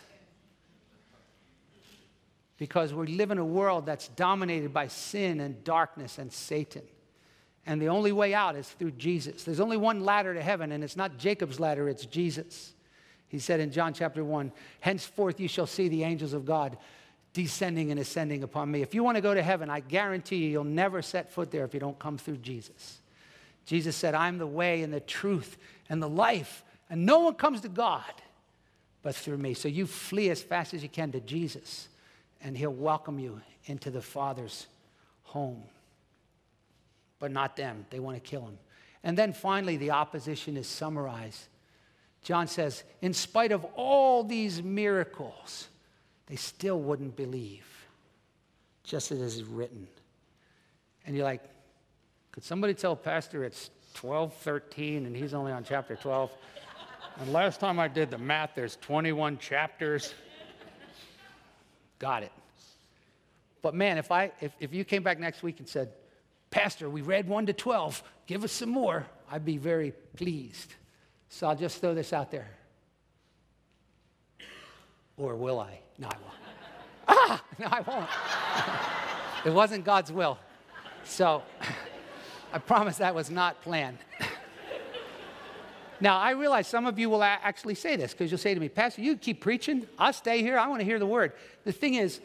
Because 2.57 2.93
we 2.93 3.07
live 3.07 3.31
in 3.31 3.37
a 3.37 3.45
world 3.45 3.85
that's 3.85 4.07
dominated 4.09 4.73
by 4.73 4.87
sin 4.87 5.39
and 5.39 5.63
darkness 5.63 6.17
and 6.17 6.31
Satan. 6.31 6.83
And 7.65 7.81
the 7.81 7.89
only 7.89 8.11
way 8.11 8.33
out 8.33 8.55
is 8.55 8.67
through 8.67 8.91
Jesus. 8.91 9.43
There's 9.43 9.59
only 9.59 9.77
one 9.77 10.03
ladder 10.03 10.33
to 10.33 10.41
heaven, 10.41 10.71
and 10.71 10.83
it's 10.83 10.97
not 10.97 11.17
Jacob's 11.17 11.59
ladder, 11.59 11.89
it's 11.89 12.05
Jesus. 12.05 12.73
He 13.27 13.39
said 13.39 13.59
in 13.59 13.71
John 13.71 13.93
chapter 13.93 14.23
1 14.23 14.51
Henceforth 14.79 15.39
you 15.39 15.47
shall 15.47 15.67
see 15.67 15.87
the 15.87 16.03
angels 16.03 16.33
of 16.33 16.45
God 16.45 16.77
descending 17.33 17.91
and 17.91 17.99
ascending 17.99 18.43
upon 18.43 18.69
me. 18.69 18.81
If 18.81 18.93
you 18.93 19.03
want 19.03 19.15
to 19.15 19.21
go 19.21 19.33
to 19.33 19.41
heaven, 19.41 19.69
I 19.69 19.79
guarantee 19.79 20.37
you, 20.37 20.49
you'll 20.49 20.63
never 20.63 21.01
set 21.01 21.31
foot 21.31 21.51
there 21.51 21.63
if 21.63 21.73
you 21.73 21.79
don't 21.79 21.97
come 21.97 22.17
through 22.17 22.37
Jesus. 22.37 23.00
Jesus 23.65 23.95
said, 23.95 24.15
I'm 24.15 24.37
the 24.37 24.47
way 24.47 24.81
and 24.81 24.93
the 24.93 24.99
truth 24.99 25.57
and 25.89 26.01
the 26.01 26.09
life, 26.09 26.63
and 26.89 27.05
no 27.05 27.19
one 27.19 27.35
comes 27.35 27.61
to 27.61 27.69
God 27.69 28.03
but 29.03 29.15
through 29.15 29.37
me. 29.37 29.53
So 29.53 29.67
you 29.67 29.87
flee 29.87 30.29
as 30.29 30.41
fast 30.41 30.73
as 30.73 30.83
you 30.83 30.89
can 30.89 31.11
to 31.13 31.19
Jesus, 31.19 31.87
and 32.43 32.57
He'll 32.57 32.71
welcome 32.71 33.19
you 33.19 33.41
into 33.65 33.89
the 33.89 34.01
Father's 34.01 34.67
home. 35.23 35.63
But 37.19 37.31
not 37.31 37.55
them, 37.55 37.85
they 37.89 37.99
want 37.99 38.21
to 38.21 38.29
kill 38.29 38.41
Him. 38.41 38.57
And 39.03 39.17
then 39.17 39.33
finally, 39.33 39.77
the 39.77 39.91
opposition 39.91 40.57
is 40.57 40.67
summarized. 40.67 41.47
John 42.23 42.47
says, 42.47 42.83
in 43.01 43.13
spite 43.13 43.51
of 43.51 43.65
all 43.75 44.23
these 44.23 44.61
miracles, 44.61 45.67
they 46.27 46.35
still 46.35 46.79
wouldn't 46.79 47.15
believe, 47.15 47.65
just 48.83 49.11
as 49.11 49.19
it 49.19 49.25
is 49.25 49.43
written. 49.43 49.87
And 51.05 51.15
you're 51.15 51.25
like, 51.25 51.41
could 52.31 52.43
somebody 52.43 52.73
tell 52.73 52.95
Pastor 52.95 53.43
it's 53.43 53.69
12, 53.95 54.33
13, 54.35 55.05
and 55.05 55.15
he's 55.15 55.33
only 55.33 55.51
on 55.51 55.63
chapter 55.63 55.95
12? 55.95 56.31
And 57.19 57.33
last 57.33 57.59
time 57.59 57.79
I 57.79 57.87
did 57.87 58.09
the 58.09 58.17
math, 58.17 58.51
there's 58.55 58.77
21 58.77 59.37
chapters. 59.37 60.13
Got 61.99 62.23
it. 62.23 62.31
But 63.61 63.75
man, 63.75 63.97
if, 63.97 64.11
I, 64.11 64.31
if, 64.39 64.53
if 64.59 64.73
you 64.73 64.83
came 64.83 65.03
back 65.03 65.19
next 65.19 65.43
week 65.43 65.59
and 65.59 65.67
said, 65.67 65.89
Pastor, 66.49 66.89
we 66.89 67.01
read 67.01 67.27
1 67.27 67.45
to 67.47 67.53
12. 67.53 68.01
Give 68.27 68.43
us 68.43 68.51
some 68.51 68.69
more. 68.69 69.05
I'd 69.29 69.45
be 69.45 69.57
very 69.57 69.93
pleased. 70.15 70.73
So 71.29 71.47
I'll 71.47 71.55
just 71.55 71.79
throw 71.79 71.93
this 71.93 72.13
out 72.13 72.31
there. 72.31 72.49
Or 75.17 75.35
will 75.35 75.59
I? 75.59 75.79
No, 75.97 76.07
I 76.07 76.17
won't. 76.17 76.33
ah, 77.07 77.43
no, 77.59 77.67
I 77.67 77.81
won't. 77.81 78.09
it 79.45 79.53
wasn't 79.53 79.85
God's 79.85 80.11
will. 80.11 80.37
So 81.03 81.43
I 82.53 82.59
promise 82.59 82.97
that 82.97 83.15
was 83.15 83.29
not 83.29 83.61
planned. 83.61 83.97
now, 86.01 86.17
I 86.17 86.31
realize 86.31 86.67
some 86.67 86.85
of 86.85 86.99
you 86.99 87.09
will 87.09 87.23
actually 87.23 87.75
say 87.75 87.95
this 87.95 88.11
because 88.11 88.29
you'll 88.29 88.37
say 88.37 88.53
to 88.53 88.59
me, 88.59 88.69
Pastor, 88.69 89.01
you 89.01 89.15
keep 89.15 89.41
preaching. 89.41 89.87
I'll 89.97 90.13
stay 90.13 90.41
here. 90.41 90.57
I 90.57 90.67
want 90.67 90.81
to 90.81 90.85
hear 90.85 90.99
the 90.99 91.05
word. 91.05 91.33
The 91.63 91.71
thing 91.71 91.95
is, 91.95 92.19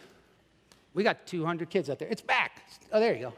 we 0.95 1.05
got 1.05 1.27
200 1.27 1.71
kids 1.71 1.91
out 1.91 1.99
there. 1.99 2.09
It's 2.09 2.23
back. 2.23 2.63
Oh, 2.93 2.99
there 2.99 3.15
you 3.15 3.33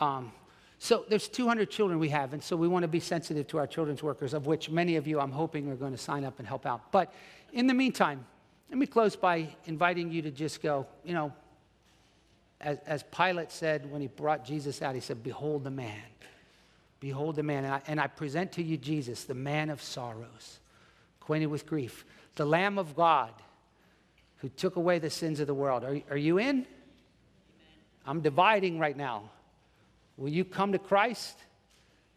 go. 0.00 0.04
Um, 0.04 0.32
so 0.78 1.04
there's 1.08 1.28
200 1.28 1.70
children 1.70 2.00
we 2.00 2.08
have, 2.08 2.32
and 2.32 2.42
so 2.42 2.56
we 2.56 2.66
want 2.66 2.82
to 2.82 2.88
be 2.88 2.98
sensitive 2.98 3.46
to 3.48 3.58
our 3.58 3.68
children's 3.68 4.02
workers, 4.02 4.34
of 4.34 4.46
which 4.46 4.68
many 4.68 4.96
of 4.96 5.06
you 5.06 5.20
I'm 5.20 5.30
hoping 5.30 5.70
are 5.70 5.76
going 5.76 5.92
to 5.92 5.98
sign 5.98 6.24
up 6.24 6.40
and 6.40 6.48
help 6.48 6.66
out. 6.66 6.90
But 6.90 7.14
in 7.52 7.68
the 7.68 7.74
meantime, 7.74 8.24
let 8.68 8.78
me 8.78 8.86
close 8.86 9.14
by 9.14 9.54
inviting 9.66 10.10
you 10.10 10.22
to 10.22 10.30
just 10.30 10.60
go, 10.60 10.86
you 11.04 11.14
know, 11.14 11.32
as, 12.60 12.78
as 12.86 13.04
Pilate 13.04 13.52
said 13.52 13.90
when 13.90 14.00
he 14.00 14.06
brought 14.06 14.44
Jesus 14.44 14.82
out, 14.82 14.94
he 14.94 15.00
said, 15.00 15.22
Behold 15.22 15.64
the 15.64 15.70
man. 15.70 16.02
Behold 17.02 17.34
the 17.34 17.42
man. 17.42 17.64
And 17.64 17.74
I, 17.74 17.82
and 17.88 18.00
I 18.00 18.06
present 18.06 18.52
to 18.52 18.62
you 18.62 18.76
Jesus, 18.76 19.24
the 19.24 19.34
man 19.34 19.70
of 19.70 19.82
sorrows, 19.82 20.60
acquainted 21.20 21.48
with 21.48 21.66
grief, 21.66 22.04
the 22.36 22.46
Lamb 22.46 22.78
of 22.78 22.94
God 22.94 23.32
who 24.36 24.48
took 24.48 24.76
away 24.76 25.00
the 25.00 25.10
sins 25.10 25.40
of 25.40 25.48
the 25.48 25.54
world. 25.54 25.82
Are, 25.82 25.98
are 26.10 26.16
you 26.16 26.38
in? 26.38 26.64
I'm 28.06 28.20
dividing 28.20 28.78
right 28.78 28.96
now. 28.96 29.24
Will 30.16 30.28
you 30.28 30.44
come 30.44 30.70
to 30.70 30.78
Christ? 30.78 31.36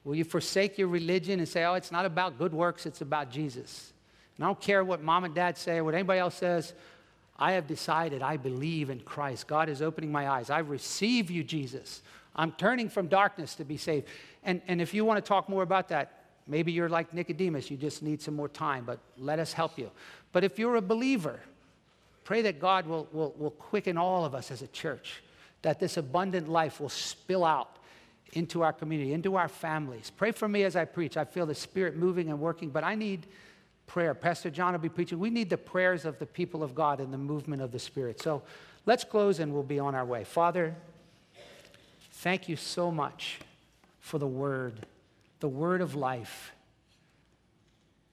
Will 0.04 0.14
you 0.14 0.24
forsake 0.24 0.78
your 0.78 0.88
religion 0.88 1.40
and 1.40 1.50
say, 1.50 1.64
oh, 1.66 1.74
it's 1.74 1.92
not 1.92 2.06
about 2.06 2.38
good 2.38 2.54
works, 2.54 2.86
it's 2.86 3.02
about 3.02 3.32
Jesus? 3.32 3.92
And 4.38 4.46
I 4.46 4.48
don't 4.48 4.62
care 4.62 4.84
what 4.84 5.02
mom 5.02 5.24
and 5.24 5.34
dad 5.34 5.58
say 5.58 5.78
or 5.78 5.84
what 5.84 5.96
anybody 5.96 6.20
else 6.20 6.36
says. 6.36 6.76
I 7.40 7.54
have 7.54 7.66
decided 7.66 8.22
I 8.22 8.38
believe 8.38 8.92
in 8.92 9.00
Christ. 9.00 9.48
God 9.48 9.68
is 9.68 9.82
opening 9.82 10.12
my 10.12 10.30
eyes. 10.30 10.52
I 10.52 10.60
receive 10.60 11.32
you, 11.32 11.44
Jesus. 11.44 12.04
I'm 12.36 12.52
turning 12.54 12.90
from 12.90 13.08
darkness 13.08 13.56
to 13.56 13.66
be 13.66 13.78
saved. 13.78 14.08
And, 14.44 14.62
and 14.68 14.82
if 14.82 14.94
you 14.94 15.06
want 15.06 15.24
to 15.24 15.28
talk 15.28 15.50
more 15.50 15.64
about 15.64 15.90
that, 15.90 16.26
maybe 16.48 16.72
you're 16.72 16.90
like 16.90 17.14
Nicodemus, 17.14 17.72
you 17.72 17.78
just 17.78 18.04
need 18.04 18.22
some 18.22 18.36
more 18.36 18.50
time, 18.50 18.86
but 18.86 19.00
let 19.18 19.40
us 19.40 19.54
help 19.54 19.78
you. 19.78 19.90
But 20.32 20.44
if 20.44 20.60
you're 20.60 20.76
a 20.76 20.82
believer, 20.82 21.40
pray 22.24 22.42
that 22.44 22.60
God 22.60 22.88
will, 22.88 23.08
will, 23.12 23.34
will 23.38 23.52
quicken 23.52 23.98
all 23.98 24.26
of 24.26 24.36
us 24.36 24.52
as 24.52 24.62
a 24.62 24.68
church, 24.68 25.24
that 25.62 25.80
this 25.80 25.98
abundant 25.98 26.50
life 26.50 26.80
will 26.80 26.90
spill 26.90 27.46
out 27.46 27.78
into 28.34 28.62
our 28.64 28.74
community, 28.74 29.14
into 29.14 29.36
our 29.36 29.48
families. 29.48 30.12
Pray 30.16 30.32
for 30.32 30.48
me 30.48 30.64
as 30.64 30.76
I 30.76 30.86
preach. 30.86 31.16
I 31.16 31.24
feel 31.24 31.46
the 31.46 31.56
Spirit 31.56 31.96
moving 31.96 32.30
and 32.30 32.40
working, 32.40 32.70
but 32.70 32.84
I 32.84 32.96
need 32.96 33.28
prayer. 33.88 34.14
Pastor 34.14 34.50
John 34.50 34.74
will 34.74 34.80
be 34.80 34.90
preaching. 34.90 35.20
We 35.20 35.30
need 35.30 35.50
the 35.50 35.58
prayers 35.58 36.06
of 36.06 36.20
the 36.20 36.26
people 36.26 36.64
of 36.64 36.76
God 36.76 37.00
and 37.00 37.14
the 37.14 37.18
movement 37.18 37.62
of 37.62 37.72
the 37.72 37.80
Spirit. 37.80 38.22
So 38.22 38.42
let's 38.86 39.04
close 39.04 39.40
and 39.40 39.54
we'll 39.54 39.64
be 39.64 39.80
on 39.80 39.96
our 39.96 40.06
way. 40.06 40.24
Father, 40.24 40.76
thank 42.26 42.50
you 42.50 42.56
so 42.56 42.90
much 42.90 43.38
for 44.00 44.18
the 44.18 44.26
word, 44.26 44.88
the 45.42 45.48
word 45.48 45.80
of 45.80 45.94
life, 45.94 46.54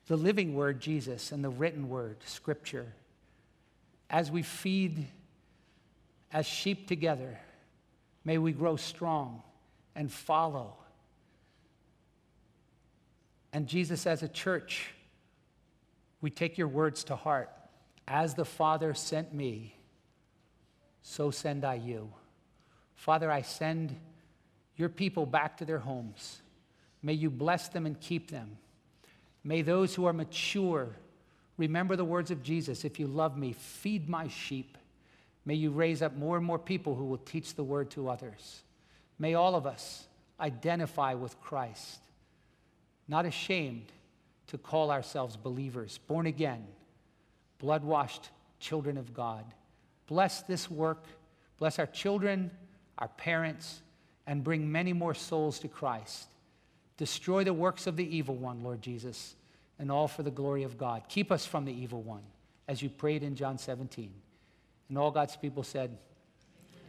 the 0.06 0.18
living 0.18 0.54
word, 0.54 0.78
Jesus, 0.80 1.32
and 1.32 1.42
the 1.42 1.48
written 1.48 1.88
word, 1.88 2.18
Scripture. 2.26 2.92
As 4.10 4.30
we 4.30 4.42
feed 4.42 5.06
as 6.30 6.44
sheep 6.44 6.86
together, 6.86 7.38
may 8.22 8.36
we 8.36 8.52
grow 8.52 8.76
strong 8.76 9.42
and 9.96 10.12
follow. 10.12 10.74
And 13.50 13.66
Jesus, 13.66 14.06
as 14.06 14.22
a 14.22 14.28
church, 14.28 14.92
we 16.20 16.28
take 16.28 16.58
your 16.58 16.68
words 16.68 17.02
to 17.04 17.16
heart. 17.16 17.48
As 18.06 18.34
the 18.34 18.44
Father 18.44 18.92
sent 18.92 19.32
me, 19.32 19.74
so 21.00 21.30
send 21.30 21.64
I 21.64 21.76
you. 21.76 22.12
Father, 23.02 23.32
I 23.32 23.42
send 23.42 23.98
your 24.76 24.88
people 24.88 25.26
back 25.26 25.56
to 25.56 25.64
their 25.64 25.80
homes. 25.80 26.40
May 27.02 27.14
you 27.14 27.30
bless 27.30 27.66
them 27.66 27.84
and 27.84 27.98
keep 27.98 28.30
them. 28.30 28.58
May 29.42 29.62
those 29.62 29.92
who 29.92 30.04
are 30.04 30.12
mature 30.12 30.90
remember 31.56 31.96
the 31.96 32.04
words 32.04 32.30
of 32.30 32.44
Jesus 32.44 32.84
if 32.84 33.00
you 33.00 33.08
love 33.08 33.36
me, 33.36 33.54
feed 33.54 34.08
my 34.08 34.28
sheep. 34.28 34.78
May 35.44 35.54
you 35.54 35.72
raise 35.72 36.00
up 36.00 36.14
more 36.14 36.36
and 36.36 36.46
more 36.46 36.60
people 36.60 36.94
who 36.94 37.06
will 37.06 37.18
teach 37.18 37.56
the 37.56 37.64
word 37.64 37.90
to 37.90 38.08
others. 38.08 38.62
May 39.18 39.34
all 39.34 39.56
of 39.56 39.66
us 39.66 40.06
identify 40.38 41.14
with 41.14 41.40
Christ, 41.40 41.98
not 43.08 43.26
ashamed 43.26 43.90
to 44.46 44.58
call 44.58 44.92
ourselves 44.92 45.34
believers, 45.36 45.98
born 46.06 46.26
again, 46.26 46.64
blood 47.58 47.82
washed 47.82 48.30
children 48.60 48.96
of 48.96 49.12
God. 49.12 49.44
Bless 50.06 50.42
this 50.42 50.70
work, 50.70 51.04
bless 51.58 51.80
our 51.80 51.86
children, 51.86 52.52
our 52.98 53.08
parents, 53.08 53.82
and 54.26 54.44
bring 54.44 54.70
many 54.70 54.92
more 54.92 55.14
souls 55.14 55.58
to 55.60 55.68
Christ. 55.68 56.26
Destroy 56.96 57.44
the 57.44 57.52
works 57.52 57.86
of 57.86 57.96
the 57.96 58.16
evil 58.16 58.36
one, 58.36 58.62
Lord 58.62 58.80
Jesus, 58.80 59.34
and 59.78 59.90
all 59.90 60.06
for 60.06 60.22
the 60.22 60.30
glory 60.30 60.62
of 60.62 60.78
God. 60.78 61.02
Keep 61.08 61.32
us 61.32 61.44
from 61.44 61.64
the 61.64 61.72
evil 61.72 62.02
one, 62.02 62.22
as 62.68 62.82
you 62.82 62.88
prayed 62.88 63.22
in 63.22 63.34
John 63.34 63.58
17. 63.58 64.12
And 64.88 64.98
all 64.98 65.10
God's 65.10 65.36
people 65.36 65.62
said, 65.62 65.96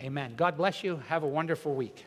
Amen. 0.01 0.33
God 0.35 0.57
bless 0.57 0.83
you. 0.83 1.01
Have 1.07 1.23
a 1.23 1.27
wonderful 1.27 1.73
week. 1.73 2.05